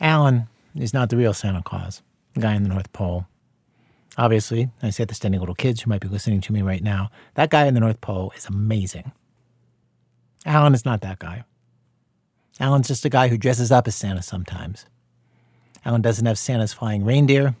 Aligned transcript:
Alan 0.00 0.48
is 0.74 0.92
not 0.92 1.08
the 1.10 1.16
real 1.16 1.32
Santa 1.32 1.62
Claus, 1.62 2.02
the 2.34 2.40
guy 2.40 2.54
in 2.54 2.62
the 2.62 2.68
North 2.68 2.92
Pole. 2.92 3.26
Obviously, 4.16 4.70
I 4.82 4.90
say 4.90 5.04
this 5.04 5.18
to 5.20 5.26
any 5.26 5.38
little 5.38 5.54
kids 5.54 5.82
who 5.82 5.90
might 5.90 6.00
be 6.00 6.08
listening 6.08 6.40
to 6.42 6.52
me 6.52 6.62
right 6.62 6.82
now. 6.82 7.10
That 7.34 7.50
guy 7.50 7.66
in 7.66 7.74
the 7.74 7.80
North 7.80 8.00
Pole 8.00 8.32
is 8.36 8.46
amazing. 8.46 9.12
Alan 10.46 10.74
is 10.74 10.84
not 10.84 11.00
that 11.00 11.18
guy. 11.18 11.44
Alan's 12.60 12.88
just 12.88 13.04
a 13.04 13.08
guy 13.08 13.28
who 13.28 13.38
dresses 13.38 13.72
up 13.72 13.88
as 13.88 13.96
Santa 13.96 14.22
sometimes. 14.22 14.86
Alan 15.84 16.02
doesn't 16.02 16.26
have 16.26 16.38
Santa's 16.38 16.72
flying 16.72 17.04
reindeer. 17.04 17.56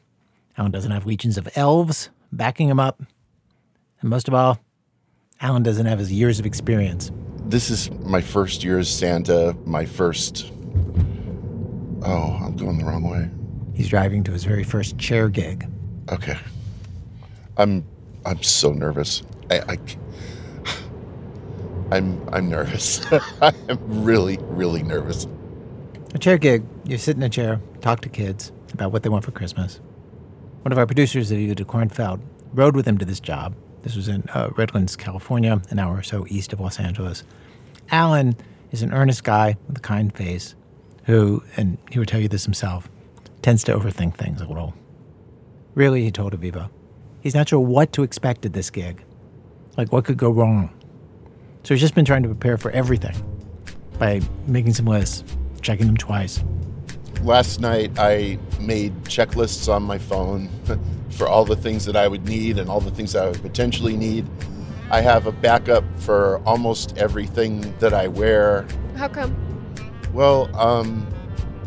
Alan 0.56 0.70
doesn't 0.70 0.92
have 0.92 1.06
legions 1.06 1.36
of 1.36 1.48
elves 1.56 2.10
backing 2.30 2.68
him 2.68 2.78
up. 2.78 3.02
And 4.00 4.10
most 4.10 4.28
of 4.28 4.34
all, 4.34 4.60
Alan 5.40 5.62
doesn't 5.62 5.86
have 5.86 5.98
his 5.98 6.12
years 6.12 6.38
of 6.38 6.46
experience. 6.46 7.10
This 7.46 7.70
is 7.70 7.90
my 7.90 8.20
first 8.20 8.62
year 8.62 8.78
as 8.78 8.88
Santa, 8.88 9.56
my 9.64 9.84
first. 9.84 10.52
Oh, 12.04 12.38
I'm 12.42 12.54
going 12.56 12.78
the 12.78 12.84
wrong 12.84 13.02
way. 13.02 13.30
He's 13.74 13.88
driving 13.88 14.22
to 14.24 14.32
his 14.32 14.44
very 14.44 14.62
first 14.62 14.98
chair 14.98 15.28
gig. 15.28 15.66
Okay. 16.12 16.36
I'm 17.56 17.84
I'm 18.26 18.42
so 18.42 18.72
nervous. 18.72 19.22
I, 19.50 19.60
I 19.60 19.78
I'm 21.96 22.28
I'm 22.30 22.50
nervous. 22.50 23.00
I'm 23.42 23.56
really 24.04 24.38
really 24.42 24.82
nervous. 24.82 25.26
A 26.14 26.18
chair 26.18 26.36
gig. 26.36 26.64
You 26.84 26.98
sit 26.98 27.16
in 27.16 27.22
a 27.22 27.28
chair, 27.30 27.60
talk 27.80 28.00
to 28.02 28.08
kids 28.08 28.52
about 28.72 28.92
what 28.92 29.02
they 29.02 29.08
want 29.08 29.24
for 29.24 29.30
Christmas. 29.30 29.80
One 30.62 30.72
of 30.72 30.78
our 30.78 30.86
producers, 30.86 31.30
DeKornfeld, 31.30 32.20
rode 32.52 32.76
with 32.76 32.86
him 32.86 32.98
to 32.98 33.04
this 33.04 33.20
job. 33.20 33.54
This 33.82 33.96
was 33.96 34.08
in 34.08 34.28
uh, 34.32 34.50
Redlands, 34.56 34.96
California, 34.96 35.60
an 35.70 35.78
hour 35.78 35.98
or 35.98 36.02
so 36.02 36.26
east 36.28 36.52
of 36.52 36.60
Los 36.60 36.78
Angeles. 36.78 37.24
Alan 37.90 38.34
is 38.72 38.82
an 38.82 38.92
earnest 38.92 39.24
guy 39.24 39.56
with 39.66 39.78
a 39.78 39.80
kind 39.80 40.14
face 40.14 40.54
who, 41.04 41.42
and 41.56 41.78
he 41.90 41.98
would 41.98 42.08
tell 42.08 42.20
you 42.20 42.28
this 42.28 42.44
himself, 42.44 42.88
tends 43.42 43.64
to 43.64 43.76
overthink 43.76 44.14
things 44.14 44.40
a 44.40 44.46
little. 44.46 44.74
Really, 45.74 46.02
he 46.02 46.10
told 46.10 46.38
Aviva, 46.38 46.70
he's 47.20 47.34
not 47.34 47.48
sure 47.48 47.60
what 47.60 47.92
to 47.92 48.02
expect 48.02 48.46
at 48.46 48.52
this 48.52 48.70
gig. 48.70 49.02
Like, 49.76 49.92
what 49.92 50.04
could 50.04 50.16
go 50.16 50.30
wrong? 50.30 50.70
So 51.64 51.74
he's 51.74 51.80
just 51.80 51.94
been 51.94 52.04
trying 52.04 52.22
to 52.22 52.28
prepare 52.28 52.56
for 52.56 52.70
everything 52.70 53.14
by 53.98 54.20
making 54.46 54.74
some 54.74 54.86
lists, 54.86 55.24
checking 55.60 55.86
them 55.86 55.96
twice. 55.96 56.42
Last 57.22 57.60
night, 57.60 57.98
I 57.98 58.38
made 58.60 58.94
checklists 59.04 59.72
on 59.72 59.82
my 59.82 59.98
phone 59.98 60.48
for 61.10 61.26
all 61.26 61.44
the 61.44 61.56
things 61.56 61.84
that 61.86 61.96
I 61.96 62.08
would 62.08 62.26
need 62.26 62.58
and 62.58 62.68
all 62.68 62.80
the 62.80 62.90
things 62.90 63.16
I 63.16 63.28
would 63.28 63.40
potentially 63.40 63.96
need. 63.96 64.26
I 64.90 65.00
have 65.00 65.26
a 65.26 65.32
backup 65.32 65.84
for 65.98 66.38
almost 66.44 66.96
everything 66.98 67.74
that 67.78 67.94
I 67.94 68.08
wear. 68.08 68.66
How 68.96 69.08
come? 69.08 69.53
Well, 70.14 70.48
um, 70.56 71.06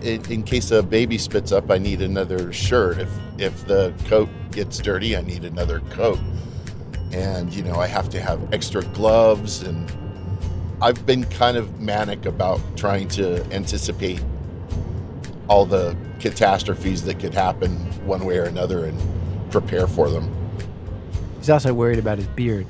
in, 0.01 0.23
in, 0.31 0.43
case 0.43 0.71
a 0.71 0.81
baby 0.81 1.17
spits 1.17 1.51
up, 1.51 1.69
I 1.69 1.77
need 1.77 2.01
another 2.01 2.53
shirt. 2.53 2.97
If 2.97 3.09
if 3.37 3.67
the 3.67 3.93
coat 4.05 4.29
gets 4.51 4.79
dirty, 4.79 5.17
I 5.17 5.21
need 5.21 5.43
another 5.43 5.81
coat. 5.91 6.19
And 7.11 7.53
you 7.53 7.61
know, 7.61 7.75
I 7.75 7.87
have 7.87 8.09
to 8.09 8.21
have 8.21 8.53
extra 8.53 8.83
gloves 8.83 9.63
and 9.63 9.91
I've 10.81 11.05
been 11.05 11.23
kind 11.25 11.57
of 11.57 11.81
manic 11.81 12.25
about 12.25 12.61
trying 12.77 13.07
to 13.09 13.43
anticipate 13.51 14.23
all 15.49 15.65
the 15.65 15.97
catastrophes 16.19 17.03
that 17.03 17.19
could 17.19 17.33
happen 17.33 17.71
one 18.05 18.25
way 18.25 18.37
or 18.37 18.43
another 18.43 18.85
and 18.85 19.51
prepare 19.51 19.87
for 19.87 20.09
them. 20.09 20.31
He's 21.39 21.49
also 21.49 21.73
worried 21.73 21.99
about 21.99 22.17
his 22.17 22.27
beard. 22.27 22.67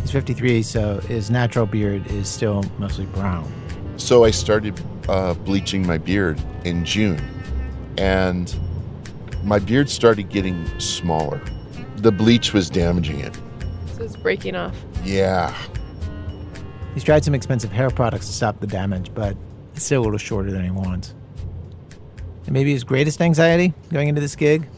He's 0.00 0.10
53, 0.10 0.62
so 0.62 1.00
his 1.00 1.30
natural 1.30 1.66
beard 1.66 2.06
is 2.06 2.28
still 2.28 2.64
mostly 2.78 3.06
brown. 3.06 3.52
So 3.96 4.24
I 4.24 4.30
started 4.30 4.80
uh, 5.08 5.34
bleaching 5.34 5.86
my 5.86 5.98
beard 5.98 6.40
in 6.64 6.84
June, 6.84 7.20
and 7.98 8.54
my 9.44 9.58
beard 9.58 9.90
started 9.90 10.28
getting 10.30 10.66
smaller. 10.80 11.40
The 11.96 12.12
bleach 12.12 12.52
was 12.52 12.70
damaging 12.70 13.20
it. 13.20 13.34
So 13.96 14.02
it's 14.02 14.16
breaking 14.16 14.56
off. 14.56 14.76
Yeah. 15.04 15.54
He's 16.94 17.04
tried 17.04 17.24
some 17.24 17.34
expensive 17.34 17.72
hair 17.72 17.90
products 17.90 18.26
to 18.26 18.32
stop 18.32 18.60
the 18.60 18.66
damage, 18.66 19.12
but 19.14 19.36
it's 19.74 19.84
still 19.84 20.02
a 20.02 20.04
little 20.04 20.18
shorter 20.18 20.50
than 20.50 20.64
he 20.64 20.70
wants. 20.70 21.14
And 22.46 22.52
maybe 22.52 22.72
his 22.72 22.84
greatest 22.84 23.20
anxiety 23.20 23.74
going 23.92 24.08
into 24.08 24.20
this 24.20 24.36
gig 24.36 24.68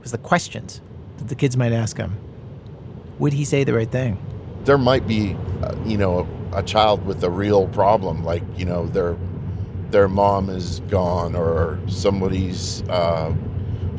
was 0.00 0.12
the 0.12 0.18
questions 0.18 0.80
that 1.18 1.28
the 1.28 1.34
kids 1.34 1.56
might 1.56 1.72
ask 1.72 1.96
him. 1.96 2.16
Would 3.18 3.32
he 3.32 3.44
say 3.44 3.64
the 3.64 3.74
right 3.74 3.90
thing? 3.90 4.18
There 4.64 4.78
might 4.78 5.06
be, 5.06 5.36
uh, 5.62 5.74
you 5.84 5.98
know, 5.98 6.26
a, 6.52 6.58
a 6.58 6.62
child 6.62 7.04
with 7.04 7.22
a 7.24 7.30
real 7.30 7.68
problem, 7.68 8.24
like 8.24 8.42
you 8.56 8.64
know, 8.64 8.86
their 8.86 9.16
their 9.90 10.08
mom 10.08 10.48
is 10.48 10.80
gone 10.88 11.34
or 11.34 11.78
somebody's 11.88 12.82
uh, 12.88 13.34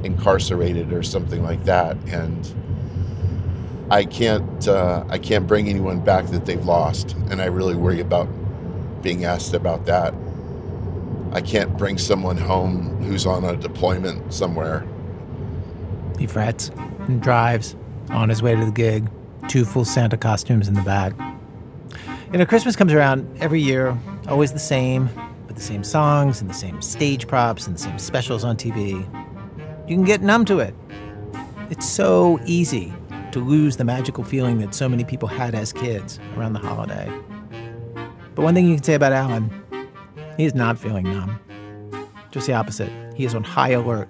incarcerated 0.03 0.93
or 0.93 1.03
something 1.03 1.43
like 1.43 1.63
that, 1.65 1.97
and 2.07 2.53
I 3.89 4.05
can't 4.05 4.67
uh, 4.67 5.03
I 5.09 5.17
can't 5.17 5.47
bring 5.47 5.67
anyone 5.67 5.99
back 5.99 6.27
that 6.27 6.45
they've 6.45 6.63
lost, 6.63 7.13
and 7.29 7.41
I 7.41 7.45
really 7.45 7.75
worry 7.75 7.99
about 7.99 8.27
being 9.01 9.25
asked 9.25 9.53
about 9.53 9.85
that. 9.85 10.13
I 11.33 11.41
can't 11.41 11.77
bring 11.77 11.97
someone 11.97 12.37
home 12.37 13.01
who's 13.03 13.25
on 13.25 13.43
a 13.43 13.55
deployment 13.55 14.33
somewhere. 14.33 14.85
He 16.19 16.27
frets 16.27 16.69
and 17.07 17.21
drives 17.21 17.75
on 18.09 18.29
his 18.29 18.41
way 18.41 18.55
to 18.55 18.65
the 18.65 18.71
gig, 18.71 19.09
two 19.47 19.65
full 19.65 19.85
Santa 19.85 20.17
costumes 20.17 20.67
in 20.67 20.73
the 20.73 20.81
bag. 20.81 21.15
You 22.31 22.37
know, 22.37 22.45
Christmas 22.45 22.75
comes 22.75 22.93
around 22.93 23.27
every 23.39 23.61
year, 23.61 23.97
always 24.27 24.53
the 24.53 24.59
same, 24.59 25.09
the 25.61 25.67
same 25.67 25.83
songs 25.83 26.41
and 26.41 26.49
the 26.49 26.55
same 26.55 26.81
stage 26.81 27.27
props 27.27 27.67
and 27.67 27.75
the 27.75 27.79
same 27.79 27.99
specials 27.99 28.43
on 28.43 28.57
TV. 28.57 28.93
You 29.87 29.95
can 29.95 30.03
get 30.03 30.21
numb 30.21 30.43
to 30.45 30.59
it. 30.59 30.73
It's 31.69 31.87
so 31.87 32.39
easy 32.45 32.91
to 33.31 33.39
lose 33.39 33.77
the 33.77 33.85
magical 33.85 34.23
feeling 34.23 34.57
that 34.59 34.73
so 34.73 34.89
many 34.89 35.03
people 35.03 35.27
had 35.27 35.53
as 35.53 35.71
kids 35.71 36.19
around 36.35 36.53
the 36.53 36.59
holiday. 36.59 37.09
But 38.33 38.41
one 38.41 38.55
thing 38.55 38.67
you 38.67 38.75
can 38.75 38.83
say 38.83 38.95
about 38.95 39.13
Alan, 39.13 39.51
he 40.35 40.45
is 40.45 40.55
not 40.55 40.79
feeling 40.79 41.03
numb. 41.03 41.39
Just 42.31 42.47
the 42.47 42.53
opposite. 42.53 42.91
He 43.15 43.25
is 43.25 43.35
on 43.35 43.43
high 43.43 43.69
alert. 43.69 44.09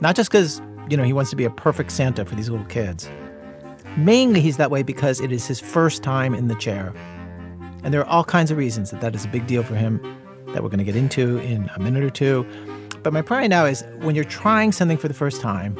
Not 0.00 0.16
just 0.16 0.30
because 0.30 0.62
you 0.88 0.96
know, 0.96 1.02
he 1.02 1.12
wants 1.12 1.28
to 1.28 1.36
be 1.36 1.44
a 1.44 1.50
perfect 1.50 1.92
Santa 1.92 2.24
for 2.24 2.34
these 2.34 2.48
little 2.48 2.66
kids. 2.66 3.10
Mainly, 3.98 4.40
he's 4.40 4.56
that 4.56 4.70
way 4.70 4.82
because 4.82 5.20
it 5.20 5.30
is 5.30 5.46
his 5.46 5.60
first 5.60 6.02
time 6.02 6.34
in 6.34 6.48
the 6.48 6.54
chair. 6.54 6.94
And 7.84 7.92
there 7.92 8.00
are 8.00 8.06
all 8.06 8.24
kinds 8.24 8.50
of 8.50 8.56
reasons 8.56 8.90
that 8.90 9.02
that 9.02 9.14
is 9.14 9.26
a 9.26 9.28
big 9.28 9.46
deal 9.46 9.62
for 9.62 9.74
him 9.74 10.00
that 10.52 10.62
we're 10.62 10.68
going 10.68 10.78
to 10.78 10.84
get 10.84 10.96
into 10.96 11.38
in 11.38 11.70
a 11.76 11.80
minute 11.80 12.04
or 12.04 12.10
two. 12.10 12.46
But 13.02 13.12
my 13.12 13.22
point 13.22 13.50
now 13.50 13.64
is 13.64 13.84
when 14.00 14.14
you're 14.14 14.24
trying 14.24 14.72
something 14.72 14.98
for 14.98 15.08
the 15.08 15.14
first 15.14 15.40
time, 15.40 15.76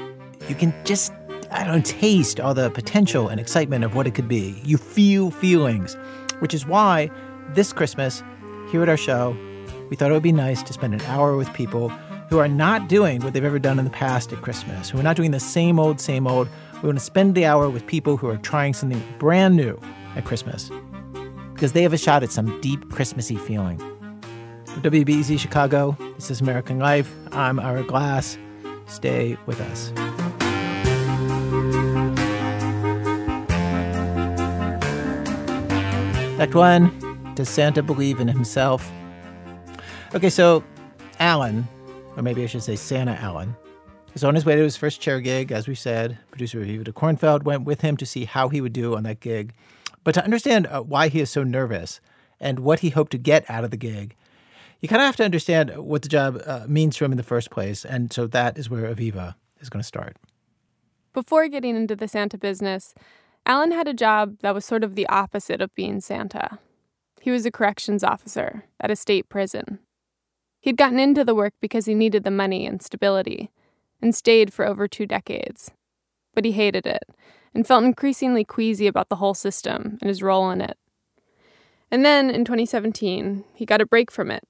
you 0.49 0.55
can 0.55 0.73
just, 0.85 1.13
I 1.51 1.65
don't 1.65 1.85
taste 1.85 2.41
all 2.41 2.55
the 2.55 2.71
potential 2.71 3.29
and 3.29 3.41
excitement 3.41 3.85
of 3.85 3.95
what 3.95 4.07
it 4.07 4.15
could 4.15 4.29
be. 4.29 4.61
You 4.65 4.77
feel 4.77 5.31
feelings, 5.31 5.97
which 6.39 6.55
is 6.55 6.67
why 6.67 7.11
this 7.55 7.73
Christmas, 7.73 8.23
here 8.71 8.83
at 8.83 8.89
our 8.89 8.97
show, 8.97 9.37
we 9.91 9.97
thought 9.97 10.11
it 10.11 10.15
would 10.15 10.23
be 10.23 10.33
nice 10.33 10.63
to 10.63 10.73
spend 10.73 10.95
an 10.95 11.01
hour 11.03 11.37
with 11.37 11.53
people 11.55 11.89
who 12.29 12.39
are 12.39 12.49
not 12.49 12.89
doing 12.89 13.23
what 13.23 13.33
they've 13.33 13.45
ever 13.45 13.59
done 13.59 13.79
in 13.79 13.85
the 13.85 13.91
past 13.91 14.33
at 14.33 14.43
Christmas, 14.43 14.91
who 14.91 14.99
are 14.99 15.03
not 15.03 15.17
doing 15.17 15.31
the 15.31 15.41
same 15.41 15.79
old, 15.79 16.01
same 16.01 16.27
old. 16.27 16.49
We 16.83 16.87
want 16.87 16.99
to 16.99 17.05
spend 17.05 17.35
the 17.35 17.47
hour 17.47 17.71
with 17.71 17.87
people 17.87 18.17
who 18.17 18.29
are 18.29 18.37
trying 18.37 18.75
something 18.75 19.03
brand 19.19 19.57
new 19.57 19.81
at 20.15 20.25
Christmas 20.25 20.71
because 21.55 21.73
they 21.73 21.83
have 21.83 21.93
a 21.93 21.99
shot 21.99 22.23
at 22.23 22.31
some 22.31 22.61
deep 22.61 22.89
Christmassy 22.91 23.37
feeling. 23.37 23.81
WBEZ 24.83 25.39
Chicago, 25.39 25.97
this 26.17 26.31
is 26.31 26.41
American 26.41 26.79
Life. 26.79 27.13
I'm 27.33 27.59
Ira 27.61 27.83
Glass. 27.85 28.39
Stay 28.87 29.37
with 29.47 29.61
us. 29.61 29.93
Act 36.41 36.55
one 36.55 37.35
Does 37.35 37.49
Santa 37.49 37.83
believe 37.83 38.21
in 38.21 38.29
himself? 38.29 38.91
Okay, 40.15 40.31
so 40.31 40.65
Alan 41.19 41.67
or 42.19 42.23
maybe 42.23 42.43
I 42.43 42.47
should 42.47 42.65
say 42.65 42.75
Santa 42.75 43.15
Alan, 43.15 43.55
is 44.13 44.25
on 44.25 44.35
his 44.35 44.45
way 44.45 44.57
to 44.57 44.63
his 44.63 44.77
first 44.77 45.01
chair 45.01 45.21
gig, 45.21 45.53
as 45.53 45.69
we 45.69 45.77
said. 45.77 46.19
Producer 46.33 46.65
DeKornfeld 46.65 47.45
went 47.45 47.63
with 47.63 47.83
him 47.83 47.97
to 47.97 48.05
see 48.05 48.25
how 48.25 48.49
he 48.49 48.61
would 48.61 48.73
do 48.73 48.97
on 48.97 49.05
that 49.05 49.21
gig. 49.21 49.55
But 50.03 50.15
to 50.15 50.25
understand 50.25 50.67
uh, 50.67 50.83
why 50.83 51.09
he 51.09 51.21
is 51.21 51.31
so 51.31 51.45
nervous 51.45 52.01
and 52.41 52.59
what 52.59 52.81
he 52.81 52.91
hoped 52.91 53.13
to 53.13 53.19
get 53.19 53.49
out 53.49 53.63
of 53.63 53.71
the 53.71 53.77
gig, 53.77 54.17
you 54.81 54.89
kind 54.89 55.03
of 55.03 55.07
have 55.07 55.17
to 55.17 55.25
understand 55.25 55.77
what 55.77 56.03
the 56.03 56.09
job 56.09 56.41
uh, 56.47 56.65
means 56.69 56.97
to 56.97 57.05
him 57.05 57.13
in 57.13 57.17
the 57.17 57.25
first 57.25 57.51
place. 57.51 57.85
And 57.85 58.13
so 58.13 58.27
that 58.29 58.57
is 58.57 58.71
where 58.71 58.95
Aviva 58.95 59.35
is 59.61 59.69
going 59.69 59.81
to 59.81 59.87
start. 59.87 60.17
Before 61.13 61.49
getting 61.49 61.77
into 61.77 61.97
the 61.97 62.07
Santa 62.07 62.39
business, 62.39 62.95
Alan 63.45 63.73
had 63.73 63.89
a 63.89 63.95
job 63.95 64.37
that 64.43 64.55
was 64.55 64.65
sort 64.65 64.85
of 64.85 64.95
the 64.95 65.09
opposite 65.09 65.61
of 65.61 65.75
being 65.75 66.01
Santa. 66.01 66.59
He 67.21 67.31
was 67.31 67.45
a 67.45 67.51
corrections 67.51 68.05
officer 68.05 68.65
at 68.79 68.91
a 68.91 68.97
state 68.97 69.29
prison. 69.29 69.81
He'd 70.61 70.77
gotten 70.77 70.99
into 70.99 71.25
the 71.25 71.35
work 71.35 71.55
because 71.61 71.87
he 71.87 71.95
needed 71.95 72.25
the 72.25 72.31
money 72.31 72.67
and 72.67 72.83
stability, 72.83 73.51
and 74.01 74.15
stayed 74.15 74.53
for 74.53 74.65
over 74.65 74.87
two 74.87 75.07
decades. 75.07 75.71
But 76.35 76.45
he 76.45 76.53
hated 76.53 76.87
it, 76.87 77.05
and 77.55 77.67
felt 77.67 77.85
increasingly 77.85 78.45
queasy 78.45 78.87
about 78.87 79.09
the 79.09 79.17
whole 79.17 79.35
system 79.35 79.99
and 80.01 80.09
his 80.09 80.23
role 80.23 80.51
in 80.51 80.61
it. 80.61 80.77
And 81.91 82.05
then, 82.05 82.29
in 82.29 82.45
2017, 82.45 83.45
he 83.55 83.65
got 83.65 83.81
a 83.81 83.87
break 83.87 84.11
from 84.11 84.31
it. 84.31 84.45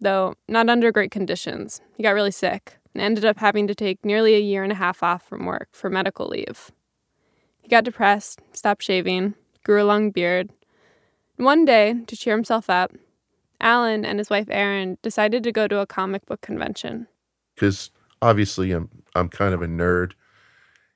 Though 0.00 0.34
not 0.48 0.68
under 0.68 0.92
great 0.92 1.10
conditions. 1.10 1.80
He 1.96 2.02
got 2.02 2.14
really 2.14 2.30
sick 2.30 2.78
and 2.94 3.02
ended 3.02 3.24
up 3.24 3.38
having 3.38 3.66
to 3.66 3.74
take 3.74 4.04
nearly 4.04 4.34
a 4.34 4.40
year 4.40 4.62
and 4.62 4.72
a 4.72 4.76
half 4.76 5.02
off 5.02 5.22
from 5.22 5.46
work 5.46 5.68
for 5.72 5.90
medical 5.90 6.26
leave. 6.26 6.72
He 7.60 7.68
got 7.68 7.84
depressed, 7.84 8.40
stopped 8.52 8.82
shaving, 8.82 9.34
grew 9.64 9.82
a 9.82 9.84
long 9.84 10.10
beard. 10.10 10.50
One 11.36 11.64
day, 11.64 11.94
to 12.06 12.16
cheer 12.16 12.34
himself 12.34 12.68
up, 12.68 12.92
Alan 13.60 14.04
and 14.04 14.18
his 14.18 14.30
wife 14.30 14.48
Erin 14.50 14.98
decided 15.02 15.42
to 15.44 15.52
go 15.52 15.68
to 15.68 15.78
a 15.78 15.86
comic 15.86 16.26
book 16.26 16.40
convention. 16.40 17.06
Because 17.54 17.90
obviously 18.22 18.72
I'm 18.72 18.88
I'm 19.14 19.28
kind 19.28 19.54
of 19.54 19.62
a 19.62 19.66
nerd 19.66 20.12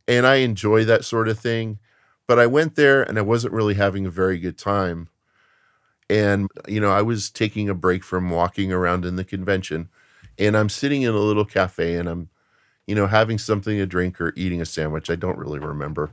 and 0.06 0.26
I 0.26 0.36
enjoy 0.36 0.84
that 0.84 1.04
sort 1.04 1.28
of 1.28 1.38
thing. 1.38 1.78
But 2.26 2.38
I 2.38 2.46
went 2.46 2.74
there 2.74 3.02
and 3.02 3.18
I 3.18 3.22
wasn't 3.22 3.52
really 3.52 3.74
having 3.74 4.06
a 4.06 4.10
very 4.10 4.38
good 4.38 4.56
time. 4.56 5.08
And, 6.14 6.48
you 6.68 6.78
know, 6.78 6.92
I 6.92 7.02
was 7.02 7.28
taking 7.28 7.68
a 7.68 7.74
break 7.74 8.04
from 8.04 8.30
walking 8.30 8.72
around 8.72 9.04
in 9.04 9.16
the 9.16 9.24
convention 9.24 9.88
and 10.38 10.56
I'm 10.56 10.68
sitting 10.68 11.02
in 11.02 11.12
a 11.12 11.18
little 11.18 11.44
cafe 11.44 11.96
and 11.96 12.08
I'm, 12.08 12.28
you 12.86 12.94
know, 12.94 13.08
having 13.08 13.36
something 13.36 13.76
to 13.76 13.84
drink 13.84 14.20
or 14.20 14.32
eating 14.36 14.60
a 14.60 14.64
sandwich. 14.64 15.10
I 15.10 15.16
don't 15.16 15.38
really 15.38 15.58
remember. 15.58 16.12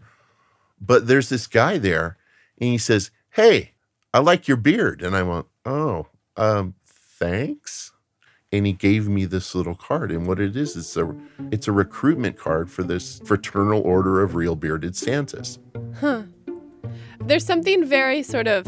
But 0.79 1.05
there's 1.05 1.29
this 1.29 1.45
guy 1.45 1.77
there 1.77 2.17
and 2.59 2.71
he 2.71 2.79
says, 2.79 3.11
Hey, 3.29 3.73
I 4.11 4.19
like 4.19 4.47
your 4.47 4.57
beard. 4.57 5.03
And 5.03 5.15
I 5.15 5.21
went, 5.21 5.45
Oh, 5.65 6.07
um, 6.35 6.73
thanks. 6.83 7.91
And 8.51 8.65
he 8.65 8.73
gave 8.73 9.07
me 9.07 9.25
this 9.25 9.53
little 9.53 9.75
card. 9.75 10.11
And 10.11 10.25
what 10.25 10.39
it 10.39 10.57
is, 10.57 10.75
it's 10.75 10.97
a 10.97 11.15
it's 11.51 11.67
a 11.67 11.71
recruitment 11.71 12.37
card 12.37 12.71
for 12.71 12.81
this 12.81 13.19
fraternal 13.19 13.81
order 13.81 14.23
of 14.23 14.33
real 14.33 14.55
bearded 14.55 14.95
Santas. 14.95 15.59
Huh. 15.99 16.23
There's 17.19 17.45
something 17.45 17.85
very 17.85 18.23
sort 18.23 18.47
of 18.47 18.65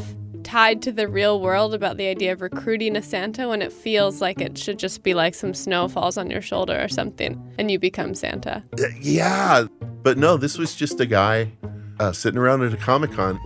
tied 0.53 0.83
to 0.83 0.91
the 0.91 1.07
real 1.07 1.41
world 1.41 1.73
about 1.73 1.97
the 1.97 2.05
idea 2.05 2.31
of 2.31 2.39
recruiting 2.39 2.95
a 2.95 3.01
Santa 3.01 3.49
when 3.49 3.59
it 3.59 3.73
feels 3.73 4.21
like 4.21 4.39
it 4.39 4.55
should 4.55 4.77
just 4.77 5.01
be 5.01 5.15
like 5.15 5.33
some 5.33 5.51
snow 5.51 5.87
falls 5.87 6.15
on 6.15 6.29
your 6.29 6.43
shoulder 6.43 6.79
or 6.79 6.87
something 6.87 7.41
and 7.57 7.71
you 7.71 7.79
become 7.79 8.13
Santa. 8.13 8.61
Yeah. 9.01 9.65
But 10.03 10.19
no, 10.19 10.37
this 10.37 10.59
was 10.59 10.75
just 10.75 10.99
a 10.99 11.07
guy 11.07 11.51
uh, 11.99 12.11
sitting 12.11 12.37
around 12.37 12.61
at 12.61 12.71
a 12.71 12.77
Comic 12.77 13.11
Con. 13.13 13.39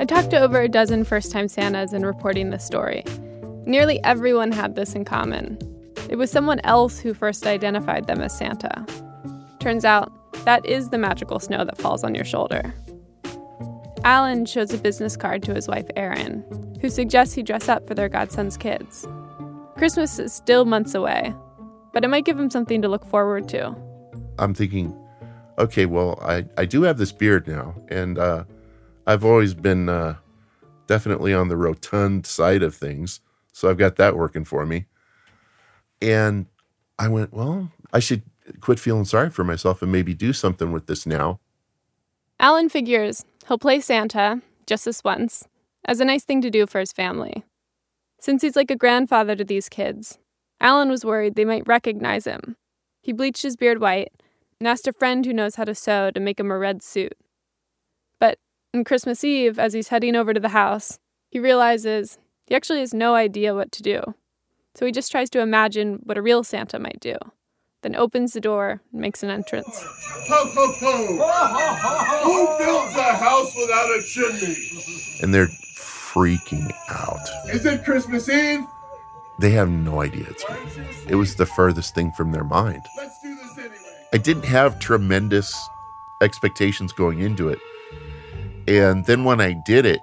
I 0.00 0.04
talked 0.08 0.30
to 0.30 0.40
over 0.40 0.60
a 0.60 0.68
dozen 0.68 1.04
first 1.04 1.30
time 1.30 1.46
Santas 1.46 1.92
in 1.92 2.04
reporting 2.04 2.50
this 2.50 2.66
story. 2.66 3.04
Nearly 3.64 4.02
everyone 4.02 4.50
had 4.50 4.74
this 4.74 4.96
in 4.96 5.04
common. 5.04 5.56
It 6.10 6.16
was 6.16 6.32
someone 6.32 6.58
else 6.64 6.98
who 6.98 7.14
first 7.14 7.46
identified 7.46 8.08
them 8.08 8.20
as 8.20 8.36
Santa. 8.36 8.84
Turns 9.60 9.84
out, 9.84 10.12
that 10.44 10.64
is 10.66 10.90
the 10.90 10.98
magical 10.98 11.40
snow 11.40 11.64
that 11.64 11.78
falls 11.78 12.04
on 12.04 12.14
your 12.14 12.24
shoulder. 12.24 12.74
Alan 14.04 14.46
shows 14.46 14.72
a 14.72 14.78
business 14.78 15.16
card 15.16 15.42
to 15.42 15.54
his 15.54 15.66
wife 15.66 15.86
Erin, 15.96 16.44
who 16.80 16.88
suggests 16.88 17.34
he 17.34 17.42
dress 17.42 17.68
up 17.68 17.86
for 17.88 17.94
their 17.94 18.08
godson's 18.08 18.56
kids. 18.56 19.06
Christmas 19.76 20.18
is 20.18 20.32
still 20.32 20.64
months 20.64 20.94
away, 20.94 21.34
but 21.92 22.04
it 22.04 22.08
might 22.08 22.24
give 22.24 22.38
him 22.38 22.50
something 22.50 22.80
to 22.82 22.88
look 22.88 23.04
forward 23.04 23.48
to. 23.48 23.74
I'm 24.38 24.54
thinking, 24.54 24.96
okay, 25.58 25.86
well, 25.86 26.18
I, 26.22 26.46
I 26.56 26.66
do 26.66 26.82
have 26.82 26.98
this 26.98 27.12
beard 27.12 27.48
now, 27.48 27.74
and 27.88 28.18
uh, 28.18 28.44
I've 29.06 29.24
always 29.24 29.54
been 29.54 29.88
uh, 29.88 30.16
definitely 30.86 31.34
on 31.34 31.48
the 31.48 31.56
rotund 31.56 32.26
side 32.26 32.62
of 32.62 32.74
things. 32.74 33.20
So 33.52 33.70
I've 33.70 33.78
got 33.78 33.96
that 33.96 34.16
working 34.16 34.44
for 34.44 34.66
me. 34.66 34.86
And 36.02 36.46
I 36.98 37.08
went, 37.08 37.32
well, 37.32 37.72
I 37.92 38.00
should 38.00 38.22
quit 38.60 38.78
feeling 38.78 39.04
sorry 39.04 39.30
for 39.30 39.44
myself 39.44 39.82
and 39.82 39.92
maybe 39.92 40.14
do 40.14 40.32
something 40.32 40.72
with 40.72 40.86
this 40.86 41.06
now. 41.06 41.40
Alan 42.38 42.68
figures 42.68 43.24
he'll 43.48 43.58
play 43.58 43.80
Santa 43.80 44.42
just 44.66 44.84
this 44.84 45.04
once 45.04 45.46
as 45.84 46.00
a 46.00 46.04
nice 46.04 46.24
thing 46.24 46.40
to 46.42 46.50
do 46.50 46.66
for 46.66 46.80
his 46.80 46.92
family. 46.92 47.44
Since 48.20 48.42
he's 48.42 48.56
like 48.56 48.70
a 48.70 48.76
grandfather 48.76 49.36
to 49.36 49.44
these 49.44 49.68
kids, 49.68 50.18
Alan 50.60 50.88
was 50.88 51.04
worried 51.04 51.34
they 51.34 51.44
might 51.44 51.68
recognize 51.68 52.26
him. 52.26 52.56
He 53.02 53.12
bleached 53.12 53.42
his 53.42 53.56
beard 53.56 53.80
white 53.80 54.12
and 54.58 54.66
asked 54.66 54.88
a 54.88 54.92
friend 54.92 55.24
who 55.24 55.32
knows 55.32 55.56
how 55.56 55.64
to 55.64 55.74
sew 55.74 56.10
to 56.10 56.20
make 56.20 56.40
him 56.40 56.50
a 56.50 56.58
red 56.58 56.82
suit. 56.82 57.16
But 58.18 58.38
on 58.74 58.84
Christmas 58.84 59.22
Eve, 59.22 59.58
as 59.58 59.74
he's 59.74 59.88
heading 59.88 60.16
over 60.16 60.34
to 60.34 60.40
the 60.40 60.48
house, 60.48 60.98
he 61.30 61.38
realizes 61.38 62.18
he 62.46 62.54
actually 62.54 62.80
has 62.80 62.94
no 62.94 63.14
idea 63.14 63.54
what 63.54 63.70
to 63.72 63.82
do. 63.82 64.00
So 64.74 64.86
he 64.86 64.92
just 64.92 65.10
tries 65.10 65.30
to 65.30 65.40
imagine 65.40 66.00
what 66.02 66.18
a 66.18 66.22
real 66.22 66.42
Santa 66.42 66.78
might 66.78 67.00
do 67.00 67.16
then 67.86 67.94
opens 67.94 68.32
the 68.32 68.40
door 68.40 68.80
and 68.90 69.00
makes 69.00 69.22
an 69.22 69.30
entrance. 69.30 69.80
Ho, 70.28 70.50
ho, 70.54 70.72
ho! 70.80 72.24
Who 72.24 72.64
builds 72.64 72.96
a 72.96 73.12
house 73.12 73.54
without 73.54 73.86
a 73.96 74.02
chimney? 74.02 74.56
And 75.22 75.32
they're 75.32 75.46
freaking 75.76 76.72
out. 76.88 77.20
Is 77.48 77.64
it 77.64 77.84
Christmas 77.84 78.28
Eve? 78.28 78.64
They 79.38 79.50
have 79.50 79.70
no 79.70 80.00
idea 80.00 80.26
it's 80.28 80.48
me. 80.48 80.56
It 81.08 81.14
was 81.14 81.36
the 81.36 81.46
furthest 81.46 81.94
thing 81.94 82.10
from 82.10 82.32
their 82.32 82.42
mind. 82.42 82.82
Let's 82.96 83.22
do 83.22 83.36
this 83.36 83.56
anyway. 83.56 83.76
I 84.12 84.18
didn't 84.18 84.46
have 84.46 84.80
tremendous 84.80 85.54
expectations 86.22 86.92
going 86.92 87.20
into 87.20 87.50
it. 87.50 87.60
And 88.66 89.06
then 89.06 89.22
when 89.22 89.40
I 89.40 89.54
did 89.64 89.86
it, 89.86 90.00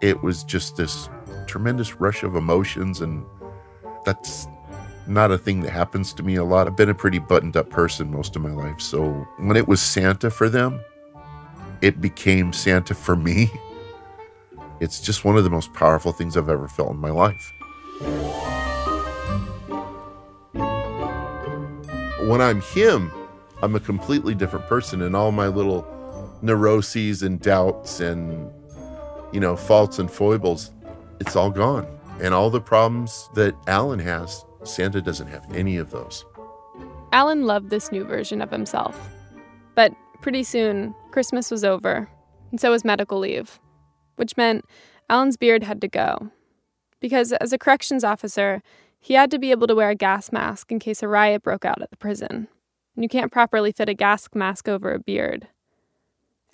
it 0.00 0.22
was 0.22 0.44
just 0.44 0.76
this 0.76 1.08
tremendous 1.48 1.98
rush 1.98 2.22
of 2.22 2.36
emotions. 2.36 3.00
And 3.00 3.26
that's 4.04 4.46
not 5.08 5.30
a 5.30 5.38
thing 5.38 5.60
that 5.62 5.70
happens 5.70 6.12
to 6.14 6.22
me 6.22 6.36
a 6.36 6.44
lot. 6.44 6.66
I've 6.66 6.76
been 6.76 6.88
a 6.88 6.94
pretty 6.94 7.18
buttoned 7.18 7.56
up 7.56 7.70
person 7.70 8.10
most 8.10 8.36
of 8.36 8.42
my 8.42 8.52
life. 8.52 8.80
So 8.80 9.10
when 9.38 9.56
it 9.56 9.66
was 9.66 9.80
Santa 9.80 10.30
for 10.30 10.48
them, 10.48 10.80
it 11.80 12.00
became 12.00 12.52
Santa 12.52 12.94
for 12.94 13.16
me. 13.16 13.50
It's 14.80 15.00
just 15.00 15.24
one 15.24 15.36
of 15.36 15.44
the 15.44 15.50
most 15.50 15.72
powerful 15.74 16.12
things 16.12 16.36
I've 16.36 16.48
ever 16.48 16.68
felt 16.68 16.90
in 16.90 16.98
my 16.98 17.10
life. 17.10 17.52
When 22.28 22.40
I'm 22.40 22.60
him, 22.60 23.10
I'm 23.62 23.74
a 23.74 23.80
completely 23.80 24.34
different 24.34 24.66
person, 24.66 25.02
and 25.02 25.16
all 25.16 25.32
my 25.32 25.48
little 25.48 25.86
neuroses 26.42 27.22
and 27.22 27.40
doubts 27.40 28.00
and, 28.00 28.50
you 29.32 29.40
know, 29.40 29.56
faults 29.56 29.98
and 29.98 30.10
foibles, 30.10 30.70
it's 31.20 31.34
all 31.34 31.50
gone. 31.50 31.86
And 32.20 32.34
all 32.34 32.50
the 32.50 32.60
problems 32.60 33.28
that 33.34 33.54
Alan 33.66 33.98
has, 34.00 34.44
Santa 34.68 35.00
doesn't 35.00 35.28
have 35.28 35.46
any 35.54 35.76
of 35.76 35.90
those. 35.90 36.24
Alan 37.12 37.46
loved 37.46 37.70
this 37.70 37.90
new 37.90 38.04
version 38.04 38.42
of 38.42 38.50
himself. 38.50 39.08
But 39.74 39.92
pretty 40.20 40.42
soon, 40.42 40.94
Christmas 41.10 41.50
was 41.50 41.64
over, 41.64 42.08
and 42.50 42.60
so 42.60 42.70
was 42.70 42.84
medical 42.84 43.18
leave, 43.18 43.58
which 44.16 44.36
meant 44.36 44.64
Alan's 45.08 45.36
beard 45.36 45.62
had 45.62 45.80
to 45.80 45.88
go. 45.88 46.30
Because 47.00 47.32
as 47.32 47.52
a 47.52 47.58
corrections 47.58 48.04
officer, 48.04 48.62
he 49.00 49.14
had 49.14 49.30
to 49.30 49.38
be 49.38 49.50
able 49.50 49.66
to 49.68 49.74
wear 49.74 49.90
a 49.90 49.94
gas 49.94 50.32
mask 50.32 50.72
in 50.72 50.78
case 50.78 51.02
a 51.02 51.08
riot 51.08 51.42
broke 51.42 51.64
out 51.64 51.80
at 51.80 51.90
the 51.90 51.96
prison. 51.96 52.48
And 52.94 53.04
you 53.04 53.08
can't 53.08 53.32
properly 53.32 53.72
fit 53.72 53.88
a 53.88 53.94
gas 53.94 54.28
mask 54.34 54.68
over 54.68 54.92
a 54.92 54.98
beard. 54.98 55.48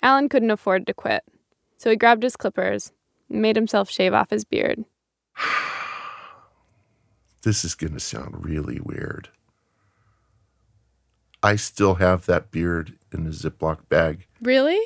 Alan 0.01 0.29
couldn't 0.29 0.51
afford 0.51 0.85
to 0.85 0.93
quit, 0.93 1.23
so 1.77 1.89
he 1.89 1.95
grabbed 1.95 2.21
his 2.21 2.37
clippers 2.37 2.91
and 3.29 3.41
made 3.41 3.55
himself 3.55 3.89
shave 3.89 4.13
off 4.13 4.29
his 4.29 4.45
beard. 4.45 4.85
This 7.45 7.63
is 7.63 7.75
going 7.75 7.93
to 7.93 7.99
sound 7.99 8.43
really 8.43 8.79
weird. 8.79 9.29
I 11.43 11.55
still 11.55 11.95
have 11.95 12.25
that 12.25 12.49
beard 12.49 12.97
in 13.13 13.27
a 13.27 13.29
Ziploc 13.29 13.87
bag. 13.87 14.25
Really? 14.41 14.81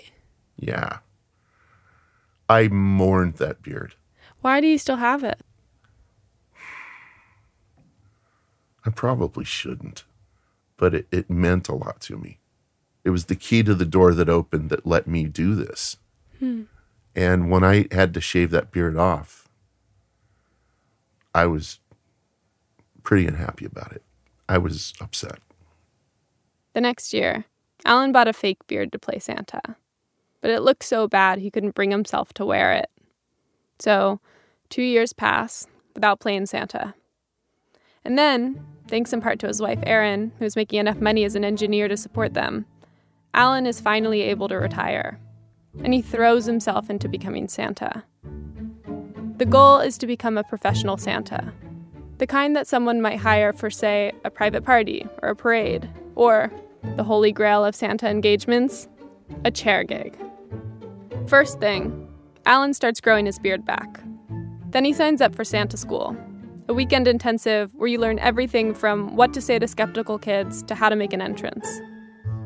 Yeah. 0.58 0.98
I 2.50 2.68
mourned 2.68 3.36
that 3.36 3.64
beard. 3.64 3.96
Why 4.42 4.60
do 4.60 4.68
you 4.68 4.78
still 4.78 4.98
have 4.98 5.24
it? 5.24 5.40
I 8.86 8.90
probably 8.90 9.46
shouldn't, 9.46 10.04
but 10.76 10.94
it, 10.94 11.08
it 11.12 11.30
meant 11.30 11.70
a 11.70 11.76
lot 11.76 12.02
to 12.02 12.18
me. 12.18 12.40
It 13.06 13.12
was 13.12 13.26
the 13.26 13.36
key 13.36 13.64
to 13.64 13.74
the 13.74 13.86
door 13.86 14.14
that 14.14 14.28
opened 14.28 14.70
that 14.70 14.86
let 14.86 15.08
me 15.08 15.24
do 15.26 15.56
this. 15.56 15.96
Hmm. 16.40 16.64
And 17.16 17.50
when 17.50 17.64
I 17.64 17.88
had 17.90 18.14
to 18.16 18.22
shave 18.22 18.52
that 18.52 18.72
beard 18.72 18.98
off, 18.98 19.48
I 21.34 21.46
was 21.46 21.80
pretty 23.10 23.26
unhappy 23.26 23.66
about 23.66 23.92
it. 23.92 24.04
I 24.48 24.60
was 24.60 24.94
upset. 25.02 25.40
The 26.74 26.82
next 26.82 27.12
year, 27.12 27.46
Alan 27.84 28.12
bought 28.12 28.28
a 28.28 28.34
fake 28.34 28.68
beard 28.68 28.92
to 28.92 29.00
play 29.00 29.18
Santa, 29.18 29.78
but 30.42 30.52
it 30.52 30.62
looked 30.62 30.84
so 30.84 31.08
bad 31.08 31.40
he 31.40 31.50
couldn't 31.50 31.74
bring 31.74 31.90
himself 31.90 32.34
to 32.36 32.46
wear 32.46 32.72
it. 32.74 32.88
So, 33.80 34.20
two 34.70 34.84
years 34.84 35.12
pass 35.12 35.66
without 35.96 36.20
playing 36.20 36.46
Santa. 36.46 36.94
And 38.06 38.16
then, 38.16 38.64
thanks 38.88 39.12
in 39.12 39.22
part 39.22 39.40
to 39.40 39.48
his 39.48 39.60
wife 39.60 39.80
Erin, 39.88 40.32
who's 40.38 40.56
making 40.56 40.78
enough 40.78 41.02
money 41.02 41.24
as 41.24 41.36
an 41.36 41.44
engineer 41.44 41.88
to 41.88 41.98
support 41.98 42.36
them, 42.36 42.68
Alan 43.34 43.66
is 43.66 43.82
finally 43.82 44.22
able 44.22 44.48
to 44.50 44.56
retire. 44.56 45.20
And 45.84 45.96
he 45.96 46.04
throws 46.04 46.46
himself 46.46 46.92
into 46.92 47.10
becoming 47.10 47.48
Santa. 47.48 48.04
The 49.38 49.48
goal 49.48 49.80
is 49.80 49.98
to 49.98 50.06
become 50.06 50.38
a 50.38 50.44
professional 50.44 50.98
Santa, 50.98 51.52
the 52.20 52.28
kind 52.28 52.56
that 52.56 52.68
someone 52.68 53.02
might 53.02 53.18
hire 53.18 53.54
for, 53.54 53.70
say, 53.70 54.12
a 54.26 54.30
private 54.30 54.64
party 54.64 55.08
or 55.24 55.30
a 55.30 55.36
parade, 55.36 55.90
or 56.16 56.52
the 56.96 57.04
holy 57.04 57.32
grail 57.32 57.64
of 57.64 57.74
Santa 57.74 58.10
engagements, 58.10 58.90
a 59.46 59.52
chair 59.52 59.84
gig. 59.84 60.18
First 61.28 61.60
thing, 61.60 62.08
Alan 62.46 62.74
starts 62.74 63.00
growing 63.00 63.26
his 63.26 63.40
beard 63.40 63.66
back. 63.66 64.02
Then 64.72 64.84
he 64.84 64.94
signs 64.94 65.22
up 65.22 65.34
for 65.34 65.46
Santa 65.46 65.78
School, 65.78 66.16
a 66.68 66.74
weekend 66.74 67.08
intensive 67.08 67.74
where 67.76 67.88
you 67.88 68.00
learn 68.00 68.20
everything 68.20 68.74
from 68.74 69.16
what 69.16 69.34
to 69.34 69.42
say 69.42 69.58
to 69.58 69.68
skeptical 69.68 70.20
kids 70.20 70.62
to 70.64 70.76
how 70.76 70.90
to 70.90 70.96
make 70.98 71.14
an 71.14 71.22
entrance. 71.22 71.82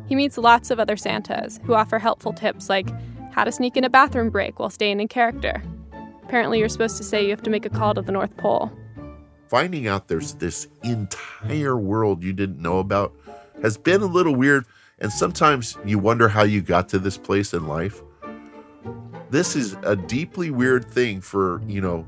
He 0.08 0.16
meets 0.16 0.38
lots 0.38 0.70
of 0.70 0.80
other 0.80 0.98
Santas 0.98 1.60
who 1.66 1.74
offer 1.74 1.98
helpful 1.98 2.34
tips 2.34 2.70
like 2.70 2.90
how 3.32 3.44
to 3.44 3.52
sneak 3.52 3.76
in 3.76 3.84
a 3.84 3.90
bathroom 3.90 4.30
break 4.30 4.60
while 4.60 4.70
staying 4.70 5.00
in 5.00 5.08
character. 5.08 5.64
Apparently, 6.24 6.60
you're 6.60 6.70
supposed 6.70 6.98
to 6.98 7.04
say 7.04 7.24
you 7.24 7.32
have 7.32 7.42
to 7.42 7.50
make 7.50 7.66
a 7.66 7.70
call 7.70 7.96
to 7.96 8.02
the 8.02 8.12
North 8.12 8.36
Pole. 8.38 8.72
Finding 9.54 9.88
out 9.88 10.08
there's 10.08 10.34
this 10.34 10.68
entire 10.82 11.78
world 11.78 12.24
you 12.24 12.34
didn't 12.34 12.60
know 12.60 12.80
about 12.80 13.14
has 13.62 13.78
been 13.78 14.02
a 14.02 14.08
little 14.08 14.34
weird, 14.36 14.66
and 14.98 15.12
sometimes 15.12 15.78
you 15.86 16.00
wonder 16.00 16.28
how 16.28 16.42
you 16.42 16.60
got 16.60 16.90
to 16.90 16.98
this 16.98 17.20
place 17.20 17.54
in 17.54 17.68
life. 17.68 18.02
This 19.30 19.56
is 19.56 19.78
a 19.84 19.96
deeply 19.96 20.50
weird 20.50 20.90
thing 20.90 21.22
for, 21.22 21.62
you 21.68 21.82
know, 21.82 22.08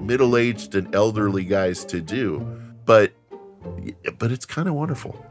middle-aged 0.00 0.74
and 0.74 0.94
elderly 0.94 1.44
guys 1.44 1.84
to 1.84 2.00
do, 2.00 2.38
but 2.86 3.12
but 4.18 4.32
it's 4.32 4.46
kind 4.46 4.66
of 4.66 4.72
wonderful. 4.72 5.22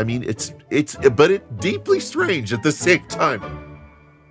I 0.00 0.02
mean, 0.02 0.24
it's 0.24 0.52
it's 0.70 0.96
but 0.96 1.30
it 1.30 1.60
deeply 1.60 2.00
strange 2.00 2.52
at 2.52 2.64
the 2.64 2.72
same 2.72 3.06
time. 3.06 3.78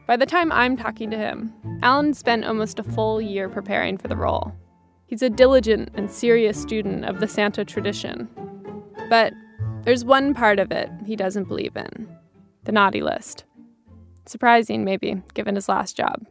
By 0.06 0.18
the 0.18 0.26
time 0.26 0.52
I'm 0.52 0.76
talking 0.76 1.10
to 1.12 1.18
him, 1.18 1.54
Alan 1.82 2.14
spent 2.14 2.44
almost 2.44 2.78
a 2.78 2.84
full 2.84 3.22
year 3.22 3.48
preparing 3.48 3.98
for 3.98 4.10
the 4.10 4.18
role. 4.18 4.54
He's 5.08 5.22
a 5.22 5.30
diligent 5.30 5.90
and 5.94 6.10
serious 6.10 6.60
student 6.60 7.06
of 7.06 7.20
the 7.20 7.28
Santa 7.28 7.64
tradition. 7.64 8.28
But 9.10 9.34
there's 9.84 10.04
one 10.04 10.34
part 10.34 10.60
of 10.60 10.72
it 10.72 10.90
he 11.06 11.16
doesn't 11.16 11.48
believe 11.48 11.78
in 11.78 12.08
the 12.64 12.72
naughty 12.72 13.02
list. 13.02 13.44
Surprising, 14.26 14.84
maybe, 14.84 15.22
given 15.36 15.54
his 15.54 15.70
last 15.70 15.96
job. 15.96 16.26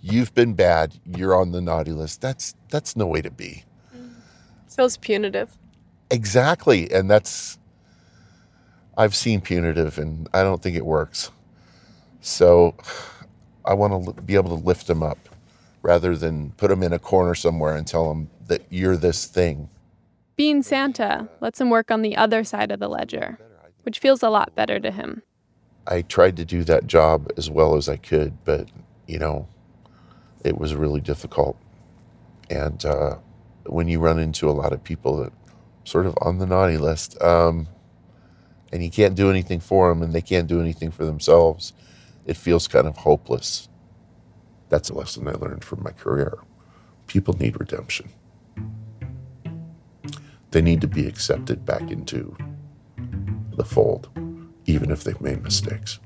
You've 0.00 0.34
been 0.34 0.54
bad. 0.54 0.98
You're 1.04 1.36
on 1.36 1.52
the 1.52 1.60
naughty 1.60 1.92
list. 1.92 2.20
That's 2.20 2.54
that's 2.70 2.96
no 2.96 3.06
way 3.06 3.22
to 3.22 3.30
be. 3.30 3.64
Feels 4.68 4.96
punitive. 4.96 5.56
Exactly, 6.10 6.90
and 6.90 7.10
that's 7.10 7.58
I've 8.96 9.14
seen 9.14 9.40
punitive, 9.40 9.98
and 9.98 10.28
I 10.34 10.42
don't 10.42 10.60
think 10.60 10.76
it 10.76 10.84
works. 10.84 11.30
So 12.20 12.74
I 13.64 13.74
want 13.74 14.16
to 14.16 14.22
be 14.22 14.34
able 14.34 14.56
to 14.56 14.64
lift 14.64 14.90
him 14.90 15.02
up 15.02 15.27
rather 15.88 16.14
than 16.14 16.50
put 16.58 16.68
them 16.68 16.82
in 16.82 16.92
a 16.92 16.98
corner 16.98 17.34
somewhere 17.34 17.74
and 17.74 17.86
tell 17.86 18.10
them 18.10 18.28
that 18.46 18.62
you're 18.68 18.94
this 18.94 19.24
thing. 19.24 19.70
Being 20.36 20.62
Santa 20.62 21.26
lets 21.40 21.58
him 21.58 21.70
work 21.70 21.90
on 21.90 22.02
the 22.02 22.14
other 22.14 22.44
side 22.44 22.70
of 22.70 22.78
the 22.78 22.90
ledger, 22.90 23.38
which 23.84 23.98
feels 23.98 24.22
a 24.22 24.28
lot 24.28 24.54
better 24.54 24.78
to 24.80 24.90
him. 24.90 25.22
I 25.86 26.02
tried 26.02 26.36
to 26.36 26.44
do 26.44 26.62
that 26.64 26.86
job 26.86 27.32
as 27.38 27.48
well 27.48 27.74
as 27.74 27.88
I 27.88 27.96
could, 27.96 28.44
but 28.44 28.68
you 29.06 29.18
know, 29.18 29.48
it 30.44 30.58
was 30.58 30.74
really 30.74 31.00
difficult. 31.00 31.56
And 32.50 32.84
uh, 32.84 33.16
when 33.64 33.88
you 33.88 33.98
run 33.98 34.18
into 34.18 34.50
a 34.50 34.52
lot 34.52 34.74
of 34.74 34.84
people 34.84 35.16
that 35.22 35.32
sort 35.84 36.04
of 36.04 36.14
on 36.20 36.36
the 36.36 36.46
naughty 36.46 36.76
list, 36.76 37.18
um, 37.22 37.66
and 38.70 38.84
you 38.84 38.90
can't 38.90 39.14
do 39.14 39.30
anything 39.30 39.58
for 39.58 39.88
them, 39.88 40.02
and 40.02 40.12
they 40.12 40.20
can't 40.20 40.48
do 40.48 40.60
anything 40.60 40.90
for 40.90 41.06
themselves, 41.06 41.72
it 42.26 42.36
feels 42.36 42.68
kind 42.68 42.86
of 42.86 42.98
hopeless. 42.98 43.70
That's 44.68 44.90
a 44.90 44.94
lesson 44.94 45.28
I 45.28 45.32
learned 45.32 45.64
from 45.64 45.82
my 45.82 45.90
career. 45.92 46.38
People 47.06 47.34
need 47.34 47.58
redemption. 47.58 48.10
They 50.50 50.62
need 50.62 50.80
to 50.80 50.88
be 50.88 51.06
accepted 51.06 51.64
back 51.64 51.90
into 51.90 52.36
the 53.56 53.64
fold 53.64 54.08
even 54.68 54.90
if 54.90 55.02
they've 55.02 55.20
made 55.20 55.42
mistakes. 55.42 55.98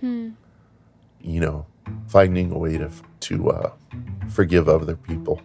Hmm. 0.00 0.30
You 1.20 1.40
know, 1.40 1.66
finding 2.06 2.52
a 2.52 2.58
way 2.58 2.78
to 2.78 2.90
to 3.20 3.50
uh, 3.50 3.72
forgive 4.28 4.68
other 4.68 4.96
people 4.96 5.42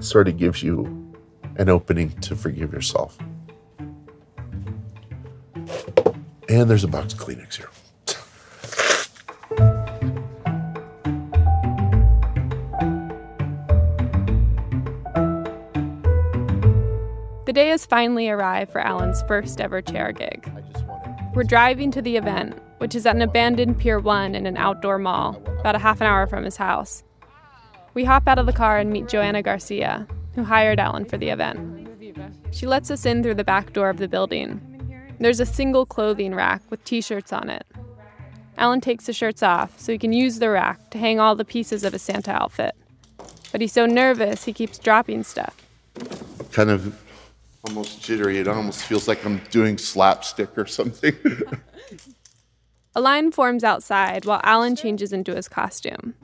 sort 0.00 0.26
of 0.28 0.36
gives 0.38 0.62
you 0.62 1.12
an 1.56 1.68
opening 1.68 2.10
to 2.20 2.34
forgive 2.34 2.72
yourself. 2.72 3.18
And 6.48 6.68
there's 6.70 6.84
a 6.84 6.88
box 6.88 7.12
of 7.12 7.20
Kleenex 7.20 7.56
here. 7.56 7.68
Day 17.54 17.68
has 17.68 17.86
finally 17.86 18.28
arrived 18.28 18.72
for 18.72 18.80
Alan's 18.80 19.22
first 19.22 19.60
ever 19.60 19.80
chair 19.80 20.12
gig. 20.12 20.50
We're 21.34 21.44
driving 21.44 21.90
to 21.92 22.02
the 22.02 22.16
event, 22.16 22.58
which 22.78 22.94
is 22.94 23.06
at 23.06 23.16
an 23.16 23.22
abandoned 23.22 23.78
Pier 23.78 23.98
1 23.98 24.34
in 24.34 24.44
an 24.44 24.56
outdoor 24.56 24.98
mall, 24.98 25.40
about 25.60 25.74
a 25.74 25.78
half 25.78 26.00
an 26.00 26.06
hour 26.06 26.26
from 26.26 26.44
his 26.44 26.56
house. 26.56 27.02
We 27.94 28.04
hop 28.04 28.26
out 28.26 28.38
of 28.38 28.46
the 28.46 28.52
car 28.52 28.78
and 28.78 28.90
meet 28.90 29.08
Joanna 29.08 29.42
Garcia, 29.42 30.06
who 30.34 30.44
hired 30.44 30.80
Alan 30.80 31.04
for 31.04 31.16
the 31.16 31.30
event. 31.30 31.88
She 32.50 32.66
lets 32.66 32.90
us 32.90 33.06
in 33.06 33.22
through 33.22 33.34
the 33.34 33.44
back 33.44 33.72
door 33.72 33.88
of 33.88 33.98
the 33.98 34.08
building. 34.08 34.60
There's 35.18 35.40
a 35.40 35.46
single 35.46 35.86
clothing 35.86 36.34
rack 36.34 36.60
with 36.70 36.84
t 36.84 37.00
shirts 37.00 37.32
on 37.32 37.48
it. 37.48 37.64
Alan 38.58 38.80
takes 38.80 39.06
the 39.06 39.12
shirts 39.12 39.42
off 39.42 39.78
so 39.78 39.92
he 39.92 39.98
can 39.98 40.12
use 40.12 40.38
the 40.38 40.50
rack 40.50 40.90
to 40.90 40.98
hang 40.98 41.18
all 41.18 41.34
the 41.34 41.44
pieces 41.44 41.84
of 41.84 41.92
his 41.92 42.02
Santa 42.02 42.32
outfit. 42.32 42.74
But 43.52 43.60
he's 43.60 43.72
so 43.72 43.86
nervous 43.86 44.44
he 44.44 44.52
keeps 44.52 44.78
dropping 44.78 45.22
stuff. 45.22 45.56
Kind 46.52 46.70
of 46.70 47.00
almost 47.66 48.02
jittery. 48.02 48.38
It 48.38 48.48
almost 48.48 48.84
feels 48.84 49.08
like 49.08 49.24
I'm 49.24 49.40
doing 49.50 49.78
slapstick 49.78 50.56
or 50.56 50.66
something. 50.66 51.16
a 52.94 53.00
line 53.00 53.32
forms 53.32 53.64
outside 53.64 54.24
while 54.24 54.40
Alan 54.44 54.76
changes 54.76 55.12
into 55.12 55.34
his 55.34 55.48
costume. 55.48 56.14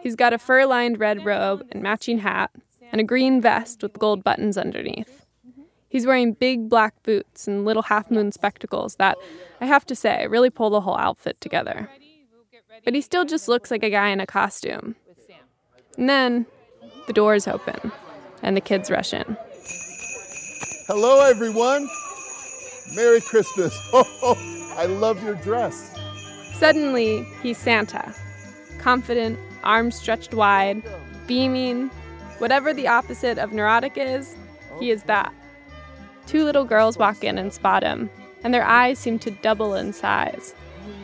He's 0.00 0.16
got 0.16 0.32
a 0.32 0.38
fur 0.38 0.64
lined 0.64 0.98
red 1.00 1.24
robe 1.24 1.66
and 1.70 1.82
matching 1.82 2.18
hat, 2.18 2.50
and 2.90 3.00
a 3.00 3.04
green 3.04 3.40
vest 3.40 3.82
with 3.82 3.98
gold 3.98 4.24
buttons 4.24 4.56
underneath. 4.56 5.26
He's 5.88 6.06
wearing 6.06 6.32
big 6.32 6.68
black 6.68 7.02
boots 7.02 7.48
and 7.48 7.64
little 7.64 7.82
half 7.82 8.10
moon 8.10 8.30
spectacles 8.30 8.96
that, 8.96 9.16
I 9.60 9.66
have 9.66 9.86
to 9.86 9.96
say, 9.96 10.26
really 10.26 10.50
pull 10.50 10.70
the 10.70 10.82
whole 10.82 10.96
outfit 10.96 11.40
together. 11.40 11.90
But 12.84 12.94
he 12.94 13.00
still 13.00 13.24
just 13.24 13.48
looks 13.48 13.70
like 13.70 13.82
a 13.82 13.90
guy 13.90 14.08
in 14.08 14.20
a 14.20 14.26
costume. 14.26 14.96
And 15.96 16.08
then 16.08 16.46
the 17.06 17.12
doors 17.12 17.48
open, 17.48 17.90
and 18.42 18.56
the 18.56 18.60
kids 18.60 18.90
rush 18.90 19.12
in. 19.12 19.36
Hello, 20.88 21.20
everyone. 21.20 21.86
Merry 22.96 23.20
Christmas. 23.20 23.78
Oh, 23.92 24.06
oh, 24.22 24.74
I 24.78 24.86
love 24.86 25.22
your 25.22 25.34
dress. 25.34 25.94
Suddenly, 26.54 27.26
he's 27.42 27.58
Santa. 27.58 28.14
Confident, 28.78 29.38
arms 29.62 29.96
stretched 29.96 30.32
wide, 30.32 30.82
beaming. 31.26 31.90
Whatever 32.38 32.72
the 32.72 32.88
opposite 32.88 33.36
of 33.36 33.52
neurotic 33.52 33.98
is, 33.98 34.34
he 34.80 34.90
is 34.90 35.02
that. 35.02 35.30
Two 36.26 36.42
little 36.46 36.64
girls 36.64 36.96
walk 36.96 37.22
in 37.22 37.36
and 37.36 37.52
spot 37.52 37.82
him, 37.82 38.08
and 38.42 38.54
their 38.54 38.64
eyes 38.64 38.98
seem 38.98 39.18
to 39.18 39.30
double 39.30 39.74
in 39.74 39.92
size, 39.92 40.54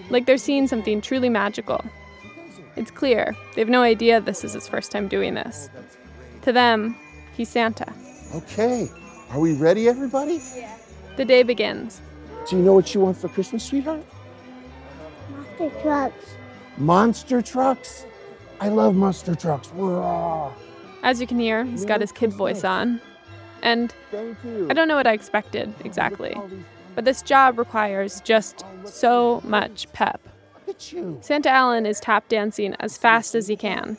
like 0.09 0.25
they're 0.25 0.38
seeing 0.38 0.67
something 0.67 1.03
truly 1.03 1.29
magical. 1.29 1.85
It's 2.76 2.91
clear 2.91 3.37
they 3.55 3.61
have 3.61 3.69
no 3.69 3.83
idea 3.83 4.19
this 4.19 4.45
is 4.45 4.55
his 4.55 4.67
first 4.67 4.91
time 4.91 5.09
doing 5.09 5.35
this. 5.35 5.69
To 6.41 6.53
them, 6.53 6.97
he's 7.37 7.50
Santa. 7.50 7.93
Okay, 8.35 8.88
are 9.35 9.41
we 9.41 9.53
ready, 9.53 9.88
everybody? 9.88 10.41
Yeah. 10.55 10.76
The 11.17 11.25
day 11.25 11.43
begins. 11.43 12.00
Do 12.49 12.57
you 12.57 12.62
know 12.62 12.73
what 12.73 12.95
you 12.95 13.00
want 13.00 13.17
for 13.17 13.29
Christmas, 13.29 13.64
sweetheart? 13.64 14.05
Monster 15.29 15.71
trucks. 15.83 16.35
Monster 16.79 17.43
trucks? 17.43 18.07
I 18.61 18.69
love 18.69 18.95
monster 18.95 19.35
trucks. 19.35 19.71
Hurrah. 19.71 20.53
As 21.03 21.21
you 21.21 21.26
can 21.26 21.41
hear, 21.41 21.64
he's 21.64 21.85
got 21.85 22.00
his 22.00 22.12
kid 22.12 22.33
voice 22.33 22.62
on. 22.62 23.00
And 23.62 23.93
I 24.12 24.73
don't 24.73 24.87
know 24.87 24.95
what 24.95 25.07
I 25.07 25.14
expected 25.14 25.75
exactly, 25.85 26.37
but 26.95 27.05
this 27.05 27.21
job 27.21 27.59
requires 27.59 28.21
just 28.21 28.62
oh, 28.64 28.88
so 28.88 29.41
much 29.45 29.91
pep. 29.93 30.21
Santa 31.23 31.49
Alan 31.49 31.87
is 31.87 31.99
tap 31.99 32.29
dancing 32.29 32.76
as 32.79 32.97
fast 32.97 33.35
as 33.35 33.49
he 33.49 33.57
can. 33.57 33.97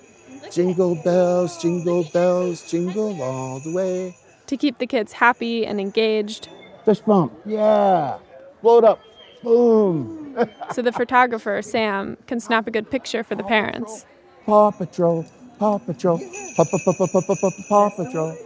Jingle 0.52 0.96
bells, 1.04 1.62
jingle 1.62 2.04
bells, 2.14 2.70
jingle 2.70 3.22
all 3.22 3.60
the 3.60 3.74
way 3.74 4.16
to 4.48 4.58
keep 4.58 4.78
the 4.78 4.88
kids 4.88 5.14
happy 5.14 5.66
and 5.66 5.80
engaged. 5.80 6.50
Fist 6.84 7.06
bump, 7.06 7.34
yeah. 7.46 8.18
Blow 8.62 8.80
it 8.80 8.84
up, 8.84 9.00
boom. 9.44 10.26
so 10.72 10.82
the 10.82 10.92
photographer, 10.92 11.62
Sam, 11.62 12.18
can 12.28 12.40
snap 12.40 12.68
a 12.68 12.72
good 12.72 12.90
picture 12.90 13.24
for 13.24 13.36
the 13.36 13.44
parents. 13.44 14.06
Paw 14.46 14.72
Patrol, 14.72 15.26
Paw 15.60 15.78
Patrol, 15.80 16.20
Paw, 16.56 16.66
Paw, 16.66 16.78
Paw, 16.86 16.94
Paw, 16.94 17.08
Paw, 17.08 17.36
Paw, 17.36 17.52
Paw 17.70 17.90
Patrol. 17.90 18.38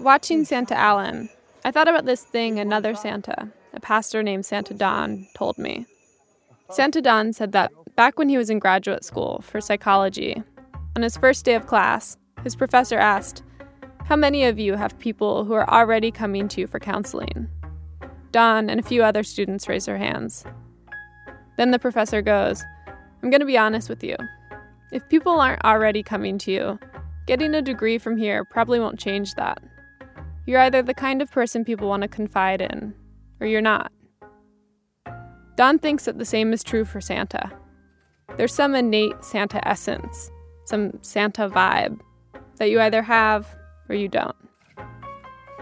Watching 0.00 0.44
Santa 0.44 0.76
Alan, 0.76 1.28
I 1.64 1.70
thought 1.70 1.88
about 1.88 2.04
this 2.04 2.24
thing 2.24 2.58
another 2.58 2.94
Santa, 2.94 3.48
a 3.72 3.80
pastor 3.80 4.22
named 4.22 4.44
Santa 4.44 4.74
Don, 4.74 5.26
told 5.34 5.56
me. 5.58 5.86
Santa 6.70 7.00
Don 7.00 7.32
said 7.32 7.52
that 7.52 7.70
back 7.94 8.18
when 8.18 8.28
he 8.28 8.36
was 8.36 8.50
in 8.50 8.58
graduate 8.58 9.04
school 9.04 9.42
for 9.42 9.60
psychology, 9.60 10.42
on 10.96 11.02
his 11.02 11.16
first 11.16 11.44
day 11.44 11.54
of 11.54 11.66
class, 11.66 12.16
his 12.42 12.56
professor 12.56 12.98
asked, 12.98 13.42
how 14.04 14.16
many 14.16 14.44
of 14.44 14.58
you 14.58 14.74
have 14.74 14.98
people 14.98 15.44
who 15.44 15.54
are 15.54 15.68
already 15.68 16.10
coming 16.10 16.46
to 16.48 16.60
you 16.60 16.66
for 16.66 16.78
counseling? 16.78 17.48
Don 18.32 18.68
and 18.68 18.78
a 18.78 18.82
few 18.82 19.02
other 19.02 19.22
students 19.22 19.66
raise 19.66 19.86
their 19.86 19.96
hands. 19.96 20.44
Then 21.56 21.70
the 21.70 21.78
professor 21.78 22.20
goes, 22.20 22.62
I'm 23.22 23.30
going 23.30 23.40
to 23.40 23.46
be 23.46 23.56
honest 23.56 23.88
with 23.88 24.04
you. 24.04 24.16
If 24.92 25.08
people 25.08 25.40
aren't 25.40 25.64
already 25.64 26.02
coming 26.02 26.36
to 26.38 26.52
you, 26.52 26.78
getting 27.26 27.54
a 27.54 27.62
degree 27.62 27.96
from 27.96 28.18
here 28.18 28.44
probably 28.44 28.78
won't 28.78 28.98
change 28.98 29.34
that. 29.36 29.62
You're 30.46 30.60
either 30.60 30.82
the 30.82 30.92
kind 30.92 31.22
of 31.22 31.30
person 31.30 31.64
people 31.64 31.88
want 31.88 32.02
to 32.02 32.08
confide 32.08 32.60
in, 32.60 32.92
or 33.40 33.46
you're 33.46 33.62
not. 33.62 33.90
Don 35.56 35.78
thinks 35.78 36.04
that 36.04 36.18
the 36.18 36.26
same 36.26 36.52
is 36.52 36.62
true 36.62 36.84
for 36.84 37.00
Santa. 37.00 37.50
There's 38.36 38.52
some 38.52 38.74
innate 38.74 39.24
Santa 39.24 39.66
essence, 39.66 40.30
some 40.66 40.98
Santa 41.00 41.48
vibe, 41.48 41.98
that 42.56 42.68
you 42.68 42.80
either 42.80 43.00
have 43.00 43.56
or 43.88 43.94
you 43.94 44.08
don't. 44.08 44.36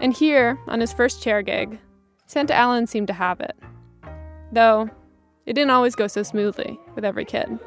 And 0.01 0.13
here, 0.13 0.59
on 0.67 0.79
his 0.79 0.91
first 0.91 1.21
chair 1.21 1.41
gig, 1.41 1.79
Santa 2.25 2.53
Alan 2.53 2.87
seemed 2.87 3.07
to 3.07 3.13
have 3.13 3.39
it. 3.41 3.55
Though, 4.51 4.89
it 5.45 5.53
didn't 5.53 5.71
always 5.71 5.95
go 5.95 6.07
so 6.07 6.23
smoothly 6.23 6.79
with 6.95 7.05
every 7.05 7.25
kid. 7.25 7.59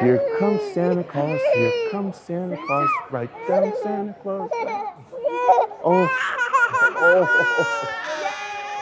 Here 0.00 0.20
comes 0.38 0.60
Santa 0.72 1.04
Claus, 1.04 1.40
here 1.54 1.90
comes 1.90 2.16
Santa 2.16 2.56
Claus, 2.66 2.88
right 3.10 3.30
down 3.46 3.72
Santa 3.82 4.14
Claus. 4.22 4.50
Oh, 5.84 6.08
oh, 6.96 7.28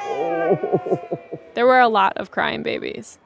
oh. 0.09 1.19
There 1.55 1.67
were 1.67 1.81
a 1.81 1.89
lot 1.89 2.17
of 2.17 2.31
crying 2.31 2.62
babies. 2.62 3.19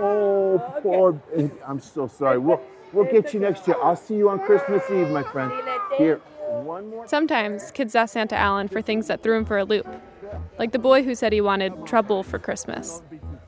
Oh, 0.00 0.80
poor 0.82 1.12
baby. 1.12 1.50
I'm 1.66 1.80
so 1.80 2.06
sorry. 2.06 2.38
We'll, 2.38 2.60
we'll 2.92 3.04
get 3.04 3.34
you 3.34 3.40
next 3.40 3.66
year. 3.66 3.76
I'll 3.82 3.96
see 3.96 4.16
you 4.16 4.28
on 4.28 4.40
Christmas 4.40 4.82
Eve, 4.90 5.10
my 5.10 5.22
friend. 5.22 5.52
Here, 5.96 6.16
one 6.48 6.90
more. 6.90 7.06
Sometimes 7.06 7.70
kids 7.70 7.94
ask 7.94 8.12
Santa 8.12 8.36
Alan 8.36 8.68
for 8.68 8.82
things 8.82 9.06
that 9.06 9.22
threw 9.22 9.36
him 9.36 9.44
for 9.44 9.58
a 9.58 9.64
loop, 9.64 9.86
like 10.58 10.72
the 10.72 10.78
boy 10.78 11.02
who 11.02 11.14
said 11.14 11.32
he 11.32 11.40
wanted 11.40 11.86
trouble 11.86 12.22
for 12.22 12.38
Christmas, 12.38 13.02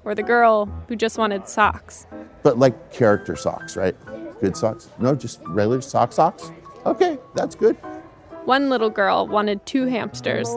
or 0.04 0.14
the 0.14 0.23
girl 0.23 0.66
who 0.88 0.97
just 0.97 1.18
wanted 1.18 1.49
socks. 1.49 2.06
But 2.42 2.59
like 2.59 2.92
character 2.92 3.37
socks, 3.37 3.76
right? 3.76 3.97
Good 4.40 4.56
socks? 4.56 4.88
No, 4.99 5.14
just 5.14 5.40
regular 5.47 5.80
sock 5.80 6.12
socks? 6.12 6.50
Okay, 6.87 7.18
that's 7.35 7.54
good. 7.54 7.76
One 8.47 8.70
little 8.70 8.88
girl 8.88 9.26
wanted 9.26 9.64
two 9.66 9.85
hamsters, 9.85 10.49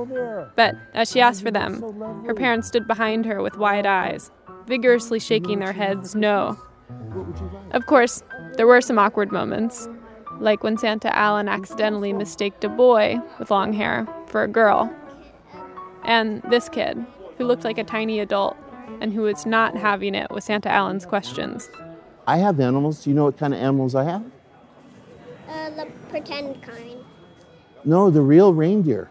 but 0.55 0.73
as 0.93 1.11
she 1.11 1.19
asked 1.19 1.43
for 1.43 1.51
them, 1.51 2.23
her 2.25 2.33
parents 2.33 2.69
stood 2.69 2.87
behind 2.87 3.25
her 3.25 3.41
with 3.41 3.57
wide 3.57 3.85
eyes, 3.85 4.31
vigorously 4.65 5.19
shaking 5.19 5.59
their 5.59 5.73
heads 5.73 6.15
no. 6.15 6.57
Of 7.71 7.85
course, 7.85 8.23
there 8.55 8.67
were 8.67 8.81
some 8.81 8.99
awkward 8.99 9.31
moments, 9.31 9.87
like 10.39 10.63
when 10.63 10.77
Santa 10.77 11.15
Alan 11.15 11.47
accidentally 11.47 12.13
mistaked 12.13 12.63
a 12.63 12.69
boy 12.69 13.19
with 13.39 13.51
long 13.51 13.73
hair 13.73 14.07
for 14.27 14.43
a 14.43 14.47
girl. 14.47 14.93
And 16.03 16.41
this 16.49 16.69
kid, 16.69 17.03
who 17.37 17.45
looked 17.45 17.63
like 17.63 17.77
a 17.77 17.83
tiny 17.83 18.19
adult 18.19 18.57
and 19.01 19.13
who 19.13 19.21
was 19.21 19.45
not 19.45 19.75
having 19.75 20.15
it 20.15 20.29
with 20.31 20.43
Santa 20.43 20.69
Alan's 20.69 21.05
questions. 21.05 21.69
I 22.27 22.37
have 22.37 22.59
animals. 22.59 23.03
Do 23.03 23.09
you 23.09 23.15
know 23.15 23.25
what 23.25 23.37
kind 23.37 23.53
of 23.53 23.59
animals 23.59 23.95
I 23.95 24.03
have? 24.03 24.23
Uh, 25.49 25.69
the 25.71 25.87
pretend 26.09 26.61
kind. 26.61 27.03
No, 27.85 28.09
the 28.09 28.21
real 28.21 28.53
reindeer. 28.53 29.09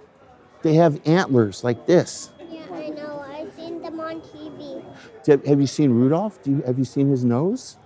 They 0.62 0.74
have 0.74 1.00
antlers 1.06 1.64
like 1.64 1.86
this. 1.86 2.30
Yeah, 2.48 2.62
I 2.72 2.88
know. 2.88 3.24
I've 3.28 3.52
seen 3.54 3.82
them 3.82 4.00
on 4.00 4.20
TV. 4.20 4.82
Have 5.26 5.44
have 5.44 5.60
you 5.60 5.66
seen 5.66 5.90
Rudolph? 5.90 6.42
Do 6.42 6.52
you, 6.52 6.62
have 6.62 6.78
you 6.78 6.84
seen 6.84 7.10
his 7.10 7.24
nose? 7.24 7.76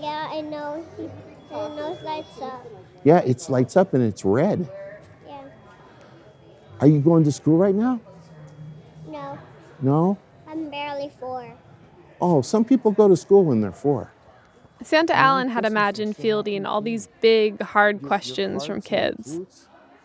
Yeah, 0.00 0.28
I 0.30 0.40
know. 0.40 0.84
He, 0.96 1.02
his 1.02 1.76
nose 1.76 1.98
lights 2.02 2.40
up. 2.40 2.66
Yeah, 3.04 3.18
it 3.18 3.48
lights 3.48 3.76
up 3.76 3.94
and 3.94 4.02
it's 4.02 4.24
red. 4.24 4.68
Yeah. 5.26 5.42
Are 6.80 6.86
you 6.86 7.00
going 7.00 7.24
to 7.24 7.32
school 7.32 7.58
right 7.58 7.74
now? 7.74 8.00
No, 9.08 9.38
No? 9.82 10.18
I'm 10.46 10.70
barely 10.70 11.10
four. 11.18 11.52
Oh, 12.20 12.42
some 12.42 12.64
people 12.64 12.90
go 12.90 13.08
to 13.08 13.16
school 13.16 13.44
when 13.44 13.60
they're 13.60 13.72
four. 13.72 14.12
Santa 14.82 15.12
mm-hmm. 15.12 15.22
Alan 15.22 15.48
had 15.48 15.64
imagined 15.64 16.16
fielding 16.16 16.64
all 16.64 16.80
these 16.80 17.08
big, 17.20 17.60
hard 17.60 18.02
questions 18.02 18.64
from 18.64 18.80
kids. 18.80 19.40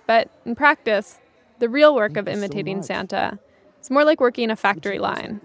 But 0.07 0.29
in 0.45 0.55
practice, 0.55 1.19
the 1.59 1.69
real 1.69 1.95
work 1.95 2.17
of 2.17 2.27
imitating 2.27 2.83
Santa 2.83 3.39
is 3.81 3.89
more 3.89 4.03
like 4.03 4.19
working 4.19 4.51
a 4.51 4.55
factory 4.55 4.99
line. 4.99 5.41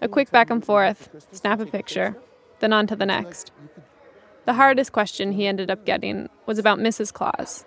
A 0.00 0.08
quick 0.08 0.30
back 0.30 0.50
and 0.50 0.64
forth, 0.64 1.08
snap 1.32 1.60
a 1.60 1.66
picture, 1.66 2.16
then 2.60 2.72
on 2.72 2.86
to 2.86 2.96
the 2.96 3.06
next. 3.06 3.50
The 4.46 4.54
hardest 4.54 4.92
question 4.92 5.32
he 5.32 5.46
ended 5.46 5.70
up 5.70 5.84
getting 5.84 6.28
was 6.46 6.58
about 6.58 6.78
Mrs. 6.78 7.12
Claus. 7.12 7.64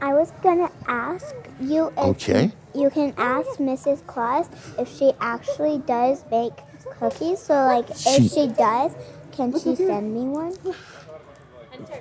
I 0.00 0.12
was 0.12 0.32
gonna 0.42 0.70
ask 0.86 1.34
you 1.60 1.88
if 1.88 1.98
Okay. 1.98 2.52
you 2.74 2.90
can 2.90 3.14
ask 3.16 3.58
Mrs. 3.58 4.06
Claus 4.06 4.46
if 4.78 4.88
she 4.96 5.12
actually 5.20 5.78
does 5.78 6.22
bake 6.24 6.52
cookies. 6.98 7.38
So, 7.40 7.54
like, 7.54 7.88
She- 7.96 8.10
if 8.26 8.32
she 8.32 8.46
does, 8.48 8.92
can 9.32 9.52
she 9.58 9.74
send 9.76 10.14
me 10.14 10.22
one? 10.28 10.54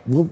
Well, 0.05 0.29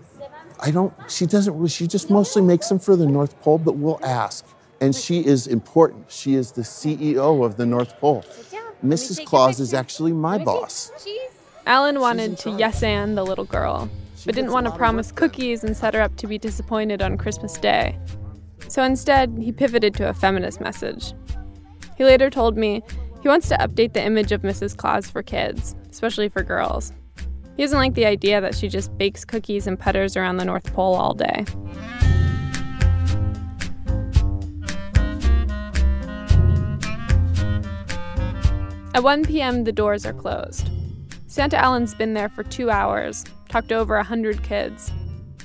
I 0.60 0.72
don't, 0.72 0.94
she 1.10 1.26
doesn't, 1.26 1.68
she 1.68 1.88
just 1.88 2.10
mostly 2.10 2.42
makes 2.42 2.70
them 2.70 2.80
for 2.80 2.96
the 2.96 3.06
North 3.08 3.40
Pole, 3.42 3.58
but 3.58 3.78
we'll 3.78 4.00
ask. 4.04 4.46
And 4.80 4.96
she 4.96 5.26
is 5.26 5.48
important. 5.48 6.06
She 6.12 6.36
is 6.36 6.52
the 6.52 6.62
CEO 6.64 7.44
of 7.46 7.58
the 7.58 7.66
North 7.66 7.98
Pole. 8.00 8.24
Mrs. 8.84 9.24
Claus 9.26 9.60
is 9.60 9.74
actually 9.74 10.12
my 10.12 10.40
boss. 10.40 10.92
Alan 11.66 12.00
wanted 12.00 12.38
to 12.40 12.52
yes 12.52 12.82
and 12.82 13.18
the 13.18 13.24
little 13.24 13.46
girl, 13.46 13.90
but 14.26 14.36
didn't 14.36 14.52
want 14.52 14.66
to 14.66 14.72
promise 14.72 15.12
cookies 15.12 15.64
and 15.64 15.78
set 15.78 15.94
her 15.94 16.02
up 16.02 16.16
to 16.18 16.28
be 16.28 16.38
disappointed 16.38 17.02
on 17.02 17.18
Christmas 17.18 17.54
Day. 17.54 17.98
So 18.68 18.84
instead, 18.84 19.38
he 19.40 19.52
pivoted 19.52 19.94
to 19.96 20.10
a 20.10 20.14
feminist 20.14 20.60
message. 20.60 21.14
He 21.98 22.04
later 22.04 22.30
told 22.30 22.58
me 22.58 22.82
he 23.22 23.28
wants 23.28 23.48
to 23.50 23.58
update 23.58 23.94
the 23.94 24.04
image 24.04 24.32
of 24.32 24.42
Mrs. 24.42 24.76
Claus 24.76 25.10
for 25.10 25.22
kids, 25.22 25.76
especially 25.92 26.30
for 26.30 26.42
girls. 26.42 26.94
He 27.58 27.64
doesn't 27.64 27.78
like 27.78 27.94
the 27.94 28.06
idea 28.06 28.42
that 28.42 28.56
she 28.56 28.68
just 28.68 28.98
bakes 28.98 29.24
cookies 29.24 29.68
and 29.68 29.80
putters 29.80 30.18
around 30.18 30.38
the 30.38 30.46
North 30.46 30.74
Pole 30.74 30.96
all 30.96 31.14
day. 31.14 31.46
At 38.94 39.04
1 39.04 39.26
p.m., 39.26 39.64
the 39.64 39.72
doors 39.72 40.06
are 40.06 40.14
closed. 40.14 40.70
Santa 41.32 41.56
Alan's 41.56 41.96
been 41.96 42.14
there 42.14 42.28
for 42.28 42.44
two 42.44 42.70
hours, 42.70 43.24
talked 43.48 43.70
to 43.70 43.76
over 43.76 43.96
a 43.96 44.04
hundred 44.04 44.44
kids. 44.44 44.92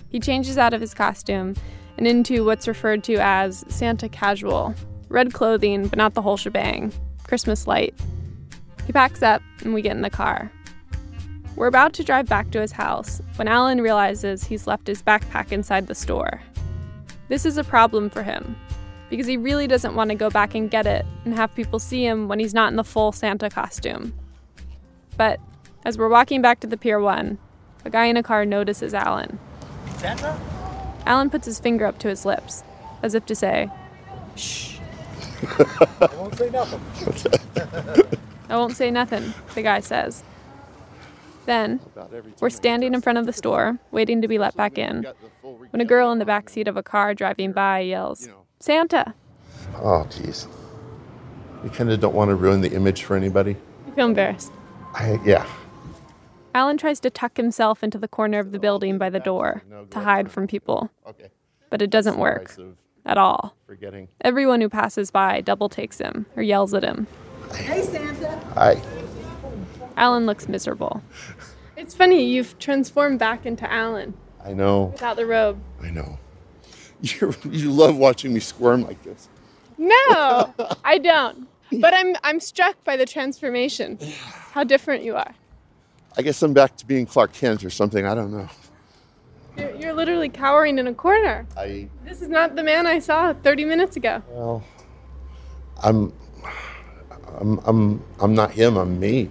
He 0.08 0.18
changes 0.18 0.58
out 0.58 0.74
of 0.74 0.80
his 0.80 0.92
costume 0.92 1.54
and 1.96 2.08
into 2.08 2.44
what's 2.44 2.66
referred 2.66 3.04
to 3.04 3.14
as 3.18 3.64
Santa 3.68 4.08
casual 4.08 4.74
red 5.08 5.32
clothing, 5.32 5.86
but 5.86 5.96
not 5.96 6.14
the 6.14 6.22
whole 6.22 6.36
shebang, 6.36 6.92
Christmas 7.22 7.68
light. 7.68 7.94
He 8.84 8.92
packs 8.92 9.22
up 9.22 9.42
and 9.60 9.72
we 9.72 9.80
get 9.80 9.94
in 9.94 10.02
the 10.02 10.10
car. 10.10 10.50
We're 11.54 11.68
about 11.68 11.92
to 11.92 12.02
drive 12.02 12.26
back 12.26 12.50
to 12.50 12.60
his 12.60 12.72
house 12.72 13.22
when 13.36 13.46
Alan 13.46 13.80
realizes 13.80 14.42
he's 14.42 14.66
left 14.66 14.88
his 14.88 15.04
backpack 15.04 15.52
inside 15.52 15.86
the 15.86 15.94
store. 15.94 16.42
This 17.28 17.46
is 17.46 17.58
a 17.58 17.64
problem 17.64 18.10
for 18.10 18.24
him 18.24 18.56
because 19.08 19.28
he 19.28 19.36
really 19.36 19.68
doesn't 19.68 19.94
want 19.94 20.10
to 20.10 20.16
go 20.16 20.30
back 20.30 20.56
and 20.56 20.68
get 20.68 20.84
it 20.84 21.06
and 21.24 21.32
have 21.34 21.54
people 21.54 21.78
see 21.78 22.04
him 22.04 22.26
when 22.26 22.40
he's 22.40 22.54
not 22.54 22.72
in 22.72 22.76
the 22.76 22.82
full 22.82 23.12
Santa 23.12 23.48
costume. 23.48 24.12
But 25.16 25.38
as 25.86 25.96
we're 25.96 26.08
walking 26.08 26.42
back 26.42 26.58
to 26.58 26.66
the 26.66 26.76
Pier 26.76 26.98
1, 26.98 27.38
a 27.84 27.90
guy 27.90 28.06
in 28.06 28.16
a 28.16 28.22
car 28.22 28.44
notices 28.44 28.92
Alan. 28.92 29.38
Santa? 29.98 30.36
Alan 31.06 31.30
puts 31.30 31.46
his 31.46 31.60
finger 31.60 31.86
up 31.86 31.96
to 32.00 32.08
his 32.08 32.26
lips, 32.26 32.64
as 33.04 33.14
if 33.14 33.24
to 33.26 33.36
say, 33.36 33.70
Shh, 34.34 34.78
I 36.00 36.08
won't 36.16 36.34
say 36.36 36.50
nothing. 36.50 36.80
I 38.50 38.56
won't 38.56 38.76
say 38.76 38.90
nothing, 38.90 39.32
the 39.54 39.62
guy 39.62 39.78
says. 39.78 40.24
Then, 41.44 41.78
we're 42.40 42.50
standing 42.50 42.92
in 42.92 43.00
front 43.00 43.18
of 43.18 43.26
the 43.26 43.32
store, 43.32 43.78
waiting 43.92 44.20
to 44.22 44.26
be 44.26 44.38
let 44.38 44.56
back 44.56 44.78
in, 44.78 45.06
when 45.70 45.80
a 45.80 45.84
girl 45.84 46.10
in 46.10 46.18
the 46.18 46.24
back 46.24 46.50
seat 46.50 46.66
of 46.66 46.76
a 46.76 46.82
car 46.82 47.14
driving 47.14 47.52
by 47.52 47.78
yells, 47.78 48.28
Santa! 48.58 49.14
Oh, 49.76 50.04
jeez. 50.10 50.48
You 51.62 51.70
kind 51.70 51.92
of 51.92 52.00
don't 52.00 52.14
want 52.14 52.30
to 52.30 52.34
ruin 52.34 52.60
the 52.60 52.72
image 52.72 53.04
for 53.04 53.14
anybody. 53.14 53.56
I 53.86 53.90
feel 53.92 54.06
embarrassed. 54.06 54.50
I, 54.92 55.20
yeah. 55.24 55.46
Alan 56.56 56.78
tries 56.78 57.00
to 57.00 57.10
tuck 57.10 57.36
himself 57.36 57.84
into 57.84 57.98
the 57.98 58.08
corner 58.08 58.38
of 58.38 58.50
the 58.50 58.56
oh, 58.56 58.62
building 58.62 58.96
by 58.96 59.10
the 59.10 59.20
door 59.20 59.62
to 59.90 60.00
hide 60.00 60.32
from 60.32 60.46
people, 60.46 60.90
but 61.68 61.82
it 61.82 61.90
doesn't 61.90 62.16
work 62.16 62.56
at 63.04 63.18
all. 63.18 63.54
Everyone 64.22 64.62
who 64.62 64.70
passes 64.70 65.10
by 65.10 65.42
double 65.42 65.68
takes 65.68 65.98
him 65.98 66.24
or 66.34 66.42
yells 66.42 66.72
at 66.72 66.82
him. 66.82 67.06
Hey, 67.54 67.82
Santa. 67.82 68.38
Hi. 68.54 68.80
Alan 69.98 70.24
looks 70.24 70.48
miserable. 70.48 71.02
It's 71.78 71.94
funny, 71.94 72.24
you've 72.24 72.58
transformed 72.58 73.18
back 73.18 73.44
into 73.44 73.70
Alan 73.70 74.14
I 74.42 74.54
know. 74.54 74.84
without 74.84 75.16
the 75.16 75.26
robe. 75.26 75.60
I 75.82 75.90
know. 75.90 76.18
You 77.02 77.34
you 77.50 77.70
love 77.70 77.98
watching 77.98 78.32
me 78.32 78.40
squirm 78.40 78.82
like 78.82 79.02
this. 79.02 79.28
No, 79.76 80.54
I 80.84 80.96
don't. 80.96 81.46
But 81.70 81.92
I'm 81.92 82.16
I'm 82.24 82.40
struck 82.40 82.82
by 82.82 82.96
the 82.96 83.04
transformation. 83.04 83.98
How 84.52 84.64
different 84.64 85.04
you 85.04 85.16
are. 85.16 85.34
I 86.16 86.22
guess 86.22 86.42
I'm 86.42 86.54
back 86.54 86.76
to 86.76 86.86
being 86.86 87.06
Clark 87.06 87.32
Kent 87.32 87.64
or 87.64 87.70
something. 87.70 88.06
I 88.06 88.14
don't 88.14 88.32
know. 88.32 88.48
You're, 89.56 89.74
you're 89.76 89.92
literally 89.92 90.28
cowering 90.28 90.78
in 90.78 90.86
a 90.86 90.94
corner. 90.94 91.46
I 91.56 91.88
This 92.04 92.22
is 92.22 92.28
not 92.28 92.56
the 92.56 92.62
man 92.62 92.86
I 92.86 92.98
saw 92.98 93.32
30 93.32 93.64
minutes 93.64 93.96
ago. 93.96 94.22
well, 94.28 94.64
I'm 95.82 96.12
I'm 97.38 97.58
I'm 97.66 98.04
I'm 98.20 98.34
not 98.34 98.52
him. 98.52 98.76
I'm 98.76 98.98
me. 98.98 99.30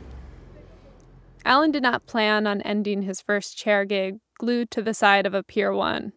Alan 1.44 1.72
did 1.72 1.84
not 1.84 2.06
plan 2.08 2.48
on 2.48 2.62
ending 2.62 3.04
his 3.04 3.22
first 3.22 3.58
chair 3.58 3.86
gig 3.86 4.20
glued 4.38 4.72
to 4.72 4.82
the 4.82 4.94
side 4.94 5.26
of 5.26 5.34
a 5.34 5.44
Pier 5.44 5.74
1. 5.74 6.12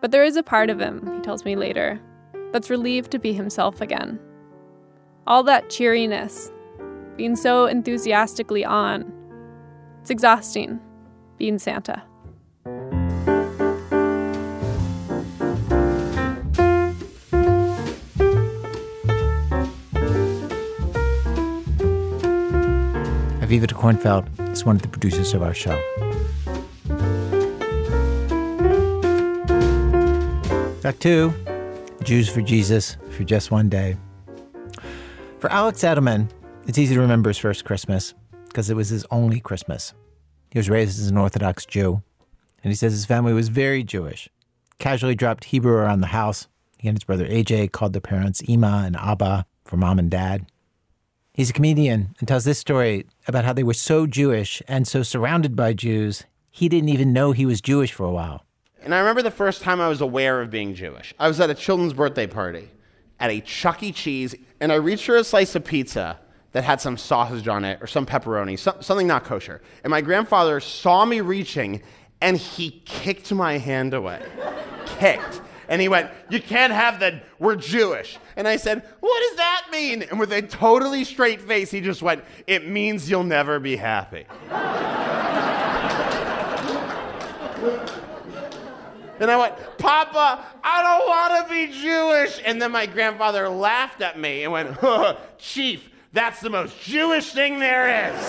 But 0.00 0.10
there 0.10 0.24
is 0.24 0.36
a 0.36 0.42
part 0.42 0.70
of 0.70 0.80
him, 0.80 1.08
he 1.14 1.20
tells 1.20 1.44
me 1.44 1.54
later, 1.54 2.00
that's 2.52 2.68
relieved 2.68 3.12
to 3.12 3.18
be 3.20 3.32
himself 3.32 3.80
again. 3.80 4.18
All 5.26 5.44
that 5.44 5.70
cheeriness, 5.70 6.50
being 7.16 7.36
so 7.36 7.66
enthusiastically 7.66 8.64
on, 8.64 9.10
it's 10.02 10.10
exhausting 10.10 10.80
being 11.38 11.60
Santa. 11.60 12.02
Aviva 23.38 23.66
DeKornfeld 23.66 24.50
is 24.50 24.64
one 24.64 24.74
of 24.74 24.82
the 24.82 24.88
producers 24.88 25.34
of 25.34 25.42
our 25.42 25.54
show. 25.54 25.80
Act 30.84 31.00
two 31.00 31.32
Jews 32.02 32.28
for 32.28 32.40
Jesus 32.40 32.96
for 33.10 33.22
just 33.22 33.52
one 33.52 33.68
day. 33.68 33.96
For 35.38 35.48
Alex 35.52 35.82
Edelman, 35.82 36.28
it's 36.66 36.76
easy 36.76 36.96
to 36.96 37.00
remember 37.00 37.30
his 37.30 37.38
first 37.38 37.64
Christmas 37.64 38.14
because 38.52 38.70
it 38.70 38.76
was 38.76 38.90
his 38.90 39.06
only 39.10 39.40
Christmas. 39.40 39.94
He 40.50 40.58
was 40.58 40.70
raised 40.70 41.00
as 41.00 41.08
an 41.08 41.16
Orthodox 41.16 41.64
Jew, 41.64 42.02
and 42.62 42.70
he 42.70 42.76
says 42.76 42.92
his 42.92 43.06
family 43.06 43.32
was 43.32 43.48
very 43.48 43.82
Jewish. 43.82 44.28
Casually 44.78 45.14
dropped 45.14 45.44
Hebrew 45.44 45.72
around 45.72 46.00
the 46.00 46.08
house. 46.08 46.46
He 46.78 46.88
and 46.88 46.96
his 46.96 47.04
brother 47.04 47.26
AJ 47.26 47.72
called 47.72 47.94
their 47.94 48.00
parents 48.00 48.42
Ima 48.42 48.82
and 48.84 48.96
Abba 48.96 49.46
for 49.64 49.76
mom 49.76 49.98
and 49.98 50.10
dad. 50.10 50.46
He's 51.32 51.50
a 51.50 51.54
comedian 51.54 52.14
and 52.18 52.28
tells 52.28 52.44
this 52.44 52.58
story 52.58 53.06
about 53.26 53.44
how 53.46 53.54
they 53.54 53.62
were 53.62 53.72
so 53.72 54.06
Jewish 54.06 54.62
and 54.68 54.86
so 54.86 55.02
surrounded 55.02 55.56
by 55.56 55.72
Jews, 55.72 56.24
he 56.50 56.68
didn't 56.68 56.90
even 56.90 57.14
know 57.14 57.32
he 57.32 57.46
was 57.46 57.62
Jewish 57.62 57.92
for 57.92 58.04
a 58.04 58.12
while. 58.12 58.44
And 58.82 58.94
I 58.94 58.98
remember 58.98 59.22
the 59.22 59.30
first 59.30 59.62
time 59.62 59.80
I 59.80 59.88
was 59.88 60.02
aware 60.02 60.42
of 60.42 60.50
being 60.50 60.74
Jewish. 60.74 61.14
I 61.18 61.28
was 61.28 61.40
at 61.40 61.48
a 61.48 61.54
children's 61.54 61.94
birthday 61.94 62.26
party 62.26 62.68
at 63.18 63.30
a 63.30 63.40
Chuck 63.40 63.82
E. 63.82 63.92
Cheese, 63.92 64.34
and 64.60 64.72
I 64.72 64.74
reached 64.74 65.06
for 65.06 65.16
a 65.16 65.24
slice 65.24 65.54
of 65.54 65.64
pizza 65.64 66.18
that 66.52 66.64
had 66.64 66.80
some 66.80 66.96
sausage 66.96 67.48
on 67.48 67.64
it 67.64 67.82
or 67.82 67.86
some 67.86 68.06
pepperoni, 68.06 68.58
something 68.58 69.06
not 69.06 69.24
kosher. 69.24 69.60
And 69.82 69.90
my 69.90 70.00
grandfather 70.00 70.60
saw 70.60 71.04
me 71.04 71.20
reaching 71.20 71.82
and 72.20 72.36
he 72.36 72.82
kicked 72.84 73.32
my 73.32 73.58
hand 73.58 73.94
away. 73.94 74.22
kicked. 74.86 75.40
And 75.68 75.80
he 75.80 75.88
went, 75.88 76.10
You 76.28 76.40
can't 76.40 76.72
have 76.72 77.00
that. 77.00 77.24
We're 77.38 77.56
Jewish. 77.56 78.18
And 78.36 78.46
I 78.46 78.56
said, 78.56 78.84
What 79.00 79.28
does 79.28 79.36
that 79.38 79.66
mean? 79.72 80.02
And 80.02 80.20
with 80.20 80.32
a 80.32 80.42
totally 80.42 81.04
straight 81.04 81.40
face, 81.40 81.70
he 81.70 81.80
just 81.80 82.02
went, 82.02 82.22
It 82.46 82.68
means 82.68 83.10
you'll 83.10 83.24
never 83.24 83.58
be 83.58 83.76
happy. 83.76 84.26
And 89.22 89.30
I 89.30 89.36
went, 89.36 89.54
Papa, 89.78 90.44
I 90.64 90.82
don't 90.82 91.06
want 91.06 91.46
to 91.46 91.54
be 91.54 91.80
Jewish. 91.80 92.42
And 92.44 92.60
then 92.60 92.72
my 92.72 92.86
grandfather 92.86 93.48
laughed 93.48 94.00
at 94.00 94.18
me 94.18 94.42
and 94.42 94.52
went, 94.52 94.76
Chief, 95.38 95.88
that's 96.12 96.40
the 96.40 96.50
most 96.50 96.80
Jewish 96.82 97.32
thing 97.32 97.58
there 97.58 98.10
is. 98.10 98.20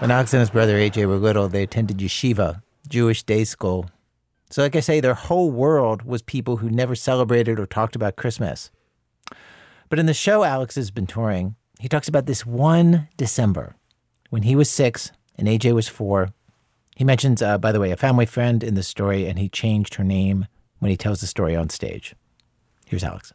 When 0.00 0.10
Alex 0.10 0.32
and 0.32 0.40
his 0.40 0.50
brother 0.50 0.76
AJ 0.76 1.06
were 1.06 1.16
little, 1.16 1.48
they 1.48 1.62
attended 1.62 1.98
yeshiva, 1.98 2.62
Jewish 2.88 3.22
day 3.22 3.44
school. 3.44 3.90
So, 4.50 4.62
like 4.62 4.76
I 4.76 4.80
say, 4.80 5.00
their 5.00 5.14
whole 5.14 5.50
world 5.50 6.02
was 6.02 6.22
people 6.22 6.58
who 6.58 6.70
never 6.70 6.94
celebrated 6.94 7.58
or 7.58 7.66
talked 7.66 7.96
about 7.96 8.16
Christmas. 8.16 8.70
But 9.88 9.98
in 9.98 10.06
the 10.06 10.14
show 10.14 10.44
Alex 10.44 10.74
has 10.76 10.90
been 10.90 11.06
touring, 11.06 11.56
he 11.80 11.88
talks 11.88 12.08
about 12.08 12.26
this 12.26 12.46
one 12.46 13.08
December 13.16 13.74
when 14.30 14.42
he 14.42 14.56
was 14.56 14.70
six 14.70 15.12
and 15.36 15.48
AJ 15.48 15.74
was 15.74 15.88
four 15.88 16.32
he 16.96 17.04
mentions, 17.04 17.42
uh, 17.42 17.58
by 17.58 17.72
the 17.72 17.80
way, 17.80 17.90
a 17.90 17.96
family 17.96 18.26
friend 18.26 18.62
in 18.62 18.74
the 18.74 18.82
story, 18.82 19.26
and 19.26 19.38
he 19.38 19.48
changed 19.48 19.94
her 19.94 20.04
name 20.04 20.46
when 20.78 20.90
he 20.90 20.96
tells 20.96 21.20
the 21.20 21.26
story 21.26 21.56
on 21.56 21.68
stage. 21.68 22.14
Here's 22.86 23.04
Alex. 23.04 23.32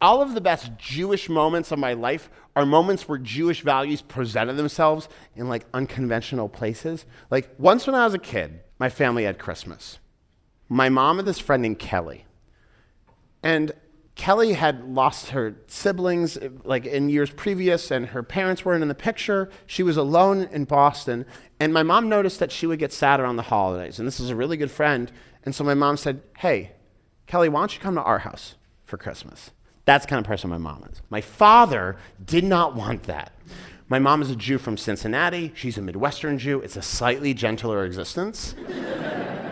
All 0.00 0.20
of 0.20 0.34
the 0.34 0.40
best 0.40 0.76
Jewish 0.76 1.28
moments 1.28 1.72
of 1.72 1.78
my 1.78 1.94
life 1.94 2.28
are 2.54 2.66
moments 2.66 3.08
where 3.08 3.18
Jewish 3.18 3.62
values 3.62 4.02
presented 4.02 4.54
themselves 4.54 5.08
in 5.34 5.48
like 5.48 5.64
unconventional 5.72 6.48
places. 6.48 7.06
Like 7.30 7.50
once 7.58 7.86
when 7.86 7.94
I 7.94 8.04
was 8.04 8.14
a 8.14 8.18
kid, 8.18 8.60
my 8.78 8.90
family 8.90 9.24
had 9.24 9.38
Christmas. 9.38 9.98
My 10.68 10.88
mom 10.88 11.16
had 11.16 11.26
this 11.26 11.38
friend 11.38 11.62
named 11.62 11.78
Kelly. 11.78 12.26
And 13.42 13.72
Kelly 14.16 14.54
had 14.54 14.84
lost 14.84 15.30
her 15.30 15.56
siblings 15.66 16.38
like 16.64 16.86
in 16.86 17.10
years 17.10 17.30
previous, 17.30 17.90
and 17.90 18.06
her 18.06 18.22
parents 18.22 18.64
weren't 18.64 18.82
in 18.82 18.88
the 18.88 18.94
picture. 18.94 19.50
She 19.66 19.82
was 19.82 19.96
alone 19.96 20.48
in 20.50 20.64
Boston, 20.64 21.26
and 21.60 21.72
my 21.72 21.82
mom 21.82 22.08
noticed 22.08 22.40
that 22.40 22.50
she 22.50 22.66
would 22.66 22.78
get 22.78 22.92
sad 22.92 23.20
around 23.20 23.36
the 23.36 23.42
holidays. 23.42 23.98
And 23.98 24.08
this 24.08 24.18
is 24.18 24.30
a 24.30 24.36
really 24.36 24.56
good 24.56 24.70
friend, 24.70 25.12
and 25.44 25.54
so 25.54 25.64
my 25.64 25.74
mom 25.74 25.98
said, 25.98 26.22
"Hey, 26.38 26.72
Kelly, 27.26 27.50
why 27.50 27.60
don't 27.60 27.74
you 27.74 27.80
come 27.80 27.94
to 27.94 28.02
our 28.02 28.20
house 28.20 28.56
for 28.84 28.96
Christmas?" 28.96 29.50
That's 29.86 30.04
the 30.04 30.10
kind 30.10 30.20
of 30.20 30.26
person 30.26 30.50
my 30.50 30.58
mom 30.58 30.84
is. 30.92 31.00
My 31.10 31.22
father 31.22 31.96
did 32.24 32.44
not 32.44 32.74
want 32.76 33.04
that. 33.04 33.32
My 33.88 34.00
mom 34.00 34.20
is 34.20 34.30
a 34.30 34.36
Jew 34.36 34.58
from 34.58 34.76
Cincinnati. 34.76 35.52
She's 35.54 35.78
a 35.78 35.82
Midwestern 35.82 36.38
Jew. 36.38 36.60
It's 36.60 36.76
a 36.76 36.82
slightly 36.82 37.32
gentler 37.32 37.84
existence. 37.84 38.56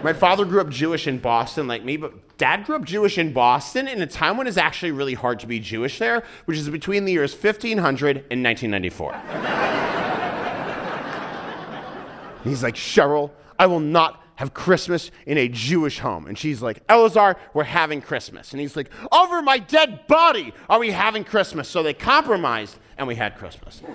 My 0.03 0.13
father 0.13 0.45
grew 0.45 0.61
up 0.61 0.69
Jewish 0.69 1.07
in 1.07 1.19
Boston, 1.19 1.69
like 1.69 1.85
me, 1.85 1.97
but 1.97 2.37
dad 2.37 2.65
grew 2.67 2.75
up 2.75 2.85
Jewish 2.85 3.17
in 3.17 3.33
Boston 3.33 3.87
in 3.87 4.03
a 4.03 4.07
time 4.09 4.37
when 4.37 4.49
it's 4.49 4.57
actually 4.57 4.91
really 4.91 5.15
hard 5.15 5.39
to 5.39 5.47
be 5.47 5.61
Jewish 5.61 6.01
there, 6.01 6.25
which 6.47 6.59
is 6.59 6.69
between 6.69 7.05
the 7.05 7.13
years 7.13 7.33
1500 7.33 8.25
and 8.31 8.45
1994. 8.45 9.13
He's 12.43 12.63
like, 12.63 12.75
Cheryl, 12.75 13.31
I 13.59 13.67
will 13.67 13.81
not 13.81 14.21
have 14.37 14.53
Christmas 14.55 15.11
in 15.27 15.39
a 15.39 15.49
Jewish 15.49 16.01
home. 16.01 16.27
And 16.27 16.37
she's 16.37 16.61
like, 16.61 16.87
Elazar, 16.89 17.37
we're 17.53 17.65
having 17.65 18.01
Christmas. 18.01 18.53
And 18.53 18.61
he's 18.61 18.77
like, 18.77 18.91
over 19.13 19.43
my 19.43 19.59
dead 19.59 20.07
body 20.07 20.53
are 20.69 20.79
we 20.79 20.91
having 20.91 21.25
Christmas? 21.25 21.69
So 21.69 21.83
they 21.83 21.95
compromised 21.95 22.79
and 22.99 23.07
we 23.07 23.15
had 23.15 23.37
Christmas. 23.37 23.81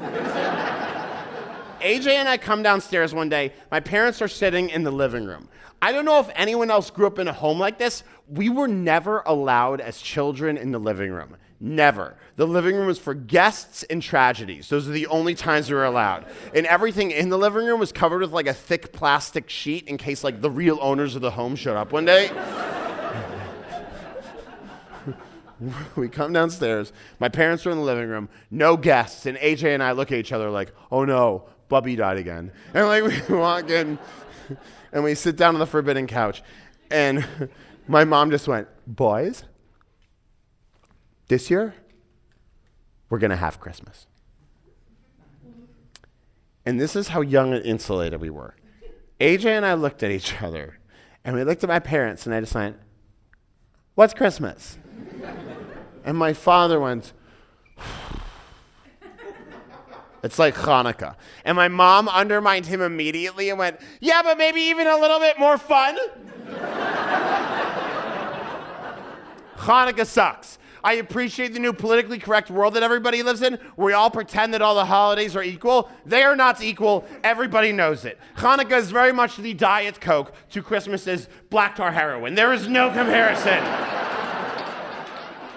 AJ 1.82 2.08
and 2.08 2.28
I 2.28 2.38
come 2.38 2.62
downstairs 2.62 3.14
one 3.14 3.30
day. 3.30 3.54
My 3.72 3.80
parents 3.80 4.22
are 4.22 4.28
sitting 4.28 4.70
in 4.70 4.84
the 4.84 4.92
living 4.92 5.26
room. 5.26 5.48
I 5.82 5.94
don't 5.94 6.04
know 6.04 6.20
if 6.20 6.30
anyone 6.36 6.70
else 6.70 6.90
grew 6.90 7.08
up 7.08 7.20
in 7.20 7.28
a 7.28 7.34
home 7.34 7.58
like 7.58 7.78
this. 7.78 8.04
We 8.28 8.50
were 8.50 8.68
never 8.68 9.24
allowed 9.26 9.80
as 9.80 10.02
children 10.02 10.58
in 10.58 10.72
the 10.72 10.80
living 10.80 11.12
room. 11.12 11.38
Never. 11.62 12.16
The 12.38 12.48
living 12.48 12.76
room 12.76 12.88
was 12.88 13.00
for 13.00 13.14
guests 13.14 13.84
and 13.84 14.02
tragedies. 14.02 14.70
Those 14.70 14.88
are 14.88 14.92
the 14.92 15.08
only 15.08 15.36
times 15.36 15.70
we 15.70 15.76
were 15.76 15.84
allowed. 15.84 16.26
And 16.56 16.66
everything 16.66 17.12
in 17.12 17.28
the 17.28 17.38
living 17.38 17.66
room 17.66 17.82
was 17.82 17.92
covered 17.92 18.22
with 18.22 18.32
like 18.32 18.48
a 18.48 18.54
thick 18.54 18.94
plastic 18.94 19.50
sheet 19.50 19.88
in 19.88 19.98
case 19.98 20.24
like 20.24 20.42
the 20.42 20.50
real 20.50 20.80
owners 20.82 21.16
of 21.16 21.22
the 21.22 21.32
home 21.32 21.58
showed 21.58 21.76
up 21.76 21.92
one 21.92 22.06
day. 22.06 22.32
we 25.98 26.08
come 26.08 26.32
downstairs. 26.32 26.94
My 27.20 27.28
parents 27.28 27.66
are 27.66 27.72
in 27.72 27.78
the 27.78 27.84
living 27.84 28.08
room, 28.08 28.30
no 28.50 28.78
guests, 28.78 29.26
and 29.26 29.38
AJ 29.38 29.74
and 29.74 29.84
I 29.84 29.92
look 29.92 30.14
at 30.14 30.18
each 30.18 30.32
other 30.32 30.50
like, 30.50 30.72
oh 30.92 31.04
no, 31.04 31.44
Bubby 31.68 31.98
died 31.98 32.18
again. 32.18 32.52
And 32.74 32.88
like 32.88 33.04
we 33.30 33.36
walk 33.36 33.70
in 33.70 34.00
and 34.94 35.04
we 35.04 35.16
sit 35.16 35.36
down 35.36 35.56
on 35.56 35.60
the 35.60 35.68
forbidden 35.68 36.08
couch. 36.08 36.42
And 36.90 37.26
my 37.88 38.06
mom 38.06 38.32
just 38.32 38.48
went, 38.48 38.68
Boys, 38.88 39.44
this 41.30 41.50
year, 41.50 41.74
we're 43.10 43.20
going 43.20 43.30
to 43.32 43.38
have 43.38 43.60
Christmas. 43.60 44.08
And 46.66 46.80
this 46.80 46.96
is 46.96 47.10
how 47.10 47.22
young 47.22 47.54
and 47.54 47.66
insulated 47.66 48.20
we 48.20 48.30
were. 48.30 48.56
AJ 49.20 49.46
and 49.46 49.66
I 49.66 49.74
looked 49.74 50.04
at 50.04 50.12
each 50.12 50.42
other, 50.42 50.80
and 51.24 51.36
we 51.36 51.44
looked 51.44 51.64
at 51.64 51.70
my 51.70 51.80
parents, 51.80 52.26
and 52.26 52.36
I 52.36 52.42
just 52.42 52.54
went, 52.54 52.78
What's 53.96 54.14
Christmas? 54.14 54.78
and 56.06 56.18
my 56.18 56.34
father 56.34 56.80
went, 56.80 57.12
it's 60.24 60.40
like 60.40 60.56
Hanukkah. 60.56 61.16
And 61.44 61.56
my 61.56 61.68
mom 61.68 62.08
undermined 62.08 62.66
him 62.68 62.82
immediately 62.82 63.50
and 63.50 63.60
went, 63.60 63.80
Yeah, 64.00 64.22
but 64.24 64.38
maybe 64.38 64.62
even 64.62 64.88
a 64.88 64.98
little 64.98 65.20
bit 65.20 65.38
more 65.40 65.58
fun. 65.58 65.98
Hanukkah 69.58 70.06
sucks. 70.06 70.59
I 70.84 70.94
appreciate 70.94 71.54
the 71.54 71.60
new 71.60 71.74
politically 71.74 72.20
correct 72.20 72.50
world 72.50 72.74
that 72.76 72.84
everybody 72.84 73.24
lives 73.24 73.42
in, 73.42 73.56
where 73.76 73.88
we 73.88 73.94
all 73.94 74.10
pretend 74.10 74.54
that 74.54 74.62
all 74.62 74.76
the 74.76 74.86
holidays 74.86 75.36
are 75.36 75.44
equal. 75.44 75.90
They 76.06 76.24
are 76.24 76.36
not 76.36 76.62
equal. 76.62 77.06
Everybody 77.24 77.72
knows 77.72 78.06
it. 78.06 78.18
Hanukkah 78.38 78.78
is 78.78 78.92
very 78.92 79.12
much 79.12 79.38
the 79.38 79.54
Diet 79.54 80.00
Coke 80.00 80.34
to 80.52 80.62
Christmas's 80.62 81.28
black 81.50 81.76
tar 81.76 81.92
heroin. 81.92 82.36
There 82.36 82.54
is 82.54 82.68
no 82.68 82.90
comparison. 82.90 83.64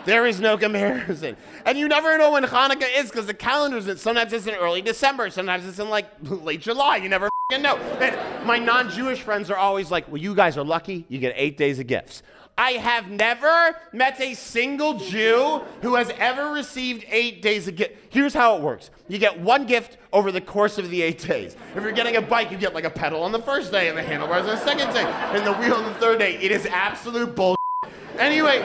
There 0.05 0.27
is 0.27 0.41
no 0.41 0.59
comparison. 0.59 1.37
And 1.65 1.79
you 1.79 1.87
never 1.87 2.19
know 2.19 2.33
when 2.33 2.43
Hanukkah 2.43 2.89
is 2.97 3.11
because 3.11 3.27
the 3.27 3.35
calendar's 3.35 3.87
in. 3.87 3.97
Sometimes 3.99 4.33
it's 4.33 4.47
in 4.47 4.55
early 4.55 4.83
December. 4.83 5.31
Sometimes 5.31 5.65
it's 5.67 5.79
in 5.79 5.89
like 5.89 6.07
late 6.23 6.61
July. 6.61 6.97
You 6.97 7.09
never 7.09 7.29
know. 7.53 7.77
And 7.77 8.47
my 8.47 8.59
non 8.59 8.91
Jewish 8.91 9.21
friends 9.21 9.51
are 9.51 9.57
always 9.57 9.91
like, 9.91 10.09
well, 10.09 10.21
you 10.21 10.35
guys 10.35 10.57
are 10.57 10.65
lucky. 10.65 11.07
You 11.09 11.19
get 11.19 11.35
eight 11.37 11.57
days 11.57 11.79
of 11.79 11.87
gifts. 11.87 12.23
I 12.59 12.73
have 12.73 13.09
never 13.09 13.77
met 13.93 14.21
a 14.21 14.35
single 14.35 14.99
Jew 14.99 15.63
who 15.81 15.95
has 15.95 16.11
ever 16.19 16.53
received 16.53 17.05
eight 17.09 17.41
days 17.41 17.67
of 17.67 17.77
gift. 17.77 17.97
Here's 18.11 18.35
how 18.35 18.57
it 18.57 18.63
works 18.63 18.91
you 19.09 19.19
get 19.19 19.41
one 19.41 19.67
gift 19.67 19.99
over 20.13 20.31
the 20.31 20.41
course 20.41 20.79
of 20.79 20.91
the 20.91 21.03
eight 21.03 21.19
days. 21.19 21.57
If 21.75 21.83
you're 21.83 21.93
getting 21.93 22.17
a 22.17 22.23
bike, 22.23 22.51
you 22.51 22.59
get 22.59 22.75
like 22.75 22.85
a 22.85 22.91
pedal 22.91 23.23
on 23.23 23.33
the 23.33 23.41
first 23.41 23.73
day 23.73 23.89
and 23.89 23.97
the 23.97 24.03
handlebars 24.03 24.47
on 24.47 24.57
the 24.57 24.65
second 24.65 24.93
day 24.93 25.05
and 25.05 25.47
the 25.47 25.55
wheel 25.55 25.75
on 25.75 25.85
the 25.85 25.95
third 25.99 26.19
day. 26.19 26.37
It 26.37 26.53
is 26.53 26.67
absolute 26.67 27.35
bull. 27.35 27.57
Anyway, 28.19 28.63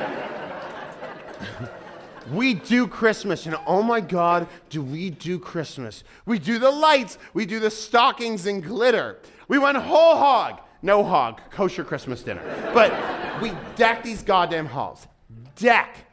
we 2.31 2.53
do 2.53 2.85
Christmas, 2.85 3.45
and 3.45 3.55
oh 3.65 3.81
my 3.81 4.01
God, 4.01 4.47
do 4.69 4.81
we 4.81 5.09
do 5.09 5.39
Christmas? 5.39 6.03
We 6.25 6.37
do 6.37 6.59
the 6.59 6.69
lights, 6.69 7.17
we 7.33 7.45
do 7.45 7.59
the 7.59 7.71
stockings 7.71 8.45
and 8.45 8.63
glitter. 8.63 9.19
We 9.47 9.57
went 9.57 9.77
whole 9.77 10.17
hog, 10.17 10.59
no 10.81 11.03
hog, 11.03 11.41
kosher 11.51 11.83
Christmas 11.83 12.23
dinner. 12.23 12.41
But 12.73 12.93
we 13.41 13.51
deck 13.75 14.03
these 14.03 14.23
goddamn 14.23 14.67
halls. 14.67 15.07
Deck. 15.55 16.05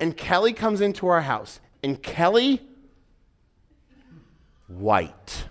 And 0.00 0.16
Kelly 0.16 0.52
comes 0.52 0.80
into 0.80 1.08
our 1.08 1.22
house, 1.22 1.58
and 1.82 2.00
Kelly, 2.00 2.62
white, 4.68 5.48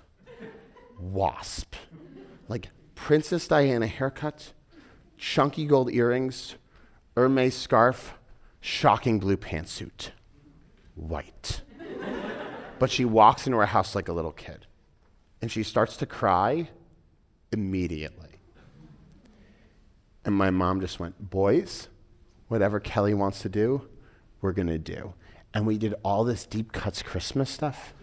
wasp, 0.98 1.76
like 2.48 2.70
Princess 2.96 3.48
Diana 3.48 3.88
haircut, 3.88 4.54
chunky 5.18 5.66
gold 5.66 5.92
earrings, 5.92 6.56
Hermes 7.16 7.56
scarf, 7.56 8.14
shocking 8.62 9.20
blue 9.20 9.38
pantsuit, 9.38 10.12
white. 10.96 11.62
but 12.80 12.90
she 12.90 13.04
walks 13.04 13.48
into 13.48 13.58
our 13.58 13.66
house 13.66 13.96
like 13.96 14.08
a 14.08 14.14
little 14.14 14.32
kid, 14.32 14.66
and 15.42 15.52
she 15.52 15.64
starts 15.64 15.98
to 15.98 16.06
cry 16.06 16.70
immediately. 17.52 18.27
And 20.28 20.36
my 20.36 20.52
mom 20.52 20.82
just 20.82 21.00
went, 21.00 21.30
Boys, 21.30 21.88
whatever 22.50 22.82
Kelly 22.82 23.14
wants 23.14 23.42
to 23.44 23.50
do, 23.50 23.88
we're 24.42 24.52
going 24.52 24.68
to 24.68 24.78
do. 24.78 25.14
And 25.54 25.66
we 25.66 25.78
did 25.78 25.96
all 26.04 26.26
this 26.26 26.46
deep 26.46 26.74
cuts 26.74 27.02
Christmas 27.02 27.50
stuff. 27.50 27.94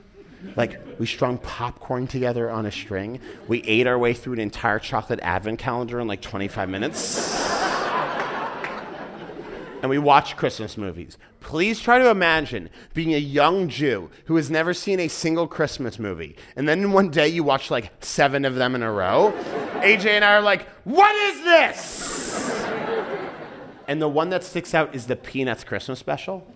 Like, 0.57 0.81
we 0.99 1.05
strung 1.05 1.37
popcorn 1.37 2.07
together 2.07 2.51
on 2.51 2.65
a 2.65 2.73
string. 2.73 3.21
We 3.47 3.63
ate 3.65 3.87
our 3.87 3.99
way 3.99 4.15
through 4.15 4.33
an 4.33 4.41
entire 4.41 4.79
chocolate 4.79 5.21
advent 5.23 5.59
calendar 5.59 6.01
in 6.01 6.09
like 6.09 6.23
25 6.23 6.69
minutes. 6.71 7.54
And 9.85 9.90
we 9.90 9.99
watch 9.99 10.35
Christmas 10.38 10.79
movies. 10.79 11.18
Please 11.40 11.79
try 11.79 11.99
to 11.99 12.09
imagine 12.09 12.70
being 12.94 13.12
a 13.12 13.18
young 13.18 13.68
Jew 13.68 14.11
who 14.25 14.37
has 14.37 14.51
never 14.51 14.73
seen 14.73 14.99
a 14.99 15.09
single 15.09 15.47
Christmas 15.47 15.99
movie. 15.99 16.37
And 16.57 16.66
then 16.66 16.92
one 16.92 17.11
day 17.11 17.29
you 17.29 17.44
watch 17.44 17.70
like 17.70 17.92
seven 18.01 18.47
of 18.47 18.55
them 18.55 18.75
in 18.75 18.83
a 18.83 18.90
row. 18.90 19.35
AJ 19.83 20.07
and 20.07 20.25
I 20.25 20.37
are 20.37 20.40
like, 20.40 20.66
what 20.85 21.14
is 21.14 21.44
this? 21.44 22.66
And 23.87 24.01
the 24.01 24.09
one 24.09 24.31
that 24.31 24.42
sticks 24.42 24.73
out 24.73 24.94
is 24.94 25.07
the 25.07 25.16
Peanuts 25.16 25.64
Christmas 25.64 25.99
special. 25.99 26.51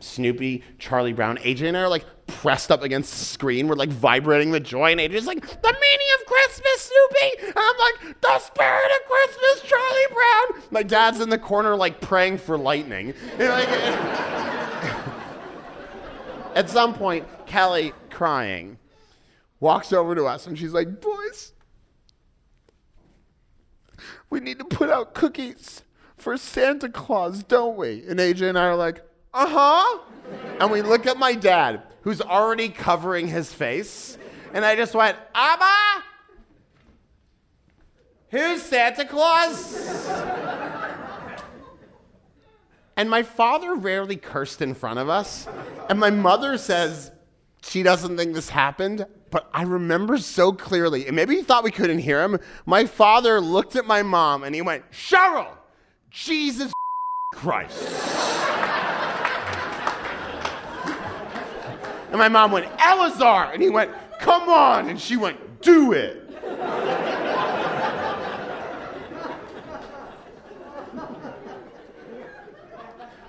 Snoopy, 0.00 0.64
Charlie 0.80 1.12
Brown, 1.12 1.36
AJ 1.36 1.68
and 1.68 1.76
I 1.76 1.82
are 1.82 1.88
like 1.88 2.06
pressed 2.30 2.70
up 2.70 2.82
against 2.82 3.10
the 3.18 3.24
screen. 3.24 3.68
We're 3.68 3.76
like 3.76 3.90
vibrating 3.90 4.50
with 4.50 4.64
joy, 4.64 4.92
and 4.92 5.00
AJ's 5.00 5.26
like, 5.26 5.40
the 5.40 5.76
meaning 5.80 6.08
of 6.20 6.26
Christmas, 6.26 6.90
Snoopy. 6.90 7.46
And 7.48 7.54
I'm 7.56 7.76
like, 7.78 8.20
the 8.20 8.38
spirit 8.38 8.90
of 8.96 9.08
Christmas, 9.08 9.62
Charlie 9.68 10.06
Brown. 10.12 10.62
My 10.70 10.82
dad's 10.82 11.20
in 11.20 11.30
the 11.30 11.38
corner 11.38 11.76
like 11.76 12.00
praying 12.00 12.38
for 12.38 12.56
lightning. 12.58 13.14
And, 13.38 13.48
like, 13.48 13.68
at 16.54 16.68
some 16.68 16.94
point, 16.94 17.26
Kelly, 17.46 17.92
crying, 18.10 18.78
walks 19.60 19.92
over 19.92 20.14
to 20.14 20.24
us 20.24 20.46
and 20.46 20.58
she's 20.58 20.72
like, 20.72 21.00
boys, 21.00 21.52
we 24.28 24.40
need 24.40 24.58
to 24.58 24.64
put 24.64 24.90
out 24.90 25.14
cookies 25.14 25.82
for 26.16 26.36
Santa 26.36 26.88
Claus, 26.88 27.42
don't 27.42 27.76
we? 27.76 28.04
And 28.06 28.20
AJ 28.20 28.48
and 28.50 28.58
I 28.58 28.66
are 28.66 28.76
like, 28.76 29.02
uh 29.32 29.46
huh. 29.48 29.98
And 30.60 30.70
we 30.70 30.82
look 30.82 31.06
at 31.06 31.18
my 31.18 31.34
dad, 31.34 31.82
who's 32.02 32.20
already 32.20 32.68
covering 32.68 33.28
his 33.28 33.52
face, 33.52 34.18
and 34.52 34.64
I 34.64 34.76
just 34.76 34.94
went, 34.94 35.16
Abba? 35.34 36.04
Who's 38.30 38.62
Santa 38.62 39.04
Claus? 39.04 39.76
and 42.96 43.10
my 43.10 43.22
father 43.22 43.74
rarely 43.74 44.16
cursed 44.16 44.62
in 44.62 44.74
front 44.74 44.98
of 44.98 45.08
us, 45.08 45.48
and 45.88 45.98
my 45.98 46.10
mother 46.10 46.58
says 46.58 47.10
she 47.62 47.82
doesn't 47.82 48.16
think 48.16 48.34
this 48.34 48.50
happened, 48.50 49.06
but 49.30 49.48
I 49.52 49.62
remember 49.62 50.18
so 50.18 50.52
clearly, 50.52 51.06
and 51.06 51.14
maybe 51.14 51.36
he 51.36 51.42
thought 51.42 51.64
we 51.64 51.70
couldn't 51.70 51.98
hear 51.98 52.22
him. 52.22 52.38
My 52.66 52.84
father 52.84 53.40
looked 53.40 53.76
at 53.76 53.86
my 53.86 54.02
mom 54.02 54.42
and 54.42 54.54
he 54.54 54.62
went, 54.62 54.90
Cheryl, 54.90 55.48
Jesus 56.10 56.72
Christ. 57.34 58.49
And 62.10 62.18
my 62.18 62.28
mom 62.28 62.50
went, 62.50 62.66
Elazar. 62.78 63.54
And 63.54 63.62
he 63.62 63.70
went, 63.70 63.92
come 64.18 64.48
on. 64.48 64.88
And 64.88 65.00
she 65.00 65.16
went, 65.16 65.62
do 65.62 65.92
it. 65.92 66.26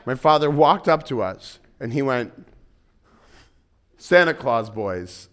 my 0.06 0.16
father 0.16 0.50
walked 0.50 0.88
up 0.88 1.06
to 1.06 1.22
us 1.22 1.60
and 1.80 1.94
he 1.94 2.02
went, 2.02 2.34
Santa 3.98 4.34
Claus 4.34 4.70
boys, 4.70 5.30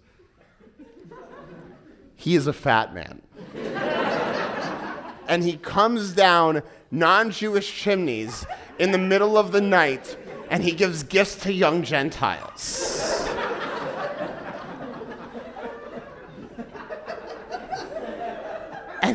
he 2.17 2.35
is 2.35 2.47
a 2.47 2.53
fat 2.53 2.93
man. 2.93 3.23
and 5.27 5.43
he 5.43 5.57
comes 5.57 6.13
down 6.13 6.63
non 6.91 7.31
Jewish 7.31 7.73
chimneys 7.75 8.47
in 8.79 8.93
the 8.93 8.99
middle 8.99 9.39
of 9.39 9.53
the 9.53 9.61
night 9.61 10.17
and 10.51 10.63
he 10.63 10.73
gives 10.73 11.03
gifts 11.03 11.37
to 11.43 11.53
young 11.53 11.83
Gentiles. 11.83 13.18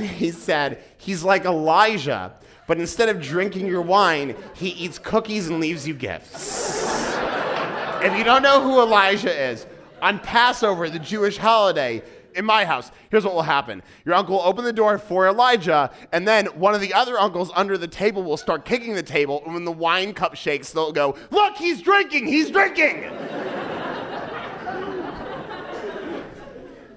He 0.17 0.31
said, 0.31 0.83
He's 0.97 1.23
like 1.23 1.45
Elijah, 1.45 2.33
but 2.67 2.77
instead 2.77 3.09
of 3.09 3.21
drinking 3.21 3.67
your 3.67 3.81
wine, 3.81 4.35
he 4.53 4.69
eats 4.69 4.99
cookies 4.99 5.49
and 5.49 5.59
leaves 5.59 5.87
you 5.87 5.93
gifts. 5.93 6.83
if 8.01 8.17
you 8.17 8.23
don't 8.23 8.41
know 8.41 8.61
who 8.61 8.81
Elijah 8.81 9.51
is, 9.51 9.65
on 10.01 10.19
Passover, 10.19 10.89
the 10.89 10.99
Jewish 10.99 11.37
holiday, 11.37 12.03
in 12.35 12.45
my 12.45 12.65
house, 12.65 12.91
here's 13.09 13.23
what 13.23 13.35
will 13.35 13.43
happen. 13.43 13.83
Your 14.05 14.15
uncle 14.15 14.35
will 14.35 14.43
open 14.43 14.65
the 14.65 14.73
door 14.73 14.97
for 14.97 15.27
Elijah, 15.27 15.91
and 16.11 16.27
then 16.27 16.47
one 16.47 16.73
of 16.73 16.81
the 16.81 16.93
other 16.93 17.17
uncles 17.17 17.51
under 17.55 17.77
the 17.77 17.87
table 17.87 18.23
will 18.23 18.37
start 18.37 18.65
kicking 18.65 18.95
the 18.95 19.03
table, 19.03 19.41
and 19.45 19.53
when 19.53 19.65
the 19.65 19.71
wine 19.71 20.13
cup 20.13 20.35
shakes, 20.35 20.71
they'll 20.71 20.91
go, 20.91 21.15
Look, 21.31 21.55
he's 21.57 21.81
drinking, 21.81 22.27
he's 22.27 22.49
drinking! 22.49 23.03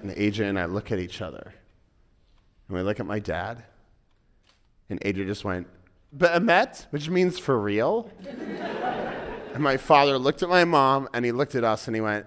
and 0.01 0.11
AJ 0.11 0.49
and 0.49 0.59
I 0.59 0.65
look 0.65 0.91
at 0.91 0.99
each 0.99 1.21
other. 1.21 1.53
And 2.67 2.77
we 2.77 2.83
look 2.83 2.99
at 2.99 3.05
my 3.05 3.19
dad, 3.19 3.63
and 4.89 4.99
Adrian 5.03 5.27
just 5.29 5.45
went, 5.45 5.67
But 6.11 6.39
Be'emet, 6.39 6.87
which 6.89 7.09
means 7.09 7.39
for 7.39 7.57
real. 7.59 8.09
and 9.53 9.63
my 9.63 9.77
father 9.77 10.17
looked 10.17 10.43
at 10.43 10.49
my 10.49 10.65
mom, 10.65 11.07
and 11.13 11.23
he 11.23 11.31
looked 11.31 11.55
at 11.55 11.63
us, 11.63 11.87
and 11.87 11.95
he 11.95 12.01
went, 12.01 12.25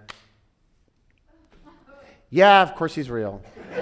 Yeah, 2.31 2.63
of 2.63 2.75
course 2.75 2.95
he's 2.95 3.11
real. 3.11 3.43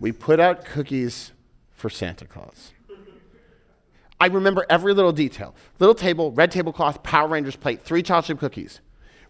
we 0.00 0.12
put 0.12 0.38
out 0.38 0.64
cookies 0.64 1.32
for 1.72 1.90
Santa 1.90 2.26
Claus. 2.26 2.72
I 4.20 4.26
remember 4.26 4.66
every 4.68 4.92
little 4.92 5.12
detail. 5.12 5.54
Little 5.78 5.94
table, 5.94 6.30
red 6.30 6.50
tablecloth, 6.52 7.02
Power 7.02 7.26
Rangers 7.26 7.56
plate, 7.56 7.82
three 7.82 8.02
chocolate 8.02 8.26
chip 8.26 8.38
cookies. 8.38 8.80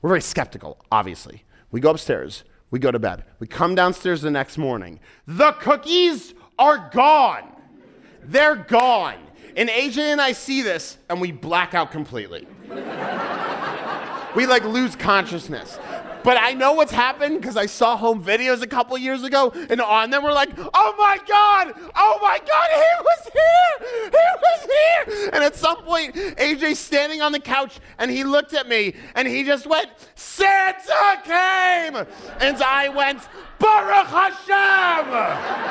We're 0.02 0.10
very 0.10 0.22
skeptical, 0.22 0.78
obviously. 0.90 1.44
We 1.70 1.80
go 1.80 1.90
upstairs, 1.90 2.44
we 2.70 2.78
go 2.78 2.90
to 2.90 2.98
bed. 2.98 3.24
We 3.38 3.46
come 3.46 3.74
downstairs 3.74 4.22
the 4.22 4.30
next 4.30 4.58
morning. 4.58 5.00
The 5.26 5.52
cookies 5.52 6.34
are 6.58 6.90
gone. 6.92 7.44
They're 8.22 8.56
gone. 8.56 9.18
And 9.56 9.68
AJ 9.68 9.98
and 9.98 10.20
I 10.20 10.32
see 10.32 10.62
this 10.62 10.98
and 11.08 11.20
we 11.20 11.32
black 11.32 11.74
out 11.74 11.90
completely. 11.90 12.46
we 14.36 14.46
like 14.46 14.64
lose 14.64 14.94
consciousness. 14.96 15.78
But 16.22 16.36
I 16.38 16.52
know 16.52 16.72
what's 16.74 16.92
happened 16.92 17.40
because 17.40 17.56
I 17.56 17.66
saw 17.66 17.96
home 17.96 18.22
videos 18.22 18.62
a 18.62 18.66
couple 18.66 18.96
years 18.98 19.22
ago, 19.22 19.52
and 19.54 19.80
on 19.80 20.10
them 20.10 20.22
we're 20.22 20.32
like, 20.32 20.50
oh 20.56 20.94
my 20.98 21.18
God, 21.26 21.72
oh 21.94 22.18
my 22.20 22.38
God, 22.38 22.68
he 22.70 22.92
was 23.02 23.30
here, 23.32 24.10
he 24.10 24.26
was 24.42 24.60
here. 24.64 25.30
And 25.32 25.42
at 25.44 25.56
some 25.56 25.78
point, 25.82 26.14
AJ's 26.14 26.78
standing 26.78 27.22
on 27.22 27.32
the 27.32 27.40
couch, 27.40 27.80
and 27.98 28.10
he 28.10 28.24
looked 28.24 28.54
at 28.54 28.68
me, 28.68 28.94
and 29.14 29.26
he 29.26 29.44
just 29.44 29.66
went, 29.66 29.90
Santa 30.14 31.20
came. 31.24 31.96
And 32.40 32.62
I 32.62 32.88
went, 32.88 33.26
Baruch 33.58 34.06
Hashem. 34.06 35.70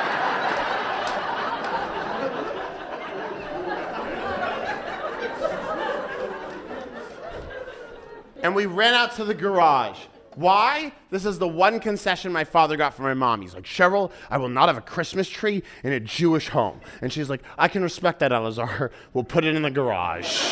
and 8.42 8.54
we 8.54 8.66
ran 8.66 8.94
out 8.94 9.16
to 9.16 9.24
the 9.24 9.34
garage 9.34 9.98
Why? 10.40 10.92
This 11.10 11.26
is 11.26 11.38
the 11.38 11.46
one 11.46 11.80
concession 11.80 12.32
my 12.32 12.44
father 12.44 12.78
got 12.78 12.94
from 12.94 13.04
my 13.04 13.12
mom. 13.12 13.42
He's 13.42 13.52
like, 13.52 13.64
Cheryl, 13.64 14.10
I 14.30 14.38
will 14.38 14.48
not 14.48 14.68
have 14.70 14.78
a 14.78 14.80
Christmas 14.80 15.28
tree 15.28 15.62
in 15.84 15.92
a 15.92 16.00
Jewish 16.00 16.48
home. 16.48 16.80
And 17.02 17.12
she's 17.12 17.28
like, 17.28 17.42
I 17.58 17.68
can 17.68 17.82
respect 17.82 18.20
that, 18.20 18.32
Elazar. 18.32 18.90
We'll 19.12 19.24
put 19.24 19.44
it 19.44 19.54
in 19.54 19.60
the 19.60 19.70
garage. 19.70 20.42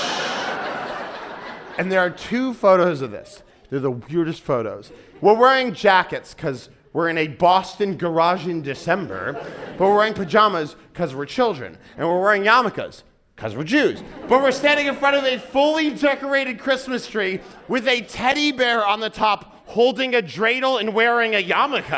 and 1.79 1.91
there 1.91 2.01
are 2.01 2.11
two 2.11 2.53
photos 2.53 3.01
of 3.01 3.13
this. 3.13 3.43
They're 3.71 3.81
the 3.81 3.93
weirdest 3.93 4.43
photos. 4.43 4.93
We're 5.23 5.33
wearing 5.33 5.73
jackets 5.73 6.35
because 6.35 6.69
we're 6.93 7.09
in 7.09 7.17
a 7.17 7.29
Boston 7.29 7.97
garage 7.97 8.47
in 8.47 8.61
December, 8.61 9.33
but 9.79 9.81
we're 9.81 9.97
wearing 9.97 10.13
pajamas 10.13 10.77
because 10.93 11.15
we're 11.15 11.25
children. 11.25 11.79
And 11.97 12.07
we're 12.07 12.21
wearing 12.21 12.43
yarmulkes 12.43 13.05
because 13.37 13.57
we're 13.57 13.65
Jews. 13.65 14.03
But 14.29 14.43
we're 14.43 14.53
standing 14.53 14.87
in 14.87 14.97
front 14.97 15.17
of 15.17 15.25
a 15.25 15.39
fully 15.39 15.95
decorated 15.95 16.59
Christmas 16.59 17.07
tree 17.07 17.41
with 17.69 17.89
a 17.89 18.03
teddy 18.03 18.53
bear 18.53 18.87
on 18.87 19.01
the 19.01 19.09
top 19.09 19.58
holding 19.69 20.15
a 20.15 20.23
dreidel 20.23 20.81
and 20.81 20.95
wearing 20.95 21.35
a 21.35 21.43
yarmulke. 21.43 21.93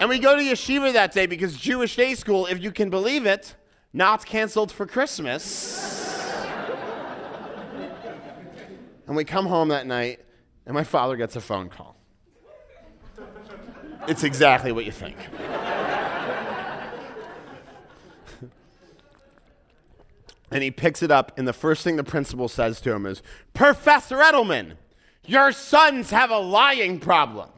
and 0.00 0.08
we 0.08 0.18
go 0.18 0.36
to 0.36 0.42
yeshiva 0.42 0.92
that 0.92 1.12
day 1.12 1.26
because 1.26 1.56
Jewish 1.56 1.96
day 1.96 2.14
school, 2.14 2.46
if 2.46 2.60
you 2.60 2.72
can 2.72 2.90
believe 2.90 3.24
it, 3.24 3.54
not 3.92 4.26
canceled 4.26 4.72
for 4.72 4.84
Christmas. 4.84 5.94
and 9.06 9.16
we 9.16 9.24
come 9.24 9.46
home 9.46 9.68
that 9.68 9.86
night, 9.86 10.20
and 10.66 10.74
my 10.74 10.84
father 10.84 11.16
gets 11.16 11.36
a 11.36 11.40
phone 11.40 11.68
call. 11.68 11.96
It's 14.08 14.24
exactly 14.24 14.72
what 14.72 14.84
you 14.84 14.92
think. 14.92 15.16
And 20.50 20.62
he 20.62 20.70
picks 20.70 21.02
it 21.02 21.10
up, 21.10 21.36
and 21.38 21.46
the 21.46 21.52
first 21.52 21.82
thing 21.82 21.96
the 21.96 22.04
principal 22.04 22.48
says 22.48 22.80
to 22.82 22.92
him 22.92 23.06
is, 23.06 23.22
Professor 23.52 24.18
Edelman, 24.18 24.74
your 25.24 25.52
sons 25.52 26.10
have 26.10 26.30
a 26.30 26.38
lying 26.38 27.00
problem. 27.00 27.50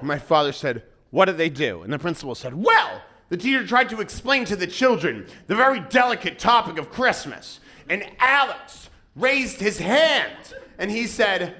My 0.00 0.18
father 0.18 0.52
said, 0.52 0.82
What 1.10 1.26
did 1.26 1.38
they 1.38 1.50
do? 1.50 1.82
And 1.82 1.92
the 1.92 1.98
principal 1.98 2.34
said, 2.34 2.54
Well, 2.54 3.02
the 3.28 3.36
teacher 3.36 3.66
tried 3.66 3.88
to 3.90 4.00
explain 4.00 4.44
to 4.46 4.56
the 4.56 4.66
children 4.66 5.26
the 5.46 5.56
very 5.56 5.80
delicate 5.80 6.38
topic 6.38 6.78
of 6.78 6.90
Christmas. 6.90 7.60
And 7.88 8.04
Alex 8.18 8.88
raised 9.14 9.60
his 9.60 9.78
hand 9.78 10.54
and 10.78 10.90
he 10.90 11.06
said, 11.06 11.54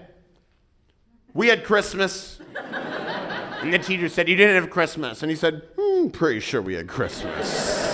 We 1.32 1.48
had 1.48 1.64
Christmas. 1.64 2.40
and 2.56 3.72
the 3.72 3.78
teacher 3.78 4.08
said, 4.08 4.28
You 4.28 4.37
didn't 4.37 4.56
have 4.60 4.70
Christmas. 4.70 5.22
And 5.22 5.30
he 5.30 5.37
said, 5.37 5.62
hmm, 5.78 6.08
Pretty 6.08 6.40
sure 6.40 6.60
we 6.62 6.74
had 6.74 6.88
Christmas. 6.88 7.93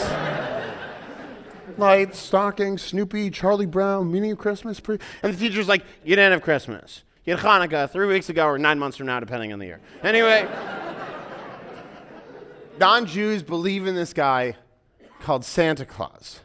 Lights, 1.81 2.19
stockings, 2.19 2.83
Snoopy, 2.83 3.31
Charlie 3.31 3.67
Brown, 3.67 4.13
meaning 4.13 4.33
of 4.33 4.39
Christmas. 4.39 4.79
Pre-. 4.79 4.99
And 5.23 5.35
the 5.35 5.39
teacher's 5.39 5.67
like, 5.67 5.85
You 6.05 6.15
didn't 6.15 6.33
have 6.33 6.43
Christmas. 6.43 7.03
You 7.25 7.37
had 7.37 7.45
Hanukkah 7.45 7.91
three 7.91 8.07
weeks 8.07 8.29
ago 8.29 8.47
or 8.47 8.59
nine 8.59 8.79
months 8.79 8.97
from 8.97 9.07
now, 9.07 9.19
depending 9.21 9.53
on 9.53 9.59
the 9.59 9.67
year. 9.67 9.81
Anyway, 10.03 10.49
non 12.79 13.07
Jews 13.07 13.43
believe 13.43 13.87
in 13.87 13.95
this 13.95 14.13
guy 14.13 14.57
called 15.21 15.45
Santa 15.45 15.85
Claus. 15.85 16.41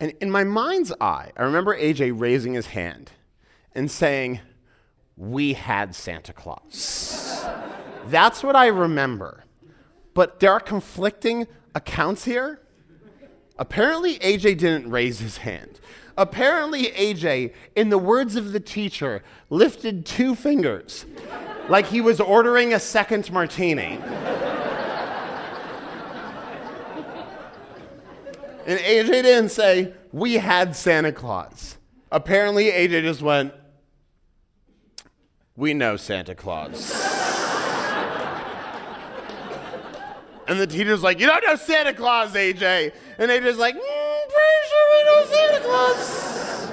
And 0.00 0.12
in 0.20 0.30
my 0.30 0.44
mind's 0.44 0.92
eye, 1.00 1.32
I 1.36 1.42
remember 1.42 1.76
AJ 1.76 2.18
raising 2.18 2.54
his 2.54 2.68
hand 2.68 3.12
and 3.74 3.90
saying, 3.90 4.40
We 5.16 5.54
had 5.54 5.94
Santa 5.94 6.32
Claus. 6.32 7.44
That's 8.06 8.42
what 8.42 8.56
I 8.56 8.68
remember. 8.68 9.44
But 10.14 10.40
there 10.40 10.52
are 10.52 10.60
conflicting 10.60 11.46
accounts 11.74 12.24
here. 12.24 12.60
Apparently, 13.58 14.18
AJ 14.20 14.58
didn't 14.58 14.90
raise 14.90 15.18
his 15.18 15.38
hand. 15.38 15.80
Apparently, 16.16 16.86
AJ, 16.86 17.52
in 17.76 17.90
the 17.90 17.98
words 17.98 18.36
of 18.36 18.52
the 18.52 18.60
teacher, 18.60 19.22
lifted 19.50 20.04
two 20.04 20.34
fingers 20.34 21.06
like 21.68 21.86
he 21.86 22.00
was 22.00 22.20
ordering 22.20 22.72
a 22.72 22.80
second 22.80 23.30
martini. 23.32 24.00
and 28.66 28.78
AJ 28.80 29.06
didn't 29.06 29.50
say, 29.50 29.92
We 30.12 30.34
had 30.34 30.74
Santa 30.74 31.12
Claus. 31.12 31.78
Apparently, 32.10 32.66
AJ 32.66 33.02
just 33.02 33.22
went, 33.22 33.52
We 35.56 35.74
know 35.74 35.96
Santa 35.96 36.34
Claus. 36.34 37.17
And 40.48 40.58
the 40.58 40.66
teacher's 40.66 41.02
like, 41.02 41.20
You 41.20 41.26
don't 41.26 41.44
know 41.44 41.56
Santa 41.56 41.92
Claus, 41.92 42.34
AJ. 42.34 42.92
And 43.18 43.30
AJ's 43.30 43.58
like, 43.58 43.74
mm, 43.74 44.20
Pretty 44.28 44.68
sure 44.68 44.86
we 44.92 45.04
know 45.04 45.24
Santa 45.26 45.64
Claus. 45.64 46.70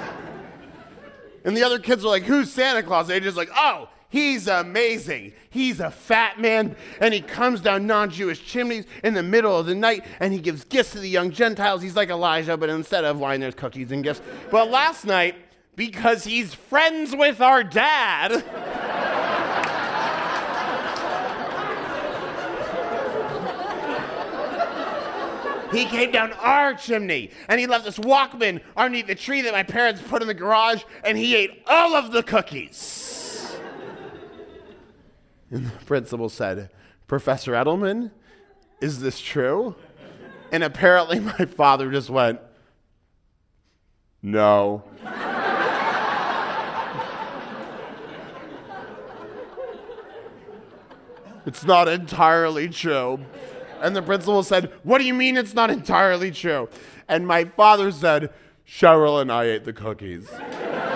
and 1.44 1.56
the 1.56 1.62
other 1.62 1.78
kids 1.78 2.04
are 2.04 2.08
like, 2.08 2.24
Who's 2.24 2.52
Santa 2.52 2.82
Claus? 2.82 3.08
AJ's 3.08 3.36
like, 3.36 3.50
Oh, 3.54 3.88
He's 4.08 4.46
amazing. 4.46 5.32
He's 5.50 5.80
a 5.80 5.90
fat 5.90 6.40
man, 6.40 6.76
and 7.00 7.12
he 7.12 7.20
comes 7.20 7.60
down 7.60 7.86
non 7.86 8.08
Jewish 8.08 8.44
chimneys 8.46 8.86
in 9.02 9.14
the 9.14 9.22
middle 9.22 9.58
of 9.58 9.66
the 9.66 9.74
night, 9.74 10.04
and 10.20 10.32
he 10.32 10.38
gives 10.38 10.64
gifts 10.64 10.92
to 10.92 11.00
the 11.00 11.08
young 11.08 11.30
Gentiles. 11.30 11.82
He's 11.82 11.96
like 11.96 12.08
Elijah, 12.08 12.56
but 12.56 12.70
instead 12.70 13.04
of 13.04 13.18
wine, 13.18 13.40
there's 13.40 13.54
cookies 13.54 13.90
and 13.90 14.04
gifts. 14.04 14.22
But 14.50 14.70
last 14.70 15.04
night, 15.04 15.34
because 15.74 16.24
he's 16.24 16.54
friends 16.54 17.14
with 17.16 17.40
our 17.40 17.64
dad, 17.64 18.32
He 25.76 25.84
came 25.84 26.10
down 26.10 26.32
our 26.32 26.72
chimney 26.72 27.30
and 27.48 27.60
he 27.60 27.66
left 27.66 27.84
this 27.84 27.98
Walkman 27.98 28.62
underneath 28.74 29.08
the 29.08 29.14
tree 29.14 29.42
that 29.42 29.52
my 29.52 29.62
parents 29.62 30.00
put 30.00 30.22
in 30.22 30.28
the 30.28 30.32
garage 30.32 30.82
and 31.04 31.18
he 31.18 31.36
ate 31.36 31.62
all 31.66 31.94
of 31.94 32.12
the 32.12 32.22
cookies. 32.22 33.54
And 35.50 35.66
the 35.66 35.84
principal 35.84 36.30
said, 36.30 36.70
Professor 37.06 37.52
Edelman, 37.52 38.10
is 38.80 39.00
this 39.00 39.20
true? 39.20 39.76
And 40.50 40.64
apparently 40.64 41.20
my 41.20 41.44
father 41.44 41.90
just 41.90 42.08
went, 42.08 42.40
No. 44.22 44.82
it's 51.44 51.64
not 51.64 51.86
entirely 51.86 52.70
true. 52.70 53.20
And 53.80 53.94
the 53.94 54.02
principal 54.02 54.42
said, 54.42 54.72
What 54.82 54.98
do 54.98 55.04
you 55.04 55.14
mean 55.14 55.36
it's 55.36 55.54
not 55.54 55.70
entirely 55.70 56.30
true? 56.30 56.68
And 57.08 57.26
my 57.26 57.44
father 57.44 57.90
said, 57.90 58.32
Cheryl 58.66 59.20
and 59.20 59.30
I 59.30 59.44
ate 59.44 59.64
the 59.64 59.72
cookies. 59.72 60.28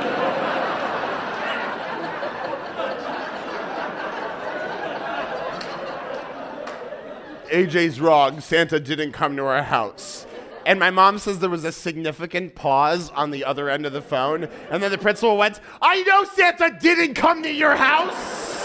AJ's 7.51 8.01
wrong. 8.01 8.41
Santa 8.41 8.81
didn't 8.81 9.13
come 9.13 9.37
to 9.37 9.45
our 9.45 9.63
house. 9.63 10.27
And 10.67 10.79
my 10.79 10.91
mom 10.91 11.19
says 11.19 11.39
there 11.39 11.51
was 11.51 11.65
a 11.65 11.73
significant 11.73 12.55
pause 12.55 13.11
on 13.11 13.31
the 13.31 13.45
other 13.45 13.69
end 13.69 13.87
of 13.87 13.93
the 13.93 14.03
phone. 14.03 14.45
And 14.71 14.83
then 14.83 14.91
the 14.91 14.99
principal 14.99 15.37
went, 15.37 15.61
I 15.83 16.03
know 16.03 16.25
Santa 16.25 16.77
didn't 16.81 17.15
come 17.15 17.43
to 17.43 17.53
your 17.53 17.77
house. 17.77 18.60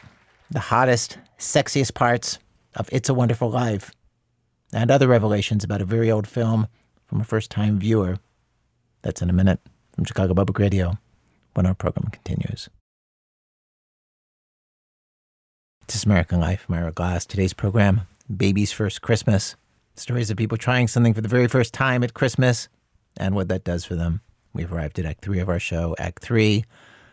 the 0.49 0.61
hottest, 0.61 1.17
sexiest 1.43 1.93
parts 1.93 2.39
of 2.75 2.89
It's 2.91 3.09
a 3.09 3.13
Wonderful 3.13 3.49
Life 3.49 3.91
and 4.71 4.89
other 4.89 5.07
revelations 5.07 5.63
about 5.63 5.81
a 5.81 5.85
very 5.85 6.09
old 6.09 6.25
film 6.25 6.67
from 7.05 7.21
a 7.21 7.25
first 7.25 7.51
time 7.51 7.79
viewer. 7.79 8.17
That's 9.01 9.21
in 9.21 9.29
a 9.29 9.33
minute 9.33 9.59
from 9.93 10.05
Chicago 10.05 10.33
Public 10.33 10.57
Radio 10.57 10.97
when 11.53 11.65
our 11.65 11.73
program 11.73 12.09
continues. 12.09 12.69
This 15.87 16.05
American 16.05 16.39
Life, 16.39 16.65
I'm 16.69 16.75
Ira 16.75 16.93
Glass. 16.93 17.25
Today's 17.25 17.53
program, 17.53 18.01
Baby's 18.35 18.71
First 18.71 19.01
Christmas. 19.01 19.55
Stories 19.95 20.31
of 20.31 20.37
people 20.37 20.57
trying 20.57 20.87
something 20.87 21.13
for 21.13 21.21
the 21.21 21.27
very 21.27 21.47
first 21.47 21.73
time 21.73 22.03
at 22.03 22.13
Christmas 22.13 22.69
and 23.17 23.35
what 23.35 23.49
that 23.49 23.65
does 23.65 23.83
for 23.83 23.95
them. 23.95 24.21
We've 24.53 24.71
arrived 24.71 24.97
at 24.97 25.05
Act 25.05 25.23
3 25.23 25.39
of 25.39 25.49
our 25.49 25.59
show, 25.59 25.93
Act 25.99 26.23
3, 26.23 26.63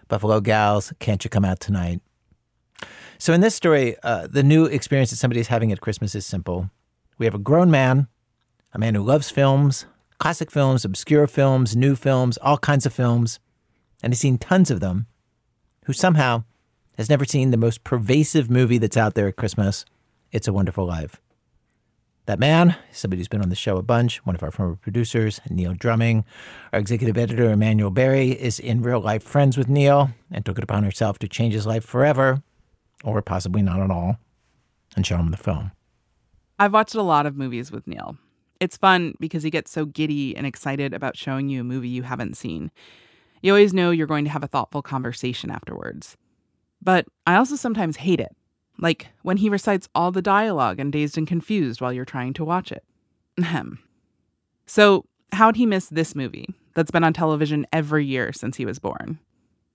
Buffalo 0.09 0.41
Gals, 0.41 0.93
Can't 1.01 1.23
You 1.25 1.31
Come 1.31 1.45
Out 1.45 1.59
Tonight? 1.59 2.01
So 3.21 3.35
in 3.35 3.43
this 3.43 3.55
story, 3.55 3.97
uh, 4.03 4.29
the 4.29 4.43
new 4.43 4.65
experience 4.65 5.11
that 5.11 5.17
somebody's 5.17 5.49
having 5.49 5.71
at 5.71 5.83
Christmas 5.83 6.15
is 6.15 6.25
simple. 6.25 6.71
We 7.19 7.27
have 7.27 7.35
a 7.35 7.39
grown 7.39 7.71
man, 7.71 8.09
a 8.73 8.79
man 8.79 8.95
who 8.95 9.03
loves 9.03 9.29
films, 9.29 9.85
classic 10.17 10.51
films, 10.51 10.87
obscure 10.87 11.27
films, 11.27 11.77
new 11.77 11.97
films, 11.97 12.39
all 12.39 12.57
kinds 12.57 12.87
of 12.87 12.95
films, 12.95 13.39
and 14.03 14.15
has 14.15 14.21
seen 14.21 14.39
tons 14.39 14.71
of 14.71 14.81
them, 14.81 15.07
who 15.85 15.93
somehow 15.93 16.45
has 16.97 17.11
never 17.11 17.27
seen 17.27 17.51
the 17.51 17.59
most 17.59 17.85
pervasive 17.85 18.49
movie 18.49 18.79
that's 18.79 18.97
out 18.97 19.13
there 19.13 19.29
at 19.29 19.37
Christmas, 19.37 19.85
It's 20.33 20.49
a 20.49 20.53
Wonderful 20.55 20.87
Life. 20.87 21.21
That 22.25 22.39
man, 22.39 22.75
somebody 22.91 23.21
who's 23.21 23.29
been 23.29 23.43
on 23.43 23.51
the 23.51 23.55
show 23.55 23.77
a 23.77 23.83
bunch, 23.83 24.25
one 24.25 24.35
of 24.35 24.43
our 24.43 24.51
former 24.51 24.77
producers, 24.77 25.43
Neil 25.51 25.75
Drumming. 25.75 26.25
Our 26.73 26.79
executive 26.79 27.19
editor, 27.19 27.51
Emanuele 27.51 27.91
Berry, 27.91 28.31
is 28.31 28.59
in 28.59 28.81
real 28.81 29.01
life 29.01 29.23
friends 29.23 29.59
with 29.59 29.69
Neil 29.69 30.11
and 30.31 30.43
took 30.43 30.57
it 30.57 30.65
upon 30.65 30.85
herself 30.85 31.19
to 31.19 31.29
change 31.29 31.53
his 31.53 31.67
life 31.67 31.85
forever, 31.85 32.43
or 33.05 33.23
possibly 33.23 33.63
not 33.63 33.81
at 33.81 33.91
all, 33.91 34.17
and 34.97 35.07
show 35.07 35.17
him 35.17 35.31
the 35.31 35.37
film. 35.37 35.73
I've 36.59 36.73
watched 36.73 36.95
a 36.95 37.03
lot 37.03 37.27
of 37.27 37.37
movies 37.37 37.73
with 37.73 37.87
Neil. 37.87 38.17
It's 38.61 38.77
fun 38.77 39.15
because 39.19 39.43
he 39.43 39.51
gets 39.51 39.71
so 39.71 39.87
giddy 39.87 40.37
and 40.37 40.47
excited 40.47 40.93
about 40.93 41.17
showing 41.17 41.49
you 41.49 41.63
a 41.63 41.65
movie 41.65 41.89
you 41.89 42.03
haven't 42.03 42.37
seen. 42.37 42.71
You 43.43 43.53
always 43.53 43.73
know 43.73 43.91
you're 43.91 44.07
going 44.07 44.25
to 44.25 44.31
have 44.31 44.45
a 44.45 44.49
thoughtful 44.49 44.83
conversation 44.83 45.51
afterwards. 45.51 46.19
But 46.83 47.07
I 47.27 47.37
also 47.37 47.57
sometimes 47.57 47.97
hate 47.97 48.21
it, 48.21 48.37
like 48.79 49.09
when 49.23 49.39
he 49.39 49.49
recites 49.49 49.89
all 49.95 50.13
the 50.13 50.23
dialogue 50.23 50.79
and 50.79 50.93
Dazed 50.93 51.17
and 51.17 51.27
Confused 51.27 51.81
while 51.81 51.93
you're 51.93 52.05
trying 52.05 52.35
to 52.35 52.45
watch 52.45 52.71
it. 52.71 52.85
Ahem. 53.39 53.79
So, 54.67 55.07
how'd 55.33 55.57
he 55.57 55.67
miss 55.67 55.89
this 55.89 56.15
movie 56.15 56.49
that's 56.75 56.91
been 56.91 57.05
on 57.05 57.13
television 57.13 57.67
every 57.73 58.05
year 58.05 58.33
since 58.33 58.57
he 58.57 58.67
was 58.67 58.79
born? 58.79 59.19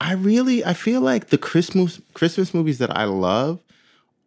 I 0.00 0.12
really 0.12 0.64
I 0.64 0.74
feel 0.74 1.00
like 1.00 1.28
the 1.28 1.38
Christmas 1.38 2.00
Christmas 2.14 2.52
movies 2.52 2.78
that 2.78 2.94
I 2.96 3.04
love 3.04 3.60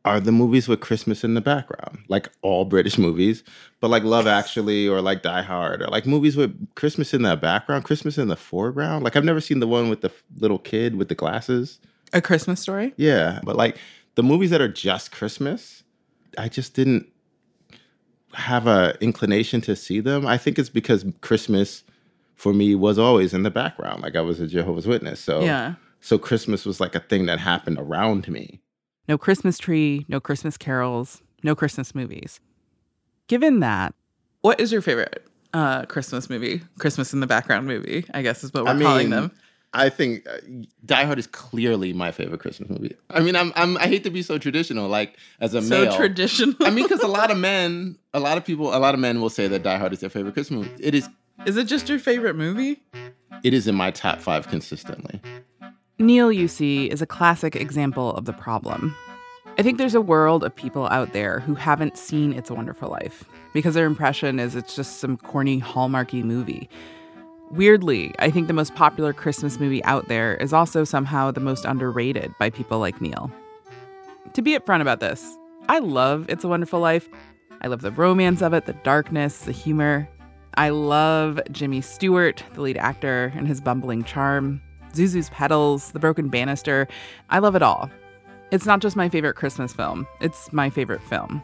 are 0.06 0.20
the 0.20 0.32
movies 0.32 0.68
with 0.68 0.80
Christmas 0.80 1.24
in 1.24 1.34
the 1.34 1.42
background, 1.42 2.00
like 2.08 2.30
all 2.42 2.66
British 2.66 2.98
movies, 2.98 3.44
but 3.82 3.90
like 3.90 4.04
Love 4.04 4.28
Actually 4.28 4.88
or 4.88 5.02
like 5.02 5.22
Die 5.22 5.42
Hard 5.42 5.82
or 5.82 5.88
like 5.88 6.06
movies 6.06 6.38
with 6.38 6.74
Christmas 6.76 7.14
in 7.14 7.22
the 7.22 7.36
background, 7.36 7.84
Christmas 7.84 8.18
in 8.18 8.30
the 8.30 8.36
foreground. 8.36 9.04
Like 9.04 9.16
I've 9.16 9.26
never 9.26 9.42
seen 9.42 9.60
the 9.60 9.68
one 9.68 9.90
with 9.90 10.02
the 10.02 10.12
little 10.38 10.58
kid 10.58 10.96
with 10.96 11.10
the 11.10 11.16
glasses. 11.16 11.80
A 12.14 12.22
Christmas 12.22 12.60
story? 12.60 12.94
Yeah, 12.98 13.40
but 13.44 13.56
like 13.56 13.78
the 14.16 14.24
movies 14.24 14.50
that 14.50 14.62
are 14.62 14.70
just 14.70 15.12
Christmas, 15.12 15.84
I 16.38 16.50
just 16.50 16.74
didn't 16.74 17.08
have 18.34 18.68
a 18.68 18.98
inclination 19.02 19.62
to 19.62 19.76
see 19.76 20.00
them. 20.00 20.26
I 20.26 20.38
think 20.38 20.58
it's 20.58 20.70
because 20.70 21.06
Christmas 21.22 21.84
for 22.40 22.54
me 22.54 22.74
was 22.74 22.98
always 22.98 23.34
in 23.34 23.44
the 23.44 23.52
background. 23.52 24.02
Like 24.02 24.16
I 24.16 24.22
was 24.22 24.40
a 24.40 24.48
Jehovah's 24.48 24.88
Witness. 24.88 25.20
So 25.20 25.42
Yeah. 25.42 25.76
so 26.00 26.18
Christmas 26.18 26.66
was 26.66 26.80
like 26.80 26.96
a 26.96 27.02
thing 27.02 27.26
that 27.26 27.38
happened 27.40 27.78
around 27.78 28.28
me. 28.30 28.62
No 29.10 29.18
Christmas 29.18 29.58
tree, 29.58 30.06
no 30.08 30.20
Christmas 30.22 30.56
carols, 30.58 31.22
no 31.44 31.54
Christmas 31.54 31.94
movies. 31.94 32.40
Given 33.28 33.60
that, 33.60 33.94
what 34.42 34.60
is 34.60 34.72
your 34.72 34.82
favorite 34.82 35.26
uh, 35.54 35.86
Christmas 35.86 36.30
movie? 36.30 36.62
Christmas 36.80 37.12
in 37.14 37.20
the 37.20 37.28
background 37.28 37.68
movie, 37.68 38.06
I 38.14 38.22
guess 38.22 38.44
is 38.44 38.54
what 38.54 38.64
we're 38.66 38.72
I 38.72 38.82
calling 38.82 39.10
them. 39.10 39.32
I 39.74 39.90
think 39.90 40.28
uh, 40.28 40.38
Die 40.86 41.04
Hard 41.04 41.20
is 41.20 41.28
clearly 41.28 41.94
my 41.94 42.12
favorite 42.12 42.40
Christmas 42.40 42.70
movie. 42.70 42.96
I 43.12 43.20
mean, 43.20 43.36
I'm, 43.36 43.52
I'm 43.56 43.78
I 43.78 43.88
hate 43.88 44.04
to 44.06 44.10
be 44.10 44.22
so 44.24 44.38
traditional, 44.40 44.88
like 44.88 45.18
as 45.42 45.54
a 45.54 45.62
So 45.62 45.84
male. 45.84 45.96
traditional. 45.98 46.56
I 46.62 46.70
mean, 46.72 46.86
because 46.86 47.02
a 47.02 47.08
lot 47.08 47.30
of 47.30 47.38
men, 47.38 47.98
a 48.14 48.20
lot 48.20 48.38
of 48.38 48.46
people, 48.46 48.74
a 48.74 48.80
lot 48.80 48.94
of 48.96 49.00
men 49.00 49.22
will 49.22 49.30
say 49.30 49.48
that 49.48 49.62
Die 49.62 49.78
Hard 49.78 49.94
is 49.94 50.00
their 50.00 50.10
favorite 50.10 50.34
Christmas 50.34 50.66
movie. 50.68 50.84
It 50.84 50.96
is. 50.96 51.08
Is 51.46 51.56
it 51.56 51.68
just 51.68 51.88
your 51.88 52.00
favorite 52.00 52.36
movie? 52.36 52.84
It 53.44 53.54
is 53.54 53.68
in 53.68 53.76
my 53.76 53.92
top 53.92 54.20
five 54.20 54.48
consistently. 54.50 55.22
Neil, 55.98 56.32
you 56.32 56.48
see, 56.48 56.88
is 56.88 57.02
a 57.02 57.06
classic 57.06 57.56
example 57.56 58.14
of 58.14 58.26
the 58.26 58.34
problem. 58.34 58.96
I 59.58 59.62
think 59.62 59.78
there's 59.78 59.96
a 59.96 60.02
world 60.02 60.44
of 60.44 60.56
people 60.56 60.88
out 60.88 61.14
there 61.14 61.40
who 61.40 61.56
haven't 61.56 61.98
seen 61.98 62.34
It's 62.34 62.50
a 62.50 62.54
Wonderful 62.54 62.90
Life 62.90 63.24
because 63.54 63.74
their 63.74 63.86
impression 63.86 64.40
is 64.40 64.56
it's 64.56 64.76
just 64.76 65.00
some 65.00 65.18
corny 65.18 65.60
Hallmarky 65.62 66.24
movie. 66.24 66.70
Weirdly, 67.52 68.14
I 68.20 68.30
think 68.32 68.48
the 68.48 68.54
most 68.54 68.76
popular 68.76 69.12
Christmas 69.12 69.60
movie 69.60 69.84
out 69.86 70.08
there 70.08 70.36
is 70.36 70.54
also 70.54 70.84
somehow 70.84 71.32
the 71.32 71.40
most 71.40 71.66
underrated 71.66 72.34
by 72.38 72.50
people 72.50 72.80
like 72.80 73.02
Neil. 73.02 73.32
To 74.34 74.42
be 74.42 74.58
upfront 74.58 74.82
about 74.82 75.00
this, 75.00 75.38
I 75.68 75.80
love 75.80 76.26
It's 76.30 76.44
a 76.44 76.50
Wonderful 76.50 76.80
Life. 76.80 77.10
I 77.62 77.68
love 77.68 77.82
the 77.82 77.92
romance 77.92 78.42
of 78.42 78.54
it, 78.54 78.66
the 78.66 78.74
darkness, 78.74 79.40
the 79.40 79.52
humor. 79.52 80.08
I 80.56 80.70
love 80.70 81.40
Jimmy 81.52 81.82
Stewart, 81.82 82.44
the 82.54 82.62
lead 82.62 82.78
actor, 82.78 83.32
and 83.36 83.48
his 83.48 83.62
bumbling 83.62 84.04
charm. 84.04 84.62
Zuzu's 84.94 85.30
petals, 85.30 85.92
the 85.92 86.00
broken 86.00 86.30
banister. 86.30 86.88
I 87.30 87.40
love 87.40 87.56
it 87.56 87.62
all. 87.62 87.90
It's 88.52 88.66
not 88.66 88.80
just 88.80 88.96
my 88.96 89.10
favorite 89.10 89.36
Christmas 89.36 89.74
film, 89.74 90.08
it's 90.22 90.52
my 90.52 90.70
favorite 90.70 91.04
film. 91.04 91.42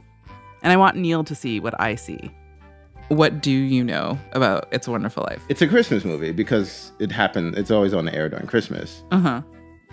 And 0.63 0.73
I 0.73 0.77
want 0.77 0.97
Neil 0.97 1.23
to 1.23 1.35
see 1.35 1.59
what 1.59 1.79
I 1.79 1.93
see. 1.95 2.31
What 3.09 3.41
do 3.41 3.51
you 3.51 3.83
know 3.83 4.17
about 4.31 4.67
It's 4.71 4.87
a 4.87 4.91
Wonderful 4.91 5.23
Life? 5.29 5.43
It's 5.47 5.61
a 5.61 5.67
Christmas 5.67 6.03
movie 6.03 6.31
because 6.31 6.91
it 6.97 7.11
happened. 7.11 7.55
It's 7.55 7.69
always 7.69 7.93
on 7.93 8.05
the 8.05 8.15
air 8.15 8.29
during 8.29 8.47
Christmas. 8.47 9.03
Uh 9.11 9.19
huh. 9.19 9.41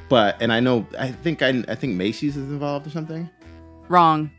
But 0.08 0.40
and 0.40 0.50
I 0.50 0.60
know 0.60 0.86
I 0.98 1.12
think 1.12 1.42
I 1.42 1.62
I 1.68 1.74
think 1.74 1.96
Macy's 1.96 2.38
is 2.38 2.48
involved 2.50 2.86
or 2.86 2.90
something. 2.90 3.28
Wrong. 3.88 4.30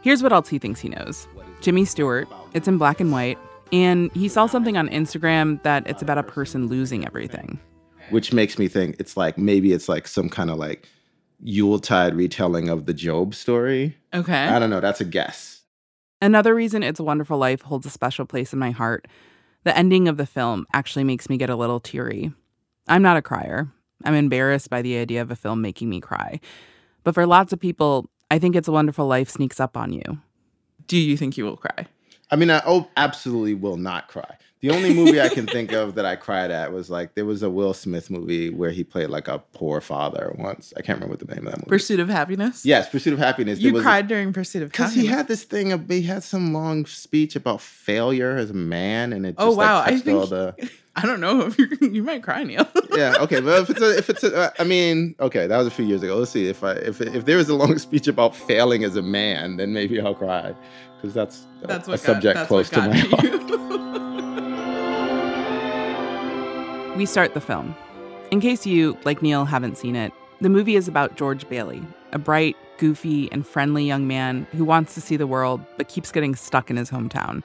Here's 0.00 0.20
what 0.20 0.32
else 0.32 0.48
he 0.48 0.58
thinks 0.58 0.80
he 0.80 0.88
knows 0.88 1.28
Jimmy 1.60 1.84
Stewart, 1.84 2.28
it's 2.54 2.66
in 2.66 2.76
black 2.76 2.98
and 2.98 3.12
white, 3.12 3.38
and 3.72 4.10
he 4.14 4.28
saw 4.28 4.46
something 4.46 4.76
on 4.76 4.88
Instagram 4.90 5.62
that 5.62 5.86
it's 5.86 6.02
about 6.02 6.18
a 6.18 6.22
person 6.22 6.66
losing 6.66 7.06
everything. 7.06 7.58
which 8.10 8.32
makes 8.32 8.58
me 8.58 8.68
think 8.68 8.96
it's 8.98 9.16
like 9.16 9.38
maybe 9.38 9.72
it's 9.72 9.88
like 9.88 10.06
some 10.06 10.28
kind 10.28 10.50
of 10.50 10.58
like 10.58 10.88
Yuletide 11.40 12.14
retelling 12.14 12.68
of 12.68 12.86
the 12.86 12.94
Job 12.94 13.34
story. 13.34 13.96
Okay. 14.14 14.32
I 14.46 14.58
don't 14.58 14.70
know. 14.70 14.80
That's 14.80 15.00
a 15.00 15.04
guess. 15.04 15.62
Another 16.20 16.54
reason 16.54 16.82
It's 16.84 17.00
a 17.00 17.04
Wonderful 17.04 17.38
Life 17.38 17.62
holds 17.62 17.86
a 17.86 17.90
special 17.90 18.26
place 18.26 18.52
in 18.52 18.58
my 18.58 18.70
heart 18.70 19.08
the 19.64 19.76
ending 19.76 20.08
of 20.08 20.16
the 20.16 20.26
film 20.26 20.66
actually 20.72 21.04
makes 21.04 21.28
me 21.28 21.36
get 21.36 21.48
a 21.48 21.54
little 21.56 21.78
teary. 21.80 22.32
I'm 22.88 23.02
not 23.02 23.16
a 23.16 23.22
crier. 23.22 23.68
I'm 24.04 24.14
embarrassed 24.14 24.68
by 24.70 24.82
the 24.82 24.98
idea 24.98 25.22
of 25.22 25.30
a 25.30 25.36
film 25.36 25.62
making 25.62 25.88
me 25.88 26.00
cry. 26.00 26.40
But 27.04 27.14
for 27.14 27.26
lots 27.26 27.52
of 27.52 27.60
people, 27.60 28.10
I 28.30 28.38
think 28.40 28.56
It's 28.56 28.66
a 28.68 28.72
Wonderful 28.72 29.06
Life 29.06 29.30
sneaks 29.30 29.60
up 29.60 29.76
on 29.76 29.92
you. 29.92 30.18
Do 30.88 30.96
you 30.98 31.16
think 31.16 31.36
you 31.36 31.44
will 31.44 31.56
cry? 31.56 31.86
I 32.32 32.36
mean, 32.36 32.50
I 32.50 32.62
oh, 32.66 32.88
absolutely 32.96 33.52
will 33.52 33.76
not 33.76 34.08
cry. 34.08 34.38
The 34.60 34.70
only 34.70 34.94
movie 34.94 35.20
I 35.20 35.28
can 35.28 35.46
think 35.46 35.72
of 35.72 35.96
that 35.96 36.06
I 36.06 36.14
cried 36.16 36.50
at 36.52 36.72
was 36.72 36.88
like 36.88 37.14
there 37.14 37.24
was 37.26 37.42
a 37.42 37.50
Will 37.50 37.74
Smith 37.74 38.10
movie 38.10 38.48
where 38.48 38.70
he 38.70 38.84
played 38.84 39.10
like 39.10 39.28
a 39.28 39.40
poor 39.52 39.80
father 39.80 40.34
once. 40.38 40.72
I 40.76 40.82
can't 40.82 40.96
remember 40.96 41.14
what 41.14 41.18
the 41.18 41.34
name 41.34 41.46
of 41.46 41.52
that 41.52 41.58
movie. 41.58 41.68
Pursuit 41.68 42.00
of 42.00 42.08
Happiness. 42.08 42.64
Yes, 42.64 42.88
Pursuit 42.88 43.12
of 43.12 43.18
Happiness. 43.18 43.58
You 43.58 43.82
cried 43.82 44.08
during 44.08 44.32
Pursuit 44.32 44.62
of 44.62 44.70
Because 44.70 44.94
he 44.94 45.06
had 45.06 45.28
this 45.28 45.44
thing 45.44 45.72
of 45.72 45.90
he 45.90 46.02
had 46.02 46.22
some 46.22 46.54
long 46.54 46.86
speech 46.86 47.36
about 47.36 47.60
failure 47.60 48.36
as 48.36 48.50
a 48.50 48.54
man, 48.54 49.12
and 49.12 49.26
it 49.26 49.36
just 49.36 49.46
Oh, 49.46 49.50
wow, 49.50 49.80
like 49.80 49.92
I 49.92 49.98
think- 49.98 50.28
the 50.30 50.70
I 50.94 51.06
don't 51.06 51.20
know 51.20 51.46
if 51.46 51.58
you 51.58 51.68
you 51.80 52.02
might 52.02 52.22
cry, 52.22 52.44
Neil. 52.44 52.68
yeah 52.94 53.14
okay. 53.20 53.40
But 53.40 53.62
if 53.62 53.70
it's 53.70 53.80
a, 53.80 53.98
if 53.98 54.10
it's 54.10 54.24
a, 54.24 54.36
uh, 54.36 54.50
I 54.58 54.64
mean 54.64 55.16
okay, 55.20 55.46
that 55.46 55.56
was 55.56 55.66
a 55.66 55.70
few 55.70 55.86
years 55.86 56.02
ago. 56.02 56.16
Let's 56.16 56.30
see 56.30 56.48
if 56.48 56.62
I 56.62 56.72
if 56.72 57.00
if 57.00 57.24
there 57.24 57.38
was 57.38 57.48
a 57.48 57.54
long 57.54 57.78
speech 57.88 58.06
about 58.06 58.36
failing 58.36 58.84
as 58.84 58.94
a 58.94 59.02
man, 59.02 59.56
then 59.56 59.72
maybe 59.72 60.00
I'll 60.00 60.14
cry 60.14 60.54
because 61.02 61.12
that's, 61.14 61.46
a- 61.62 61.66
That's 61.66 61.88
a 61.88 61.90
what 61.90 62.00
got- 62.02 62.06
subject 62.06 62.34
that's 62.36 62.48
close 62.48 62.72
what 62.72 62.84
to 62.84 62.88
got 62.88 63.10
my 63.10 63.28
heart. 63.28 63.52
We 66.96 67.06
start 67.06 67.32
the 67.34 67.40
film. 67.40 67.74
In 68.30 68.40
case 68.40 68.66
you, 68.66 68.96
like 69.04 69.22
Neil, 69.22 69.44
haven't 69.46 69.78
seen 69.78 69.96
it, 69.96 70.12
the 70.42 70.50
movie 70.50 70.76
is 70.76 70.88
about 70.88 71.16
George 71.16 71.48
Bailey, 71.48 71.82
a 72.12 72.18
bright, 72.18 72.54
goofy, 72.76 73.32
and 73.32 73.46
friendly 73.46 73.84
young 73.84 74.06
man 74.06 74.46
who 74.52 74.64
wants 74.64 74.92
to 74.94 75.00
see 75.00 75.16
the 75.16 75.26
world 75.26 75.60
but 75.78 75.88
keeps 75.88 76.12
getting 76.12 76.34
stuck 76.36 76.70
in 76.70 76.76
his 76.76 76.90
hometown. 76.90 77.42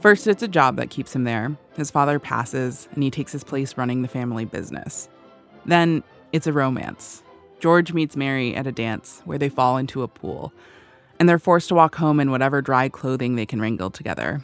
First, 0.00 0.26
it's 0.26 0.42
a 0.42 0.48
job 0.48 0.76
that 0.76 0.90
keeps 0.90 1.16
him 1.16 1.24
there. 1.24 1.56
His 1.76 1.90
father 1.90 2.18
passes, 2.18 2.86
and 2.92 3.02
he 3.02 3.10
takes 3.10 3.32
his 3.32 3.42
place 3.42 3.78
running 3.78 4.02
the 4.02 4.08
family 4.08 4.44
business. 4.44 5.08
Then, 5.64 6.02
it's 6.32 6.46
a 6.46 6.52
romance. 6.52 7.22
George 7.60 7.94
meets 7.94 8.14
Mary 8.14 8.54
at 8.54 8.66
a 8.66 8.72
dance 8.72 9.22
where 9.24 9.38
they 9.38 9.48
fall 9.48 9.78
into 9.78 10.02
a 10.02 10.08
pool, 10.08 10.52
and 11.18 11.28
they're 11.28 11.38
forced 11.38 11.68
to 11.68 11.74
walk 11.74 11.96
home 11.96 12.20
in 12.20 12.30
whatever 12.30 12.62
dry 12.62 12.88
clothing 12.88 13.36
they 13.36 13.46
can 13.46 13.60
wrangle 13.60 13.90
together. 13.90 14.42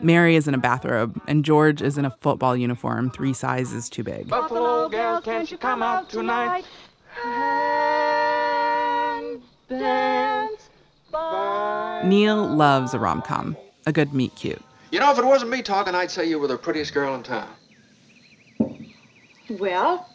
Mary 0.00 0.36
is 0.36 0.46
in 0.46 0.54
a 0.54 0.58
bathrobe, 0.58 1.20
and 1.26 1.44
George 1.44 1.82
is 1.82 1.98
in 1.98 2.04
a 2.04 2.10
football 2.20 2.56
uniform 2.56 3.10
three 3.10 3.32
sizes 3.32 3.88
too 3.88 4.04
big. 4.04 4.28
Buffalo 4.28 4.88
girl, 4.88 5.20
can't 5.20 5.50
you 5.50 5.58
come 5.58 5.82
out 5.82 6.08
tonight? 6.08 6.64
And 7.24 9.42
dance 9.68 10.68
by 11.10 12.02
Neil 12.04 12.46
loves 12.46 12.94
a 12.94 12.98
rom 12.98 13.22
com, 13.22 13.56
a 13.86 13.92
good 13.92 14.14
meet 14.14 14.34
cute. 14.36 14.62
You 14.92 15.00
know, 15.00 15.10
if 15.10 15.18
it 15.18 15.24
wasn't 15.24 15.50
me 15.50 15.62
talking, 15.62 15.94
I'd 15.94 16.10
say 16.10 16.28
you 16.28 16.38
were 16.38 16.46
the 16.46 16.56
prettiest 16.56 16.94
girl 16.94 17.14
in 17.14 17.22
town. 17.22 17.48
Well, 19.50 20.08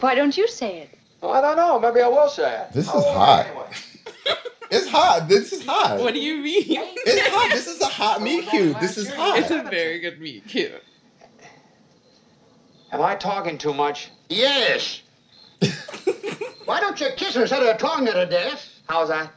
why 0.00 0.14
don't 0.14 0.36
you 0.36 0.46
say 0.48 0.78
it? 0.80 0.90
Oh, 1.22 1.30
I 1.30 1.40
don't 1.40 1.56
know. 1.56 1.80
Maybe 1.80 2.00
I 2.00 2.08
will 2.08 2.28
say 2.28 2.62
it. 2.62 2.72
This 2.72 2.86
is 2.86 2.92
hot. 2.92 3.46
Oh, 3.54 4.36
It's 4.70 4.88
hot. 4.88 5.28
This 5.28 5.52
is 5.52 5.64
hot. 5.64 5.98
What 5.98 6.14
do 6.14 6.20
you 6.20 6.38
mean? 6.38 6.64
It's 6.68 7.28
hot. 7.28 7.50
This 7.50 7.66
is 7.66 7.80
a 7.80 7.86
hot 7.86 8.22
meet 8.22 8.44
oh, 8.46 8.50
cute. 8.50 8.80
This 8.80 8.96
is 8.98 9.12
hot. 9.12 9.38
It's 9.38 9.50
a 9.50 9.62
very 9.62 10.00
good 10.00 10.20
meet 10.20 10.46
cute. 10.46 10.82
Am 12.92 13.02
I 13.02 13.16
talking 13.16 13.58
too 13.58 13.74
much? 13.74 14.10
Yes. 14.28 15.02
Why 16.64 16.80
don't 16.80 17.00
you 17.00 17.08
kiss 17.16 17.34
her 17.34 17.42
instead 17.42 17.62
of 17.62 17.78
talking 17.78 18.06
her 18.06 18.12
to 18.12 18.26
death? 18.26 18.68
How's 18.88 19.08
that? 19.08 19.32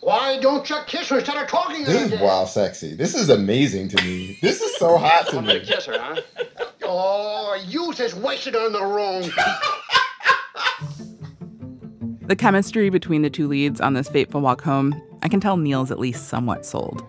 Why 0.00 0.38
don't 0.38 0.68
you 0.68 0.76
kiss 0.86 1.08
her 1.08 1.18
instead 1.18 1.36
of 1.36 1.48
talking 1.48 1.84
to 1.84 1.90
her 1.90 1.92
This 1.92 2.02
is 2.02 2.10
death? 2.10 2.22
wild 2.22 2.48
sexy. 2.48 2.94
This 2.94 3.14
is 3.14 3.30
amazing 3.30 3.88
to 3.88 4.04
me. 4.04 4.38
This 4.42 4.60
is 4.60 4.76
so 4.76 4.98
hot 4.98 5.28
to 5.28 5.38
I'm 5.38 5.46
gonna 5.46 5.60
kiss 5.60 5.86
her, 5.86 5.98
huh? 5.98 6.20
Oh, 6.82 7.58
you 7.66 7.92
just 7.94 8.14
wasted 8.14 8.54
on 8.54 8.72
the 8.72 8.84
wrong. 8.84 9.22
The 12.26 12.36
chemistry 12.36 12.88
between 12.88 13.20
the 13.20 13.28
two 13.28 13.46
leads 13.46 13.82
on 13.82 13.92
this 13.92 14.08
fateful 14.08 14.40
walk 14.40 14.62
home, 14.62 14.98
I 15.22 15.28
can 15.28 15.40
tell 15.40 15.58
Neil's 15.58 15.90
at 15.90 15.98
least 15.98 16.28
somewhat 16.28 16.64
sold. 16.64 17.04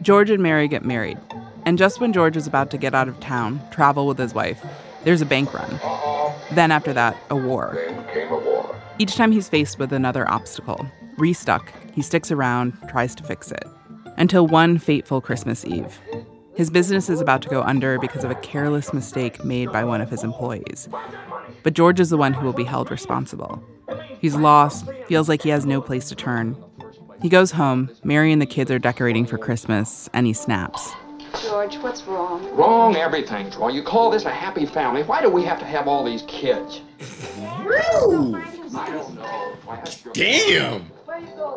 George 0.00 0.30
and 0.30 0.42
Mary 0.42 0.66
get 0.66 0.82
married, 0.82 1.18
and 1.66 1.76
just 1.76 2.00
when 2.00 2.14
George 2.14 2.38
is 2.38 2.46
about 2.46 2.70
to 2.70 2.78
get 2.78 2.94
out 2.94 3.06
of 3.06 3.20
town, 3.20 3.60
travel 3.70 4.06
with 4.06 4.16
his 4.16 4.32
wife, 4.32 4.64
there's 5.04 5.20
a 5.20 5.26
bank 5.26 5.52
run. 5.52 5.78
Then 6.52 6.70
after 6.70 6.94
that, 6.94 7.18
a 7.28 7.36
war. 7.36 7.78
Each 8.98 9.14
time 9.14 9.30
he's 9.30 9.48
faced 9.48 9.78
with 9.78 9.92
another 9.92 10.26
obstacle, 10.30 10.86
restuck, 11.18 11.68
he 11.92 12.00
sticks 12.00 12.30
around, 12.30 12.72
tries 12.88 13.14
to 13.16 13.24
fix 13.24 13.52
it. 13.52 13.64
Until 14.16 14.46
one 14.46 14.78
fateful 14.78 15.20
Christmas 15.20 15.66
Eve. 15.66 16.00
His 16.54 16.70
business 16.70 17.10
is 17.10 17.20
about 17.20 17.42
to 17.42 17.50
go 17.50 17.60
under 17.60 17.98
because 17.98 18.24
of 18.24 18.30
a 18.30 18.36
careless 18.36 18.94
mistake 18.94 19.44
made 19.44 19.70
by 19.70 19.84
one 19.84 20.00
of 20.00 20.08
his 20.08 20.24
employees. 20.24 20.88
But 21.62 21.74
George 21.74 22.00
is 22.00 22.08
the 22.08 22.16
one 22.16 22.32
who 22.32 22.46
will 22.46 22.54
be 22.54 22.64
held 22.64 22.90
responsible. 22.90 23.62
He's 24.20 24.34
lost, 24.34 24.86
feels 25.06 25.28
like 25.28 25.42
he 25.42 25.50
has 25.50 25.66
no 25.66 25.80
place 25.80 26.08
to 26.08 26.14
turn. 26.14 26.56
He 27.22 27.28
goes 27.28 27.52
home, 27.52 27.90
Mary 28.04 28.32
and 28.32 28.42
the 28.42 28.46
kids 28.46 28.70
are 28.70 28.78
decorating 28.78 29.26
for 29.26 29.38
Christmas, 29.38 30.08
and 30.12 30.26
he 30.26 30.32
snaps. 30.32 30.92
George, 31.42 31.76
what's 31.78 32.02
wrong? 32.04 32.48
Wrong, 32.54 32.96
everything's 32.96 33.56
wrong. 33.56 33.74
You 33.74 33.82
call 33.82 34.10
this 34.10 34.24
a 34.24 34.30
happy 34.30 34.66
family? 34.66 35.02
Why 35.02 35.20
do 35.20 35.28
we 35.30 35.44
have 35.44 35.58
to 35.58 35.64
have 35.64 35.86
all 35.86 36.04
these 36.04 36.22
kids? 36.22 36.80
I 37.40 38.90
don't 38.90 39.14
know. 39.14 39.56
Why 39.64 39.76
have 39.76 40.00
your- 40.04 40.12
Damn. 40.14 40.90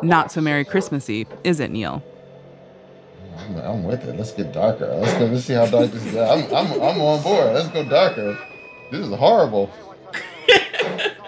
Not 0.02 0.32
so 0.32 0.40
Merry 0.40 0.64
Christmassy, 0.64 1.26
is 1.44 1.60
it, 1.60 1.70
Neil? 1.70 2.02
I'm, 3.38 3.56
I'm 3.56 3.84
with 3.84 4.04
it. 4.04 4.16
Let's 4.16 4.32
get 4.32 4.52
darker. 4.52 4.86
Let's 4.86 5.14
go. 5.14 5.26
Let's 5.26 5.44
see 5.44 5.54
how 5.54 5.66
dark 5.66 5.90
this 5.90 6.04
is. 6.04 6.16
I'm, 6.16 6.44
I'm, 6.54 6.72
I'm 6.72 7.00
on 7.00 7.22
board. 7.22 7.54
Let's 7.54 7.68
go 7.68 7.88
darker. 7.88 8.38
This 8.90 9.06
is 9.06 9.14
horrible. 9.14 9.70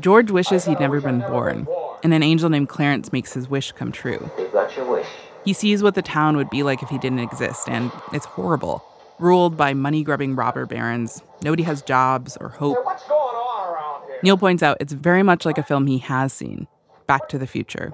George 0.00 0.30
wishes 0.30 0.64
he'd 0.64 0.78
never 0.78 1.00
been 1.00 1.20
born, 1.20 1.66
and 2.04 2.14
an 2.14 2.22
angel 2.22 2.48
named 2.48 2.68
Clarence 2.68 3.12
makes 3.12 3.32
his 3.32 3.48
wish 3.48 3.72
come 3.72 3.90
true. 3.90 4.30
You 4.38 4.48
got 4.52 4.76
your 4.76 4.88
wish. 4.88 5.06
He 5.44 5.52
sees 5.52 5.82
what 5.82 5.94
the 5.94 6.02
town 6.02 6.36
would 6.36 6.50
be 6.50 6.62
like 6.62 6.82
if 6.82 6.88
he 6.88 6.98
didn't 6.98 7.18
exist, 7.20 7.68
and 7.68 7.90
it's 8.12 8.26
horrible. 8.26 8.84
Ruled 9.18 9.56
by 9.56 9.74
money 9.74 10.04
grubbing 10.04 10.36
robber 10.36 10.66
barons, 10.66 11.22
nobody 11.42 11.64
has 11.64 11.82
jobs 11.82 12.36
or 12.36 12.48
hope. 12.48 12.84
What's 12.84 13.04
going 13.08 13.20
on 13.20 13.74
around 13.74 14.06
here? 14.06 14.18
Neil 14.22 14.38
points 14.38 14.62
out 14.62 14.76
it's 14.78 14.92
very 14.92 15.24
much 15.24 15.44
like 15.44 15.58
a 15.58 15.62
film 15.64 15.86
he 15.86 15.98
has 15.98 16.32
seen 16.32 16.68
Back 17.08 17.28
to 17.30 17.38
the 17.38 17.46
Future. 17.46 17.92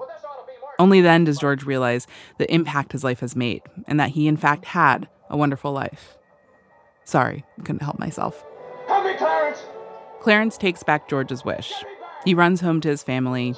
Only 0.77 1.01
then 1.01 1.23
does 1.23 1.39
George 1.39 1.63
realize 1.63 2.05
the 2.37 2.53
impact 2.53 2.91
his 2.91 3.03
life 3.03 3.21
has 3.21 3.35
made, 3.35 3.63
and 3.87 3.99
that 3.99 4.11
he, 4.11 4.27
in 4.27 4.37
fact, 4.37 4.65
had 4.65 5.07
a 5.29 5.37
wonderful 5.37 5.71
life. 5.71 6.17
Sorry, 7.03 7.45
couldn't 7.63 7.81
help 7.81 7.97
myself. 7.97 8.45
Help 8.87 9.05
me, 9.05 9.13
Clarence! 9.15 9.63
Clarence 10.19 10.57
takes 10.57 10.83
back 10.83 11.07
George's 11.07 11.45
wish. 11.45 11.71
He 12.25 12.33
runs 12.33 12.59
home 12.61 12.81
to 12.81 12.89
his 12.89 13.03
family, 13.03 13.55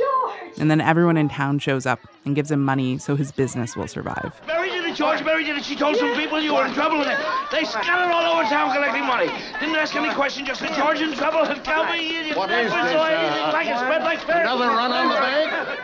and 0.59 0.70
then 0.70 0.82
everyone 0.82 1.15
in 1.18 1.30
town 1.30 1.59
shows 1.59 1.86
up 1.86 1.99
and 2.26 2.36
gives 2.36 2.51
him 2.51 2.63
money 2.63 2.97
so 2.97 3.15
his 3.15 3.32
business 3.32 3.78
will 3.78 3.88
survive. 3.88 4.39
Mary 4.45 4.70
did 4.70 4.84
it, 4.86 4.95
George. 4.95 5.24
Mary 5.24 5.45
did 5.45 5.57
it. 5.57 5.63
She 5.63 5.76
told 5.76 5.95
some 5.95 6.13
people 6.15 6.41
you 6.41 6.53
were 6.53 6.65
in 6.65 6.74
trouble 6.74 6.99
with 6.99 7.07
it. 7.07 7.18
They 7.49 7.63
scattered 7.63 8.11
all 8.11 8.39
over 8.39 8.49
town 8.49 8.74
collecting 8.74 9.05
money. 9.05 9.28
Didn't 9.59 9.76
ask 9.76 9.95
any 9.95 10.13
question, 10.13 10.45
just 10.45 10.59
said 10.59 10.76
George 10.76 10.99
in 10.99 11.13
trouble 11.13 11.43
and 11.43 11.63
tell 11.63 11.86
me 11.86 12.30
you 12.30 12.36
What 12.36 12.49
never 12.49 12.68
is 12.68 12.72
saw 12.72 12.84
this, 12.84 12.93
anything 12.93 13.43
uh, 13.43 13.51
like 13.53 13.68
it. 13.68 13.78
Spread 13.78 14.03
like 14.03 14.20
fair. 14.20 14.41
Another 14.41 14.68
run 14.68 14.91
on 14.91 15.07
the 15.09 15.15
bank? 15.15 15.80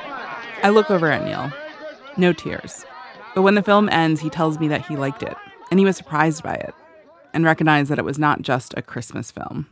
I 0.64 0.70
look 0.70 0.92
over 0.92 1.10
at 1.10 1.24
Neil. 1.24 1.52
No 2.18 2.34
tears. 2.34 2.86
But 3.34 3.44
when 3.44 3.56
the 3.56 3.64
film 3.64 3.88
ends, 3.90 4.20
he 4.20 4.30
tells 4.30 4.60
me 4.60 4.68
that 4.68 4.86
he 4.86 4.96
liked 4.98 5.24
it, 5.24 5.36
and 5.72 5.80
he 5.80 5.86
was 5.86 5.96
surprised 5.98 6.44
by 6.44 6.56
it, 6.56 6.76
and 7.34 7.46
recognized 7.46 7.90
that 7.90 7.98
it 8.00 8.06
was 8.06 8.20
not 8.20 8.42
just 8.42 8.74
a 8.76 8.82
Christmas 8.82 9.32
film. 9.32 9.68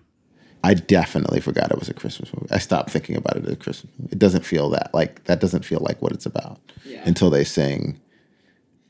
I 0.64 0.76
definitely 0.76 1.40
forgot 1.40 1.72
it 1.72 1.80
was 1.80 1.90
a 1.90 1.94
Christmas 1.94 2.32
movie. 2.34 2.52
I 2.52 2.60
stopped 2.60 2.92
thinking 2.92 3.16
about 3.16 3.38
it 3.38 3.46
as 3.46 3.54
a 3.54 3.56
Christmas 3.56 3.92
movie. 3.98 4.14
It 4.14 4.20
doesn't 4.20 4.46
feel 4.46 4.70
that 4.70 4.92
like 4.94 5.24
that 5.26 5.40
doesn't 5.40 5.66
feel 5.66 5.80
like 5.82 6.02
what 6.02 6.12
it's 6.12 6.26
about 6.26 6.60
until 7.06 7.30
they 7.30 7.44
sing. 7.44 8.00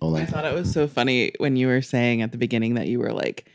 Oh, 0.02 0.16
I 0.16 0.26
thought 0.26 0.46
it 0.46 0.54
was 0.54 0.72
so 0.72 0.88
funny 0.88 1.32
when 1.38 1.56
you 1.56 1.68
were 1.68 1.82
saying 1.82 2.22
at 2.22 2.32
the 2.32 2.38
beginning 2.38 2.74
that 2.74 2.88
you 2.88 3.00
were 3.00 3.14
like, 3.14 3.46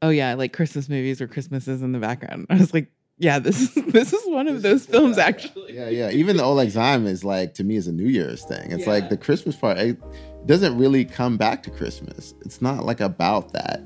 "Oh 0.00 0.10
yeah, 0.10 0.34
like 0.34 0.52
Christmas 0.52 0.88
movies 0.88 1.20
or 1.20 1.26
Christmases 1.26 1.82
in 1.82 1.92
the 1.92 1.98
background." 1.98 2.46
I 2.50 2.56
was 2.56 2.72
like, 2.72 2.90
"Yeah, 3.18 3.38
this 3.38 3.76
is 3.76 3.84
this 3.92 4.12
is 4.12 4.22
one 4.26 4.48
of 4.48 4.62
those 4.62 4.86
films 4.86 5.18
actually." 5.18 5.74
yeah, 5.74 5.88
yeah. 5.88 6.10
Even 6.10 6.36
the 6.36 6.44
Auld 6.44 6.56
Lang 6.56 6.70
Syne 6.70 7.06
is 7.06 7.24
like 7.24 7.54
to 7.54 7.64
me 7.64 7.76
is 7.76 7.88
a 7.88 7.92
New 7.92 8.08
Year's 8.08 8.44
thing. 8.44 8.70
It's 8.70 8.86
like 8.86 9.10
the 9.10 9.16
Christmas 9.16 9.56
part 9.56 9.76
it 9.78 9.98
doesn't 10.46 10.76
really 10.78 11.04
come 11.04 11.36
back 11.36 11.62
to 11.64 11.70
Christmas. 11.70 12.34
It's 12.42 12.62
not 12.62 12.84
like 12.84 13.00
about 13.00 13.52
that. 13.52 13.82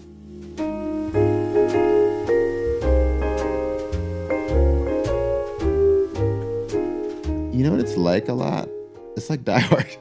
You 7.57 7.65
know 7.65 7.71
what 7.71 7.81
it's 7.81 7.97
like 7.97 8.29
a 8.29 8.35
lot? 8.35 8.69
It's 9.17 9.31
like 9.31 9.43
Die 9.43 9.59
Hard. 9.59 9.97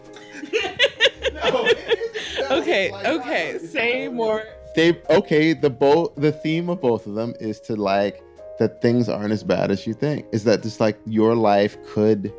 okay, 2.52 2.92
okay, 3.06 3.60
say 3.60 4.10
more. 4.10 4.44
they 4.76 5.02
okay 5.10 5.54
the 5.54 5.70
both 5.70 6.14
the 6.16 6.34
theme 6.34 6.70
of 6.70 6.82
both 6.82 7.08
of 7.08 7.14
them 7.16 7.34
is 7.40 7.62
to 7.62 7.78
like 7.78 8.22
that 8.60 8.82
things 8.82 9.08
aren't 9.08 9.32
as 9.32 9.42
bad 9.42 9.72
as 9.72 9.88
you 9.88 9.94
think. 9.94 10.26
Is 10.34 10.44
that 10.44 10.64
just 10.64 10.82
like 10.82 11.00
your 11.06 11.34
life 11.34 11.78
could 11.88 12.34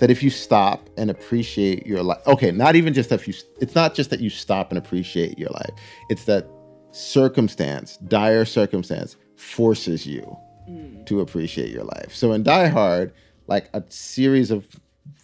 that 0.00 0.10
if 0.10 0.24
you 0.24 0.30
stop 0.30 0.90
and 0.96 1.08
appreciate 1.08 1.86
your 1.86 2.02
life 2.02 2.26
okay 2.26 2.50
not 2.50 2.74
even 2.74 2.92
just 2.92 3.12
if 3.12 3.28
you 3.28 3.34
it's 3.60 3.76
not 3.76 3.94
just 3.94 4.10
that 4.10 4.18
you 4.18 4.28
stop 4.28 4.70
and 4.70 4.78
appreciate 4.78 5.38
your 5.38 5.50
life. 5.50 5.70
It's 6.10 6.24
that 6.24 6.48
circumstance 6.90 7.96
dire 7.98 8.44
circumstance 8.44 9.16
forces 9.36 10.04
you 10.04 10.36
mm. 10.68 11.06
to 11.06 11.20
appreciate 11.20 11.70
your 11.70 11.84
life. 11.84 12.12
So 12.12 12.32
in 12.32 12.42
die 12.42 12.66
hard 12.66 13.12
like 13.46 13.68
a 13.74 13.82
series 13.88 14.50
of 14.50 14.68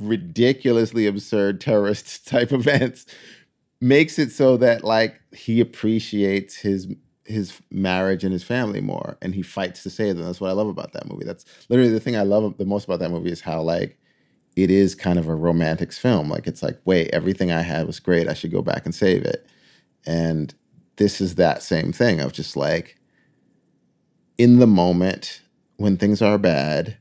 ridiculously 0.01 1.07
absurd 1.07 1.61
terrorist 1.61 2.27
type 2.29 2.53
events 2.53 3.07
makes 3.81 4.19
it 4.19 4.31
so 4.33 4.57
that 4.57 4.85
like 4.85 5.21
he 5.33 5.61
appreciates 5.61 6.57
his 6.57 6.89
his 7.25 7.61
marriage 7.71 8.25
and 8.25 8.33
his 8.33 8.43
family 8.43 8.81
more 8.81 9.19
and 9.21 9.35
he 9.35 9.43
fights 9.43 9.83
to 9.83 9.91
save 9.91 10.17
them. 10.17 10.25
That's 10.25 10.41
what 10.41 10.51
i 10.51 10.55
love 10.55 10.69
about 10.69 10.93
that 10.95 11.09
movie. 11.09 11.25
That's 11.25 11.45
literally 11.69 11.93
the 11.93 12.01
thing 12.01 12.17
i 12.17 12.23
love 12.23 12.57
the 12.59 12.65
most 12.65 12.85
about 12.85 13.01
that 13.01 13.11
movie 13.11 13.31
is 13.31 13.41
how 13.41 13.61
like 13.63 13.99
it 14.57 14.71
is 14.71 14.95
kind 14.95 15.19
of 15.19 15.29
a 15.29 15.35
romantics 15.35 15.99
film. 15.99 16.29
Like 16.29 16.47
it's 16.47 16.63
like 16.63 16.79
wait 16.85 17.11
everything 17.13 17.53
i 17.53 17.63
had 17.63 17.87
was 17.87 18.01
great. 18.01 18.29
I 18.29 18.35
should 18.35 18.53
go 18.53 18.63
back 18.63 18.85
and 18.85 18.95
save 18.95 19.23
it. 19.23 19.47
And 20.07 20.55
this 20.97 21.21
is 21.21 21.37
that 21.37 21.63
same 21.63 21.93
thing 21.93 22.21
of 22.21 22.33
just 22.33 22.57
like 22.57 22.97
in 24.39 24.59
the 24.59 24.67
moment 24.67 25.43
when 25.77 25.97
things 25.97 26.23
are 26.23 26.39
bad 26.39 26.97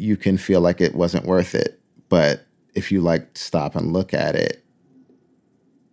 you 0.00 0.16
can 0.16 0.36
feel 0.36 0.60
like 0.60 0.80
it 0.80 0.94
wasn't 0.94 1.24
worth 1.26 1.54
it 1.54 1.80
but 2.08 2.46
if 2.74 2.90
you 2.90 3.00
like 3.00 3.36
stop 3.36 3.74
and 3.76 3.92
look 3.92 4.14
at 4.14 4.34
it 4.34 4.64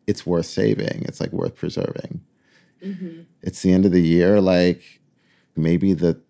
it's 0.07 0.25
worth 0.25 0.45
saving. 0.45 1.03
It's 1.05 1.19
like 1.19 1.31
worth 1.33 1.55
preserving. 1.55 2.21
Mm-hmm. 2.83 3.21
it's 3.41 3.63
the 3.63 3.73
end 3.73 3.85
of 3.85 3.91
the 3.91 4.03
year 4.03 4.39
like 4.39 5.01
maybe 5.55 5.93
the 5.93 6.21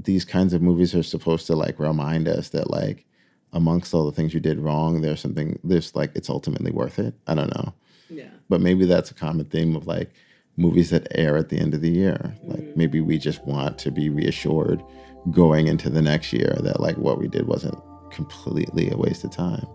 these 0.00 0.24
kinds 0.24 0.52
of 0.52 0.60
movies 0.60 0.96
are 0.96 1.02
supposed 1.04 1.46
to 1.46 1.54
like 1.54 1.78
remind 1.78 2.26
us 2.26 2.48
that 2.48 2.70
like 2.70 3.06
amongst 3.52 3.94
all 3.94 4.04
the 4.04 4.10
things 4.10 4.34
you 4.34 4.40
did 4.40 4.58
wrong 4.58 5.00
there's 5.00 5.20
something 5.20 5.60
there's 5.62 5.94
like 5.94 6.10
it's 6.16 6.28
ultimately 6.28 6.72
worth 6.72 6.98
it. 6.98 7.14
I 7.28 7.34
don't 7.36 7.54
know. 7.54 7.72
Yeah. 8.10 8.30
but 8.48 8.60
maybe 8.60 8.84
that's 8.84 9.12
a 9.12 9.14
common 9.14 9.46
theme 9.46 9.76
of 9.76 9.86
like 9.86 10.10
movies 10.56 10.90
that 10.90 11.06
air 11.12 11.36
at 11.36 11.48
the 11.48 11.58
end 11.58 11.72
of 11.72 11.80
the 11.80 11.90
year. 11.90 12.34
Like 12.42 12.76
maybe 12.76 13.00
we 13.00 13.16
just 13.16 13.46
want 13.46 13.78
to 13.78 13.92
be 13.92 14.10
reassured 14.10 14.82
going 15.30 15.68
into 15.68 15.88
the 15.88 16.02
next 16.02 16.32
year 16.32 16.58
that 16.62 16.80
like 16.80 16.96
what 16.96 17.18
we 17.18 17.28
did 17.28 17.46
wasn't 17.46 17.78
completely 18.10 18.90
a 18.90 18.96
waste 18.96 19.24
of 19.24 19.30
time 19.30 19.66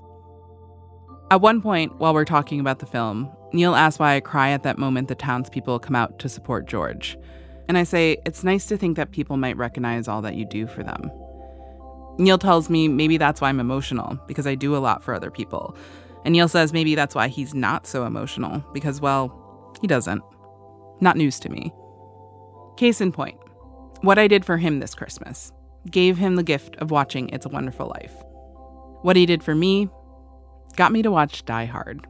At 1.31 1.41
one 1.41 1.61
point, 1.61 1.97
while 1.99 2.13
we're 2.13 2.25
talking 2.25 2.59
about 2.59 2.79
the 2.79 2.85
film, 2.85 3.29
Neil 3.53 3.75
asks 3.75 3.99
why 3.99 4.15
I 4.15 4.19
cry 4.19 4.49
at 4.51 4.63
that 4.63 4.77
moment 4.77 5.07
the 5.07 5.15
townspeople 5.15 5.79
come 5.79 5.95
out 5.95 6.19
to 6.19 6.29
support 6.29 6.67
George. 6.67 7.17
And 7.67 7.77
I 7.77 7.83
say, 7.83 8.17
it's 8.25 8.43
nice 8.43 8.65
to 8.67 8.77
think 8.77 8.95
that 8.95 9.11
people 9.11 9.35
might 9.35 9.57
recognize 9.57 10.07
all 10.07 10.21
that 10.21 10.35
you 10.35 10.45
do 10.45 10.67
for 10.67 10.83
them. 10.83 11.11
Neil 12.17 12.37
tells 12.37 12.69
me 12.69 12.87
maybe 12.87 13.17
that's 13.17 13.41
why 13.41 13.49
I'm 13.49 13.59
emotional, 13.59 14.17
because 14.27 14.47
I 14.47 14.55
do 14.55 14.75
a 14.75 14.79
lot 14.79 15.03
for 15.03 15.13
other 15.13 15.29
people. 15.29 15.75
And 16.23 16.33
Neil 16.33 16.47
says 16.47 16.73
maybe 16.73 16.95
that's 16.95 17.15
why 17.15 17.27
he's 17.27 17.53
not 17.53 17.85
so 17.85 18.05
emotional, 18.05 18.63
because, 18.73 19.01
well, 19.01 19.73
he 19.81 19.87
doesn't. 19.87 20.23
Not 21.01 21.17
news 21.17 21.39
to 21.41 21.49
me. 21.49 21.73
Case 22.77 23.01
in 23.01 23.11
point 23.11 23.37
what 24.01 24.19
I 24.19 24.27
did 24.27 24.45
for 24.45 24.57
him 24.57 24.79
this 24.79 24.95
Christmas 24.95 25.51
gave 25.89 26.17
him 26.17 26.35
the 26.35 26.43
gift 26.43 26.75
of 26.77 26.91
watching 26.91 27.29
It's 27.29 27.45
a 27.45 27.49
Wonderful 27.49 27.87
Life. 27.87 28.13
What 29.01 29.15
he 29.15 29.25
did 29.25 29.43
for 29.43 29.55
me 29.55 29.89
got 30.75 30.91
me 30.91 31.01
to 31.01 31.11
watch 31.11 31.45
Die 31.45 31.65
Hard. 31.65 32.05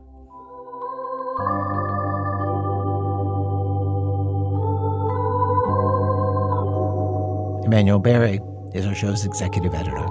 Emanuele 7.66 8.00
Berry 8.00 8.40
is 8.74 8.86
our 8.86 8.96
show's 8.96 9.26
executive 9.26 9.74
editor. 9.74 10.08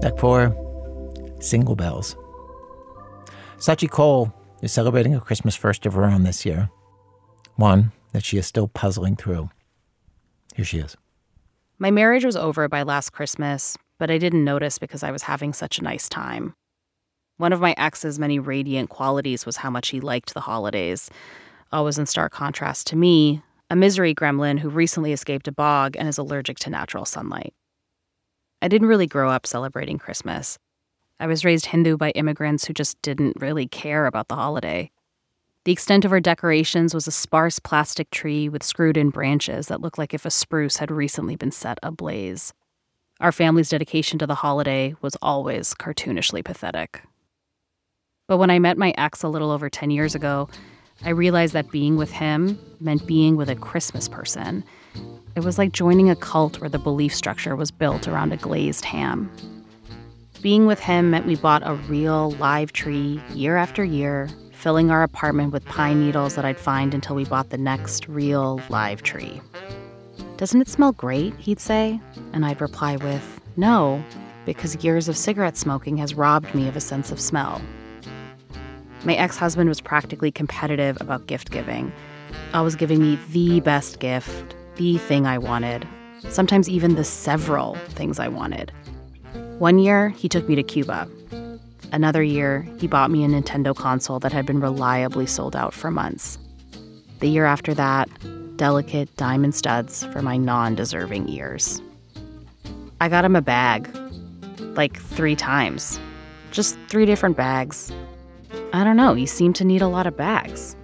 Deck 0.00 0.18
four, 0.18 0.56
Single 1.40 1.76
Bells. 1.76 2.16
Scaachi 3.58 3.88
Koul 3.88 4.32
is 4.62 4.72
celebrating 4.72 5.14
a 5.14 5.20
Christmas 5.20 5.56
first 5.56 5.86
of 5.86 5.94
her 5.94 6.04
own 6.04 6.24
this 6.24 6.44
year, 6.44 6.70
one 7.56 7.92
that 8.12 8.24
she 8.24 8.36
is 8.36 8.46
still 8.46 8.68
puzzling 8.68 9.16
through. 9.16 9.50
Here 10.54 10.64
she 10.64 10.78
is. 10.78 10.96
My 11.78 11.90
marriage 11.90 12.24
was 12.24 12.36
over 12.36 12.68
by 12.68 12.82
last 12.82 13.10
Christmas, 13.10 13.76
but 13.98 14.10
I 14.10 14.18
didn't 14.18 14.44
notice 14.44 14.78
because 14.78 15.02
I 15.02 15.10
was 15.10 15.22
having 15.22 15.52
such 15.52 15.78
a 15.78 15.84
nice 15.84 16.08
time. 16.08 16.54
One 17.38 17.52
of 17.54 17.60
my 17.60 17.74
ex's 17.78 18.18
many 18.18 18.38
radiant 18.38 18.90
qualities 18.90 19.46
was 19.46 19.56
how 19.56 19.70
much 19.70 19.88
he 19.88 20.00
liked 20.00 20.34
the 20.34 20.40
holidays, 20.40 21.10
always 21.72 21.98
in 21.98 22.04
stark 22.04 22.32
contrast 22.32 22.86
to 22.88 22.96
me, 22.96 23.42
a 23.70 23.76
misery 23.76 24.14
gremlin 24.14 24.58
who 24.58 24.68
recently 24.68 25.12
escaped 25.12 25.48
a 25.48 25.52
bog 25.52 25.96
and 25.96 26.06
is 26.06 26.18
allergic 26.18 26.58
to 26.58 26.70
natural 26.70 27.04
sunlight. 27.04 27.54
I 28.60 28.68
didn't 28.68 28.88
really 28.88 29.06
grow 29.06 29.30
up 29.30 29.46
celebrating 29.46 29.96
Christmas. 29.96 30.58
I 31.20 31.26
was 31.26 31.44
raised 31.44 31.66
Hindu 31.66 31.98
by 31.98 32.10
immigrants 32.12 32.64
who 32.64 32.72
just 32.72 33.00
didn't 33.02 33.36
really 33.38 33.68
care 33.68 34.06
about 34.06 34.28
the 34.28 34.36
holiday. 34.36 34.90
The 35.64 35.72
extent 35.72 36.06
of 36.06 36.12
our 36.12 36.20
decorations 36.20 36.94
was 36.94 37.06
a 37.06 37.12
sparse 37.12 37.58
plastic 37.58 38.10
tree 38.10 38.48
with 38.48 38.62
screwed 38.62 38.96
in 38.96 39.10
branches 39.10 39.66
that 39.66 39.82
looked 39.82 39.98
like 39.98 40.14
if 40.14 40.24
a 40.24 40.30
spruce 40.30 40.78
had 40.78 40.90
recently 40.90 41.36
been 41.36 41.50
set 41.50 41.78
ablaze. 41.82 42.54
Our 43.20 43.32
family's 43.32 43.68
dedication 43.68 44.18
to 44.18 44.26
the 44.26 44.34
holiday 44.34 44.94
was 45.02 45.14
always 45.20 45.74
cartoonishly 45.74 46.42
pathetic. 46.42 47.02
But 48.26 48.38
when 48.38 48.48
I 48.48 48.58
met 48.58 48.78
my 48.78 48.94
ex 48.96 49.22
a 49.22 49.28
little 49.28 49.50
over 49.50 49.68
10 49.68 49.90
years 49.90 50.14
ago, 50.14 50.48
I 51.04 51.10
realized 51.10 51.52
that 51.52 51.70
being 51.70 51.98
with 51.98 52.10
him 52.10 52.58
meant 52.80 53.06
being 53.06 53.36
with 53.36 53.50
a 53.50 53.56
Christmas 53.56 54.08
person. 54.08 54.64
It 55.36 55.44
was 55.44 55.58
like 55.58 55.72
joining 55.72 56.08
a 56.08 56.16
cult 56.16 56.62
where 56.62 56.70
the 56.70 56.78
belief 56.78 57.14
structure 57.14 57.54
was 57.54 57.70
built 57.70 58.08
around 58.08 58.32
a 58.32 58.38
glazed 58.38 58.86
ham. 58.86 59.30
Being 60.42 60.64
with 60.64 60.80
him 60.80 61.10
meant 61.10 61.26
we 61.26 61.36
bought 61.36 61.60
a 61.66 61.74
real 61.74 62.30
live 62.32 62.72
tree 62.72 63.20
year 63.34 63.58
after 63.58 63.84
year, 63.84 64.26
filling 64.52 64.90
our 64.90 65.02
apartment 65.02 65.52
with 65.52 65.62
pine 65.66 66.00
needles 66.00 66.34
that 66.34 66.46
I'd 66.46 66.58
find 66.58 66.94
until 66.94 67.14
we 67.14 67.26
bought 67.26 67.50
the 67.50 67.58
next 67.58 68.08
real 68.08 68.58
live 68.70 69.02
tree. 69.02 69.42
Doesn't 70.38 70.62
it 70.62 70.68
smell 70.68 70.92
great? 70.92 71.34
He'd 71.36 71.60
say. 71.60 72.00
And 72.32 72.46
I'd 72.46 72.62
reply 72.62 72.96
with, 72.96 73.40
No, 73.58 74.02
because 74.46 74.82
years 74.82 75.10
of 75.10 75.16
cigarette 75.18 75.58
smoking 75.58 75.98
has 75.98 76.14
robbed 76.14 76.54
me 76.54 76.68
of 76.68 76.76
a 76.76 76.80
sense 76.80 77.12
of 77.12 77.20
smell. 77.20 77.60
My 79.04 79.16
ex 79.16 79.36
husband 79.36 79.68
was 79.68 79.82
practically 79.82 80.30
competitive 80.30 80.96
about 81.02 81.26
gift 81.26 81.50
giving, 81.50 81.92
always 82.54 82.76
giving 82.76 83.02
me 83.02 83.18
the 83.30 83.60
best 83.60 84.00
gift, 84.00 84.54
the 84.76 84.96
thing 84.96 85.26
I 85.26 85.36
wanted, 85.36 85.86
sometimes 86.30 86.66
even 86.66 86.94
the 86.94 87.04
several 87.04 87.74
things 87.90 88.18
I 88.18 88.28
wanted. 88.28 88.72
One 89.60 89.78
year, 89.78 90.08
he 90.08 90.26
took 90.26 90.48
me 90.48 90.54
to 90.54 90.62
Cuba. 90.62 91.06
Another 91.92 92.22
year, 92.22 92.66
he 92.78 92.86
bought 92.86 93.10
me 93.10 93.24
a 93.24 93.28
Nintendo 93.28 93.76
console 93.76 94.18
that 94.20 94.32
had 94.32 94.46
been 94.46 94.58
reliably 94.58 95.26
sold 95.26 95.54
out 95.54 95.74
for 95.74 95.90
months. 95.90 96.38
The 97.18 97.28
year 97.28 97.44
after 97.44 97.74
that, 97.74 98.08
delicate 98.56 99.14
diamond 99.18 99.54
studs 99.54 100.02
for 100.06 100.22
my 100.22 100.38
non 100.38 100.76
deserving 100.76 101.28
ears. 101.28 101.82
I 103.02 103.10
got 103.10 103.26
him 103.26 103.36
a 103.36 103.42
bag, 103.42 103.94
like 104.78 104.98
three 104.98 105.36
times. 105.36 106.00
Just 106.52 106.78
three 106.88 107.04
different 107.04 107.36
bags. 107.36 107.92
I 108.72 108.82
don't 108.82 108.96
know, 108.96 109.12
he 109.12 109.26
seemed 109.26 109.56
to 109.56 109.64
need 109.66 109.82
a 109.82 109.88
lot 109.88 110.06
of 110.06 110.16
bags. 110.16 110.74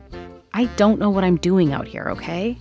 I 0.53 0.67
don't 0.77 1.01
know 1.01 1.09
what 1.09 1.25
I'm 1.25 1.39
doing 1.39 1.73
out 1.73 1.89
here, 1.89 2.11
okay? 2.11 2.59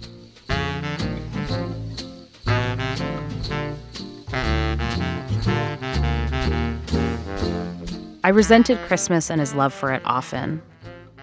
I 8.26 8.30
resented 8.30 8.80
Christmas 8.88 9.30
and 9.30 9.40
his 9.40 9.54
love 9.54 9.72
for 9.72 9.94
it 9.94 10.02
often. 10.04 10.60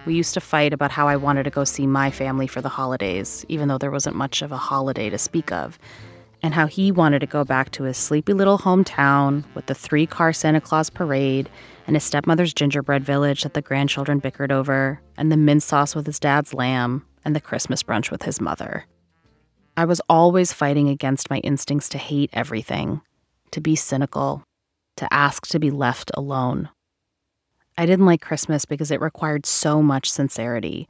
We 0.05 0.15
used 0.15 0.33
to 0.35 0.39
fight 0.39 0.71
about 0.71 0.89
how 0.89 1.09
I 1.09 1.17
wanted 1.17 1.43
to 1.43 1.49
go 1.49 1.65
see 1.65 1.85
my 1.85 2.09
family 2.09 2.47
for 2.47 2.61
the 2.61 2.69
holidays, 2.69 3.45
even 3.49 3.67
though 3.67 3.77
there 3.77 3.91
wasn't 3.91 4.15
much 4.15 4.41
of 4.41 4.53
a 4.53 4.57
holiday 4.57 5.09
to 5.09 5.17
speak 5.17 5.51
of, 5.51 5.77
and 6.41 6.53
how 6.53 6.65
he 6.65 6.93
wanted 6.93 7.19
to 7.19 7.25
go 7.25 7.43
back 7.43 7.71
to 7.71 7.83
his 7.83 7.97
sleepy 7.97 8.31
little 8.31 8.57
hometown 8.57 9.43
with 9.53 9.65
the 9.65 9.75
three 9.75 10.07
car 10.07 10.31
Santa 10.31 10.61
Claus 10.61 10.89
parade 10.89 11.49
and 11.87 11.97
his 11.97 12.05
stepmother's 12.05 12.53
gingerbread 12.53 13.03
village 13.03 13.43
that 13.43 13.53
the 13.53 13.61
grandchildren 13.61 14.19
bickered 14.19 14.53
over, 14.53 15.01
and 15.17 15.29
the 15.29 15.35
mint 15.35 15.61
sauce 15.61 15.95
with 15.95 16.05
his 16.05 16.21
dad's 16.21 16.53
lamb, 16.53 17.05
and 17.25 17.35
the 17.35 17.41
Christmas 17.41 17.83
brunch 17.83 18.11
with 18.11 18.23
his 18.23 18.39
mother. 18.39 18.85
I 19.75 19.83
was 19.83 19.99
always 20.07 20.53
fighting 20.53 20.87
against 20.87 21.29
my 21.29 21.39
instincts 21.39 21.89
to 21.89 21.97
hate 21.97 22.29
everything, 22.31 23.01
to 23.51 23.59
be 23.59 23.75
cynical, 23.75 24.45
to 24.95 25.13
ask 25.13 25.47
to 25.47 25.59
be 25.59 25.69
left 25.69 26.09
alone. 26.13 26.69
I 27.77 27.85
didn't 27.85 28.05
like 28.05 28.21
Christmas 28.21 28.65
because 28.65 28.91
it 28.91 29.01
required 29.01 29.45
so 29.45 29.81
much 29.81 30.09
sincerity, 30.09 30.87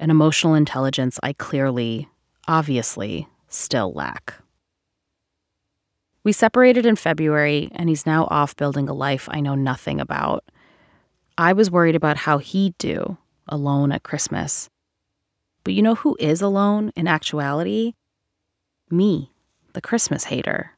an 0.00 0.10
emotional 0.10 0.54
intelligence 0.54 1.20
I 1.22 1.32
clearly, 1.32 2.08
obviously, 2.48 3.28
still 3.48 3.92
lack. 3.92 4.34
We 6.24 6.32
separated 6.32 6.84
in 6.84 6.96
February, 6.96 7.70
and 7.76 7.88
he's 7.88 8.04
now 8.04 8.26
off 8.30 8.56
building 8.56 8.88
a 8.88 8.92
life 8.92 9.28
I 9.30 9.40
know 9.40 9.54
nothing 9.54 10.00
about. 10.00 10.44
I 11.38 11.52
was 11.52 11.70
worried 11.70 11.94
about 11.94 12.16
how 12.16 12.38
he'd 12.38 12.76
do 12.78 13.16
alone 13.46 13.92
at 13.92 14.02
Christmas. 14.02 14.68
But 15.62 15.74
you 15.74 15.82
know 15.82 15.94
who 15.94 16.16
is 16.18 16.42
alone 16.42 16.90
in 16.96 17.06
actuality? 17.06 17.94
Me, 18.90 19.30
the 19.72 19.80
Christmas 19.80 20.24
hater. 20.24 20.72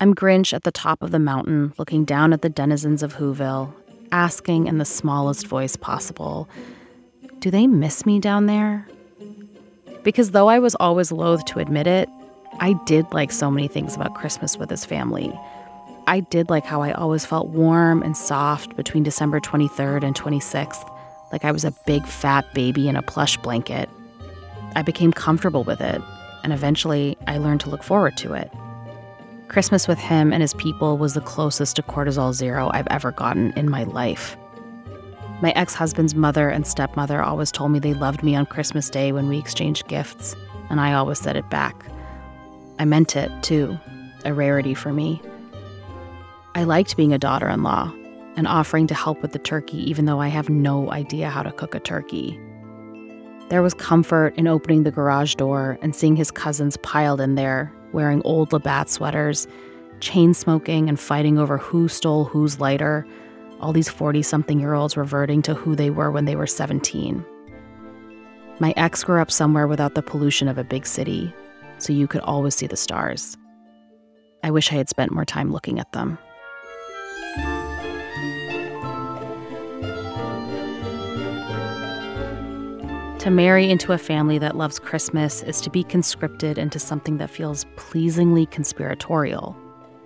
I'm 0.00 0.14
Grinch 0.14 0.52
at 0.52 0.64
the 0.64 0.72
top 0.72 1.02
of 1.02 1.10
the 1.10 1.18
mountain, 1.18 1.72
looking 1.78 2.04
down 2.04 2.32
at 2.34 2.42
the 2.42 2.50
denizens 2.50 3.02
of 3.02 3.14
Whoville, 3.14 3.72
asking 4.14 4.68
in 4.68 4.78
the 4.78 4.84
smallest 4.84 5.48
voice 5.48 5.74
possible 5.74 6.48
Do 7.40 7.50
they 7.50 7.66
miss 7.66 8.06
me 8.06 8.20
down 8.20 8.46
there? 8.46 8.86
Because 10.04 10.30
though 10.30 10.48
I 10.48 10.60
was 10.60 10.76
always 10.76 11.10
loath 11.10 11.44
to 11.46 11.58
admit 11.58 11.88
it, 11.88 12.08
I 12.60 12.74
did 12.86 13.12
like 13.12 13.32
so 13.32 13.50
many 13.50 13.66
things 13.66 13.96
about 13.96 14.14
Christmas 14.14 14.56
with 14.56 14.70
his 14.70 14.84
family. 14.84 15.36
I 16.06 16.20
did 16.20 16.48
like 16.48 16.64
how 16.64 16.80
I 16.80 16.92
always 16.92 17.24
felt 17.26 17.48
warm 17.48 18.02
and 18.02 18.16
soft 18.16 18.76
between 18.76 19.02
December 19.02 19.40
23rd 19.40 20.04
and 20.04 20.14
26th, 20.14 20.88
like 21.32 21.44
I 21.44 21.50
was 21.50 21.64
a 21.64 21.72
big 21.84 22.06
fat 22.06 22.44
baby 22.54 22.86
in 22.86 22.94
a 22.94 23.02
plush 23.02 23.36
blanket. 23.38 23.88
I 24.76 24.82
became 24.82 25.12
comfortable 25.12 25.64
with 25.64 25.80
it, 25.80 26.00
and 26.44 26.52
eventually 26.52 27.16
I 27.26 27.38
learned 27.38 27.62
to 27.62 27.70
look 27.70 27.82
forward 27.82 28.16
to 28.18 28.34
it. 28.34 28.52
Christmas 29.48 29.86
with 29.86 29.98
him 29.98 30.32
and 30.32 30.42
his 30.42 30.54
people 30.54 30.98
was 30.98 31.14
the 31.14 31.20
closest 31.20 31.76
to 31.76 31.82
cortisol 31.82 32.32
zero 32.32 32.70
I've 32.72 32.88
ever 32.88 33.12
gotten 33.12 33.52
in 33.52 33.70
my 33.70 33.84
life. 33.84 34.36
My 35.42 35.52
ex 35.52 35.74
husband's 35.74 36.14
mother 36.14 36.48
and 36.48 36.66
stepmother 36.66 37.22
always 37.22 37.52
told 37.52 37.70
me 37.70 37.78
they 37.78 37.94
loved 37.94 38.22
me 38.22 38.34
on 38.34 38.46
Christmas 38.46 38.88
Day 38.88 39.12
when 39.12 39.28
we 39.28 39.38
exchanged 39.38 39.88
gifts, 39.88 40.34
and 40.70 40.80
I 40.80 40.94
always 40.94 41.18
said 41.18 41.36
it 41.36 41.48
back. 41.50 41.84
I 42.78 42.84
meant 42.84 43.16
it, 43.16 43.30
too, 43.42 43.78
a 44.24 44.32
rarity 44.32 44.74
for 44.74 44.92
me. 44.92 45.20
I 46.54 46.64
liked 46.64 46.96
being 46.96 47.12
a 47.12 47.18
daughter 47.18 47.48
in 47.48 47.62
law 47.62 47.92
and 48.36 48.48
offering 48.48 48.86
to 48.86 48.94
help 48.94 49.22
with 49.22 49.32
the 49.32 49.38
turkey, 49.38 49.78
even 49.88 50.06
though 50.06 50.20
I 50.20 50.28
have 50.28 50.48
no 50.48 50.90
idea 50.90 51.28
how 51.28 51.42
to 51.42 51.52
cook 51.52 51.74
a 51.74 51.80
turkey. 51.80 52.40
There 53.48 53.62
was 53.62 53.74
comfort 53.74 54.34
in 54.36 54.48
opening 54.48 54.84
the 54.84 54.90
garage 54.90 55.34
door 55.34 55.78
and 55.82 55.94
seeing 55.94 56.16
his 56.16 56.30
cousins 56.30 56.76
piled 56.78 57.20
in 57.20 57.34
there, 57.34 57.72
wearing 57.94 58.20
old 58.22 58.52
Labatt 58.52 58.90
sweaters, 58.90 59.46
chain 60.00 60.34
smoking 60.34 60.88
and 60.88 61.00
fighting 61.00 61.38
over 61.38 61.56
who 61.56 61.88
stole 61.88 62.24
whose 62.24 62.60
lighter, 62.60 63.06
all 63.60 63.72
these 63.72 63.88
40 63.88 64.22
something 64.22 64.60
year 64.60 64.74
olds 64.74 64.96
reverting 64.96 65.40
to 65.42 65.54
who 65.54 65.74
they 65.74 65.88
were 65.88 66.10
when 66.10 66.26
they 66.26 66.36
were 66.36 66.46
17. 66.46 67.24
My 68.60 68.74
ex 68.76 69.02
grew 69.02 69.20
up 69.20 69.30
somewhere 69.30 69.66
without 69.66 69.94
the 69.94 70.02
pollution 70.02 70.48
of 70.48 70.58
a 70.58 70.64
big 70.64 70.86
city, 70.86 71.34
so 71.78 71.92
you 71.92 72.06
could 72.06 72.20
always 72.20 72.54
see 72.54 72.66
the 72.66 72.76
stars. 72.76 73.36
I 74.42 74.50
wish 74.50 74.70
I 74.70 74.76
had 74.76 74.88
spent 74.88 75.10
more 75.10 75.24
time 75.24 75.50
looking 75.50 75.80
at 75.80 75.92
them. 75.92 76.18
To 83.24 83.30
marry 83.30 83.70
into 83.70 83.94
a 83.94 83.96
family 83.96 84.36
that 84.36 84.54
loves 84.54 84.78
Christmas 84.78 85.42
is 85.44 85.62
to 85.62 85.70
be 85.70 85.82
conscripted 85.82 86.58
into 86.58 86.78
something 86.78 87.16
that 87.16 87.30
feels 87.30 87.64
pleasingly 87.76 88.44
conspiratorial. 88.44 89.56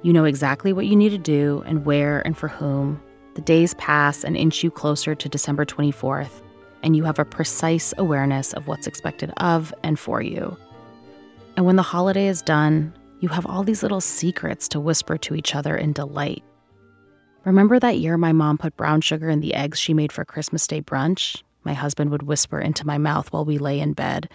You 0.05 0.12
know 0.12 0.25
exactly 0.25 0.73
what 0.73 0.87
you 0.87 0.95
need 0.95 1.09
to 1.09 1.19
do 1.19 1.64
and 1.66 1.85
where 1.85 2.21
and 2.25 2.39
for 2.39 2.47
whom. 2.47 3.03
The 3.35 3.41
days 3.41 3.75
pass 3.75 4.23
and 4.23 4.37
inch 4.37 4.62
you 4.62 4.71
closer 4.71 5.16
to 5.16 5.29
December 5.29 5.64
24th, 5.64 6.31
and 6.85 6.95
you 6.95 7.03
have 7.03 7.19
a 7.19 7.25
precise 7.25 7.93
awareness 7.99 8.53
of 8.53 8.69
what's 8.69 8.87
expected 8.87 9.33
of 9.39 9.75
and 9.83 9.99
for 9.99 10.23
you. 10.23 10.57
And 11.57 11.66
when 11.66 11.75
the 11.75 11.83
holiday 11.83 12.29
is 12.29 12.41
done, 12.41 12.95
you 13.19 13.29
have 13.31 13.47
all 13.47 13.64
these 13.64 13.83
little 13.83 14.01
secrets 14.01 14.69
to 14.69 14.79
whisper 14.79 15.19
to 15.19 15.35
each 15.35 15.57
other 15.57 15.77
in 15.77 15.93
delight. 15.93 16.45
Remember 17.45 17.81
that 17.81 17.99
year 17.99 18.16
my 18.16 18.31
mom 18.31 18.59
put 18.59 18.77
brown 18.77 19.01
sugar 19.01 19.29
in 19.29 19.41
the 19.41 19.55
eggs 19.55 19.81
she 19.81 19.93
made 19.93 20.12
for 20.12 20.25
Christmas 20.25 20.69
Day 20.69 20.81
brunch? 20.81 21.43
My 21.69 21.75
husband 21.75 22.09
would 22.09 22.23
whisper 22.23 22.59
into 22.59 22.87
my 22.87 22.97
mouth 22.97 23.31
while 23.31 23.45
we 23.45 23.59
lay 23.59 23.79
in 23.79 23.93
bed 23.93 24.31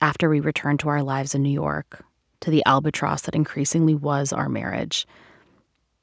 after 0.00 0.28
we 0.28 0.40
returned 0.40 0.80
to 0.80 0.88
our 0.88 1.00
lives 1.00 1.32
in 1.32 1.40
New 1.40 1.48
York, 1.48 2.04
to 2.40 2.50
the 2.50 2.64
albatross 2.66 3.22
that 3.22 3.36
increasingly 3.36 3.94
was 3.94 4.32
our 4.32 4.48
marriage. 4.48 5.06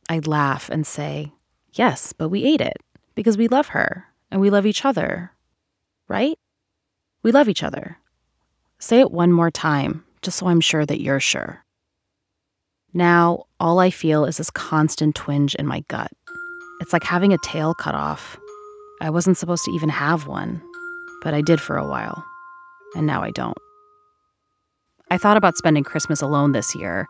I'd 0.07 0.26
laugh 0.26 0.70
and 0.70 0.88
say, 0.88 1.34
Yes, 1.74 2.14
but 2.14 2.30
we 2.30 2.45
ate 2.45 2.61
it 2.61 2.78
because 3.14 3.38
we 3.38 3.49
love 3.49 3.68
her 3.68 4.05
and 4.32 4.39
we 4.39 4.49
love 4.49 4.66
each 4.66 4.86
other. 4.86 5.34
Right? 6.07 6.39
We 7.24 7.34
love 7.34 7.49
each 7.49 7.61
other. 7.61 7.97
Say 8.80 9.01
it 9.01 9.11
one 9.11 9.34
more 9.34 9.51
time, 9.51 10.05
just 10.22 10.38
so 10.38 10.47
I'm 10.47 10.61
sure 10.61 10.86
that 10.86 11.01
you're 11.01 11.20
sure. 11.20 11.66
Now, 12.93 13.47
all 13.59 13.80
I 13.80 13.89
feel 13.89 14.24
is 14.24 14.38
this 14.38 14.49
constant 14.49 15.14
twinge 15.14 15.55
in 15.55 15.68
my 15.68 15.82
gut. 15.89 16.11
It's 16.80 16.93
like 16.93 17.03
having 17.03 17.34
a 17.34 17.38
tail 17.43 17.74
cut 17.74 17.95
off 17.95 18.38
I 19.04 19.10
wasn't 19.10 19.38
supposed 19.38 19.66
to 19.66 19.72
even 19.72 19.89
have 19.89 20.28
one, 20.28 20.62
but 21.24 21.34
I 21.34 21.41
did 21.41 21.60
for 21.60 21.76
a 21.76 21.86
while, 21.86 22.24
and 22.95 23.06
now 23.06 23.22
I 23.22 23.32
don't. 23.32 23.58
I 25.12 25.18
thought 25.18 25.36
about 25.36 25.58
spending 25.58 25.84
Christmas 25.84 26.22
alone 26.22 26.54
this 26.54 26.74
year. 26.74 27.10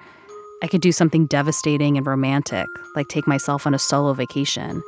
I 0.63 0.67
could 0.67 0.81
do 0.81 0.91
something 0.91 1.27
devastating 1.27 1.95
and 1.95 2.07
romantic, 2.07 2.65
like 2.95 3.09
take 3.09 3.27
myself 3.27 3.67
on 3.67 3.75
a 3.75 3.79
solo 3.79 4.13
vacation, 4.13 4.81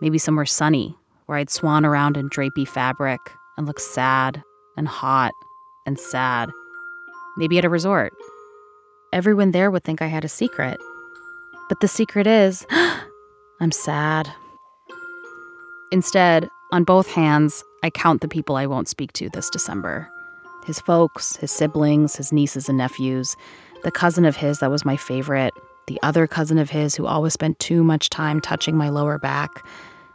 maybe 0.00 0.16
somewhere 0.16 0.46
sunny, 0.46 0.96
where 1.26 1.36
I'd 1.36 1.50
swan 1.50 1.84
around 1.84 2.16
in 2.16 2.30
drapey 2.30 2.66
fabric 2.66 3.20
and 3.58 3.66
look 3.66 3.78
sad 3.78 4.42
and 4.78 4.88
hot 4.88 5.32
and 5.84 6.00
sad. 6.00 6.48
Maybe 7.36 7.58
at 7.58 7.66
a 7.66 7.68
resort. 7.68 8.14
Everyone 9.12 9.50
there 9.50 9.70
would 9.70 9.84
think 9.84 10.00
I 10.00 10.06
had 10.06 10.24
a 10.24 10.28
secret. 10.28 10.78
But 11.68 11.80
the 11.80 11.88
secret 11.88 12.26
is 12.26 12.66
I'm 13.60 13.72
sad. 13.72 14.32
Instead, 15.92 16.48
on 16.72 16.82
both 16.82 17.06
hands, 17.06 17.62
I 17.82 17.90
count 17.90 18.20
the 18.20 18.28
people 18.28 18.56
I 18.56 18.66
won't 18.66 18.88
speak 18.88 19.12
to 19.14 19.28
this 19.30 19.50
December 19.50 20.10
his 20.64 20.80
folks, 20.80 21.36
his 21.36 21.52
siblings, 21.52 22.16
his 22.16 22.32
nieces 22.32 22.68
and 22.68 22.76
nephews, 22.76 23.36
the 23.84 23.92
cousin 23.92 24.24
of 24.24 24.34
his 24.34 24.58
that 24.58 24.70
was 24.70 24.84
my 24.84 24.96
favorite, 24.96 25.54
the 25.86 26.00
other 26.02 26.26
cousin 26.26 26.58
of 26.58 26.70
his 26.70 26.96
who 26.96 27.06
always 27.06 27.32
spent 27.32 27.56
too 27.60 27.84
much 27.84 28.10
time 28.10 28.40
touching 28.40 28.76
my 28.76 28.88
lower 28.88 29.16
back, 29.16 29.64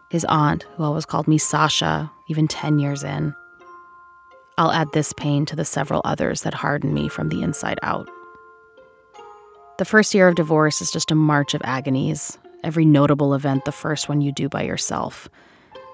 his 0.09 0.25
aunt 0.25 0.65
who 0.75 0.83
always 0.83 1.05
called 1.05 1.25
me 1.25 1.37
Sasha, 1.37 2.11
even 2.27 2.49
10 2.49 2.79
years 2.79 3.01
in. 3.01 3.33
I'll 4.57 4.73
add 4.73 4.91
this 4.91 5.13
pain 5.13 5.45
to 5.45 5.55
the 5.55 5.63
several 5.63 6.01
others 6.03 6.41
that 6.41 6.53
hardened 6.53 6.93
me 6.93 7.07
from 7.07 7.29
the 7.29 7.41
inside 7.41 7.79
out. 7.81 8.09
The 9.77 9.85
first 9.85 10.13
year 10.13 10.27
of 10.27 10.35
divorce 10.35 10.81
is 10.81 10.91
just 10.91 11.11
a 11.11 11.15
march 11.15 11.53
of 11.53 11.61
agonies, 11.63 12.37
every 12.61 12.83
notable 12.83 13.33
event 13.33 13.63
the 13.63 13.71
first 13.71 14.09
one 14.09 14.19
you 14.19 14.33
do 14.33 14.49
by 14.49 14.63
yourself. 14.63 15.29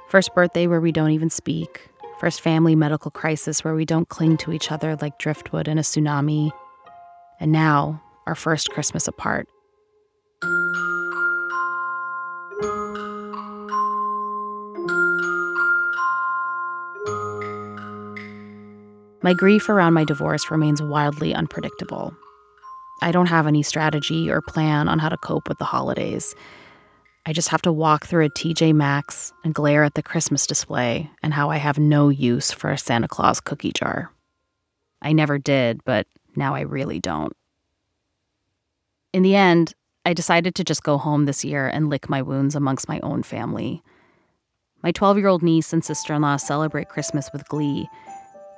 First 0.07 0.33
birthday 0.33 0.67
where 0.67 0.79
we 0.79 0.93
don't 0.93 1.11
even 1.11 1.29
speak. 1.29 1.89
First 2.17 2.39
family 2.39 2.75
medical 2.75 3.11
crisis 3.11 3.65
where 3.65 3.75
we 3.75 3.83
don't 3.83 4.07
cling 4.07 4.37
to 4.37 4.53
each 4.53 4.71
other 4.71 4.95
like 5.01 5.19
driftwood 5.19 5.67
in 5.67 5.77
a 5.77 5.81
tsunami. 5.81 6.49
And 7.41 7.51
now, 7.51 8.01
our 8.25 8.33
first 8.33 8.69
Christmas 8.69 9.05
apart. 9.09 9.49
My 19.21 19.33
grief 19.33 19.67
around 19.67 19.93
my 19.93 20.05
divorce 20.05 20.49
remains 20.49 20.81
wildly 20.81 21.35
unpredictable. 21.35 22.15
I 23.01 23.11
don't 23.11 23.25
have 23.25 23.45
any 23.45 23.61
strategy 23.61 24.31
or 24.31 24.41
plan 24.41 24.87
on 24.87 24.99
how 24.99 25.09
to 25.09 25.17
cope 25.17 25.49
with 25.49 25.57
the 25.57 25.65
holidays. 25.65 26.33
I 27.27 27.33
just 27.33 27.49
have 27.49 27.61
to 27.63 27.73
walk 27.73 28.05
through 28.05 28.23
a 28.23 28.29
TJ 28.29 28.73
Maxx 28.73 29.33
and 29.43 29.53
glare 29.53 29.83
at 29.83 29.95
the 29.95 30.01
Christmas 30.01 30.47
display 30.47 31.11
and 31.21 31.33
how 31.33 31.49
I 31.49 31.57
have 31.57 31.77
no 31.77 32.07
use 32.07 32.53
for 32.53 32.71
a 32.71 32.77
Santa 32.77 33.09
Claus 33.09 33.41
cookie 33.41 33.73
jar. 33.73 34.13
I 35.01 35.11
never 35.11 35.37
did, 35.37 35.83
but 35.83 36.07
now 36.37 36.55
I 36.55 36.61
really 36.61 37.01
don't. 37.01 37.35
In 39.11 39.23
the 39.23 39.35
end, 39.35 39.73
I 40.05 40.13
decided 40.13 40.55
to 40.55 40.63
just 40.63 40.83
go 40.83 40.97
home 40.97 41.25
this 41.25 41.43
year 41.43 41.67
and 41.67 41.89
lick 41.89 42.09
my 42.09 42.21
wounds 42.21 42.55
amongst 42.55 42.87
my 42.87 43.01
own 43.01 43.23
family. 43.23 43.83
My 44.81 44.93
12 44.93 45.17
year 45.17 45.27
old 45.27 45.43
niece 45.43 45.73
and 45.73 45.83
sister 45.83 46.13
in 46.13 46.21
law 46.21 46.37
celebrate 46.37 46.87
Christmas 46.87 47.29
with 47.33 47.49
glee. 47.49 47.89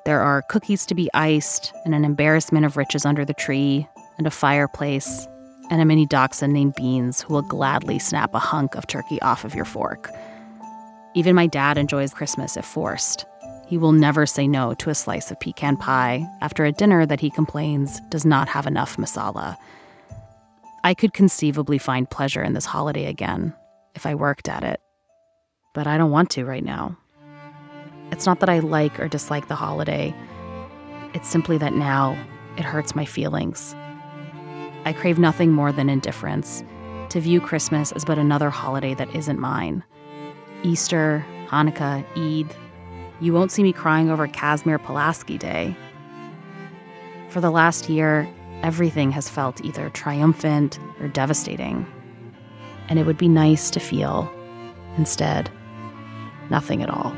There 0.05 0.22
are 0.22 0.43
cookies 0.43 0.86
to 0.86 0.93
be 0.93 1.09
iced, 1.15 1.74
and 1.86 1.95
an 1.95 2.05
embarrassment 2.05 2.67
of 2.67 2.78
riches 2.78 3.03
under 3.03 3.26
the 3.26 3.34
tree, 3.34 3.88
and 4.20 4.28
a 4.28 4.32
fireplace, 4.32 5.28
and 5.70 5.82
a 5.82 5.86
mini 5.86 6.05
dachshund 6.05 6.53
named 6.53 6.76
Beans 6.76 7.22
who 7.22 7.34
will 7.34 7.41
gladly 7.41 7.99
snap 7.99 8.34
a 8.34 8.39
hunk 8.39 8.76
of 8.76 8.88
turkey 8.88 9.22
off 9.22 9.45
of 9.45 9.55
your 9.55 9.65
fork. 9.65 10.09
Even 11.15 11.36
my 11.36 11.47
dad 11.47 11.78
enjoys 11.78 12.13
Christmas 12.13 12.57
if 12.57 12.65
forced. 12.65 13.26
He 13.67 13.78
will 13.78 13.91
never 13.91 14.26
say 14.26 14.47
no 14.47 14.74
to 14.76 14.89
a 14.89 14.95
slice 14.95 15.30
of 15.32 15.39
pecan 15.39 15.78
pie 15.78 16.26
after 16.41 16.65
a 16.65 16.72
dinner 16.72 17.05
that 17.05 17.20
he 17.20 17.30
complains 17.30 17.99
does 18.09 18.26
not 18.26 18.47
have 18.47 18.65
enough 18.65 18.97
masala. 18.97 19.55
I 20.84 20.93
could 20.93 21.13
conceivably 21.13 21.78
find 21.78 22.09
pleasure 22.09 22.41
in 22.41 22.53
this 22.53 22.65
holiday 22.65 23.05
again 23.05 23.53
if 23.95 24.05
I 24.05 24.15
worked 24.15 24.49
at 24.49 24.63
it. 24.63 24.80
But 25.76 25.86
I 25.88 25.97
don't 25.97 26.11
want 26.11 26.32
to 26.32 26.45
right 26.45 26.63
now. 26.63 26.97
It's 28.11 28.26
not 28.26 28.39
that 28.39 28.49
I 28.49 28.59
like 28.59 28.99
or 28.99 29.07
dislike 29.07 29.47
the 29.47 29.55
holiday, 29.55 30.15
it's 31.13 31.28
simply 31.28 31.57
that 31.57 31.74
now 31.74 32.17
it 32.57 32.63
hurts 32.63 32.95
my 32.95 33.05
feelings 33.05 33.76
I 34.86 34.93
crave 34.93 35.19
nothing 35.19 35.51
more 35.51 35.71
than 35.71 35.89
indifference, 35.89 36.63
to 37.09 37.19
view 37.19 37.41
Christmas 37.41 37.91
as 37.91 38.05
but 38.05 38.17
another 38.17 38.49
holiday 38.49 38.93
that 38.95 39.13
isn't 39.15 39.39
mine. 39.39 39.84
Easter, 40.63 41.25
Hanukkah, 41.47 42.05
Eid, 42.15 42.55
you 43.19 43.34
won't 43.34 43.51
see 43.51 43.63
me 43.63 43.73
crying 43.73 44.09
over 44.09 44.27
Casimir 44.27 44.80
Pulaski 44.80 45.38
Day. 45.38 45.75
For 47.30 47.41
the 47.41 47.51
last 47.51 47.89
year, 47.89 48.30
everything 48.63 49.11
has 49.11 49.30
felt 49.30 49.63
either 49.63 49.89
triumphant 49.89 50.80
or 50.99 51.07
devastating. 51.07 51.86
And 52.88 52.97
it 52.97 53.05
would 53.05 53.17
be 53.17 53.30
nice 53.30 53.69
to 53.71 53.80
feel, 53.80 54.32
instead, 54.97 55.51
nothing 56.49 56.82
at 56.82 56.89
all. 56.89 57.13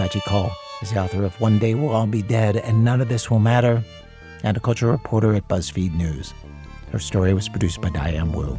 Scaachi 0.00 0.22
Koul 0.22 0.50
is 0.80 0.92
the 0.92 0.98
author 0.98 1.26
of 1.26 1.38
One 1.42 1.58
Day 1.58 1.74
We'll 1.74 1.90
All 1.90 2.06
Be 2.06 2.22
Dead 2.22 2.56
and 2.56 2.82
None 2.82 3.02
of 3.02 3.10
This 3.10 3.30
Will 3.30 3.38
Matter, 3.38 3.84
and 4.42 4.56
a 4.56 4.60
culture 4.60 4.86
reporter 4.86 5.34
at 5.34 5.46
BuzzFeed 5.46 5.94
News. 5.94 6.32
Her 6.90 6.98
story 6.98 7.34
was 7.34 7.50
produced 7.50 7.82
by 7.82 7.90
Diane 7.90 8.32
Wu. 8.32 8.58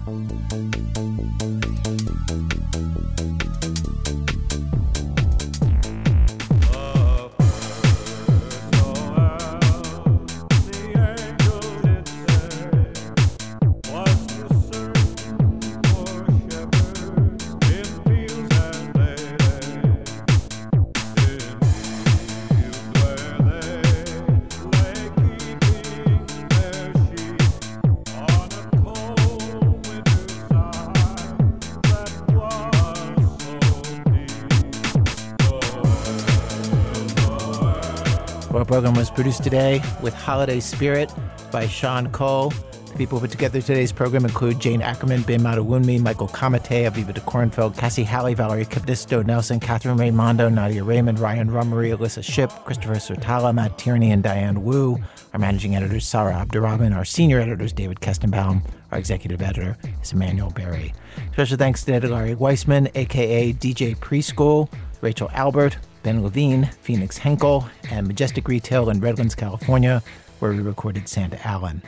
Produced 39.16 39.44
today 39.44 39.82
with 40.02 40.14
Holiday 40.14 40.62
Spirit 40.62 41.14
by 41.52 41.68
Sean 41.68 42.10
Cole. 42.12 42.54
The 42.92 42.98
people 42.98 43.20
who 43.20 43.26
put 43.26 43.32
together 43.32 43.62
today's 43.62 43.92
program 43.92 44.24
include 44.24 44.60
Jane 44.60 44.82
Ackerman, 44.82 45.24
Bim 45.24 45.42
Adewunmi, 45.42 46.02
Michael 46.02 46.30
Comité, 46.30 46.90
Aviva 46.90 47.14
DeKornfeld, 47.14 47.78
Cassie 47.78 48.04
Halley, 48.04 48.34
Valerie 48.34 48.66
Capdisto 48.66 49.26
Nelson, 49.26 49.60
Katherine 49.60 49.98
Raimondo, 49.98 50.50
Nadia 50.50 50.82
Reiman, 50.82 51.20
Ryan 51.20 51.50
Rumery, 51.50 51.96
Alissa 51.96 52.24
Shipp, 52.24 52.50
Christopher 52.66 52.96
Swetala, 52.96 53.54
Matt 53.54 53.78
Tierney, 53.78 54.12
and 54.12 54.24
Diane 54.24 54.64
Wu. 54.64 54.98
Our 55.34 55.40
managing 55.40 55.76
editor 55.76 55.98
is 55.98 56.08
Sarah 56.08 56.34
Abdurrahman. 56.34 56.94
Our 56.94 57.06
senior 57.06 57.40
editor 57.40 57.64
is 57.64 57.74
David 57.74 58.00
Kestenbaum. 58.00 58.62
Our 58.92 58.98
executive 58.98 59.42
editor 59.42 59.78
is 60.02 60.14
Emanuele 60.14 60.52
Berry. 60.52 60.94
Special 61.34 61.58
thanks 61.58 61.84
today 61.84 62.00
to 62.00 62.08
Larry 62.08 62.36
Weissman, 62.36 62.90
aka 62.96 63.54
DJ 63.54 63.96
Preschool, 63.98 64.70
Rachel 65.02 65.30
Albert, 65.34 65.78
Ben 66.04 66.24
Levine, 66.24 66.66
Phoenix 66.82 67.18
Henkel, 67.18 67.68
and 67.90 68.08
Majestic 68.08 68.48
Retail 68.48 68.90
in 68.90 69.00
Redlands, 69.00 69.36
California, 69.36 70.02
where 70.40 70.52
we 70.52 70.60
recorded 70.60 71.08
Santa 71.08 71.46
Alan. 71.46 71.82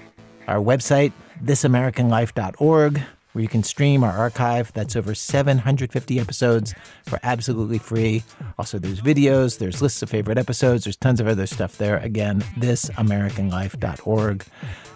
Our 0.47 0.59
website, 0.59 1.13
thisamericanlife.org, 1.43 3.01
where 3.33 3.41
you 3.41 3.47
can 3.47 3.63
stream 3.63 4.03
our 4.03 4.11
archive. 4.11 4.71
That's 4.73 4.95
over 4.95 5.15
750 5.15 6.19
episodes 6.19 6.73
for 7.05 7.19
absolutely 7.23 7.79
free. 7.79 8.23
Also, 8.57 8.79
there's 8.79 9.01
videos, 9.01 9.57
there's 9.57 9.81
lists 9.81 10.01
of 10.01 10.09
favorite 10.09 10.37
episodes, 10.37 10.85
there's 10.85 10.95
tons 10.95 11.19
of 11.19 11.27
other 11.27 11.47
stuff 11.47 11.77
there. 11.77 11.97
Again, 11.97 12.41
thisamericanlife.org. 12.59 14.45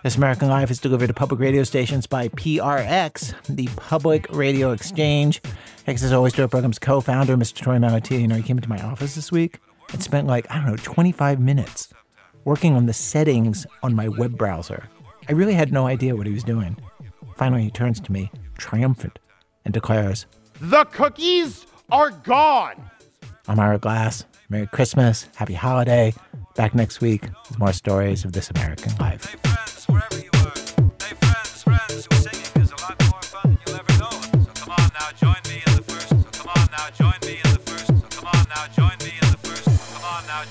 This 0.07 0.15
American 0.15 0.47
Life 0.47 0.71
is 0.71 0.79
delivered 0.79 1.07
to 1.07 1.13
public 1.13 1.41
radio 1.41 1.65
stations 1.65 2.07
by 2.07 2.29
PRX, 2.29 3.33
the 3.53 3.67
Public 3.75 4.25
Radio 4.29 4.71
Exchange. 4.71 5.41
Thanks 5.79 6.01
as 6.01 6.13
always 6.13 6.31
to 6.35 6.43
our 6.43 6.47
program's 6.47 6.79
co 6.79 7.01
founder, 7.01 7.35
Mr. 7.35 7.61
Torey 7.61 7.77
Malatia. 7.77 8.21
You 8.21 8.29
know, 8.29 8.35
he 8.35 8.41
came 8.41 8.57
into 8.57 8.69
my 8.69 8.81
office 8.81 9.15
this 9.15 9.33
week 9.33 9.59
and 9.91 10.01
spent 10.01 10.25
like, 10.25 10.49
I 10.49 10.59
don't 10.59 10.67
know, 10.67 10.77
25 10.77 11.41
minutes 11.41 11.89
working 12.45 12.73
on 12.73 12.85
the 12.85 12.93
settings 12.93 13.67
on 13.83 13.95
my 13.95 14.07
web 14.07 14.37
browser. 14.37 14.87
I 15.27 15.33
really 15.33 15.55
had 15.55 15.73
no 15.73 15.87
idea 15.87 16.15
what 16.15 16.25
he 16.25 16.31
was 16.31 16.45
doing. 16.45 16.77
Finally, 17.35 17.63
he 17.63 17.69
turns 17.69 17.99
to 17.99 18.11
me, 18.13 18.31
triumphant, 18.57 19.19
and 19.65 19.73
declares, 19.73 20.25
The 20.61 20.85
cookies 20.85 21.65
are 21.91 22.11
gone. 22.11 22.91
I'm 23.49 23.59
Ira 23.59 23.77
Glass. 23.77 24.23
Merry 24.47 24.67
Christmas. 24.67 25.27
Happy 25.35 25.55
holiday. 25.55 26.13
Back 26.55 26.73
next 26.73 27.01
week 27.01 27.23
with 27.49 27.59
more 27.59 27.73
stories 27.73 28.23
of 28.23 28.31
this 28.31 28.49
American 28.49 28.95
life. 28.95 29.35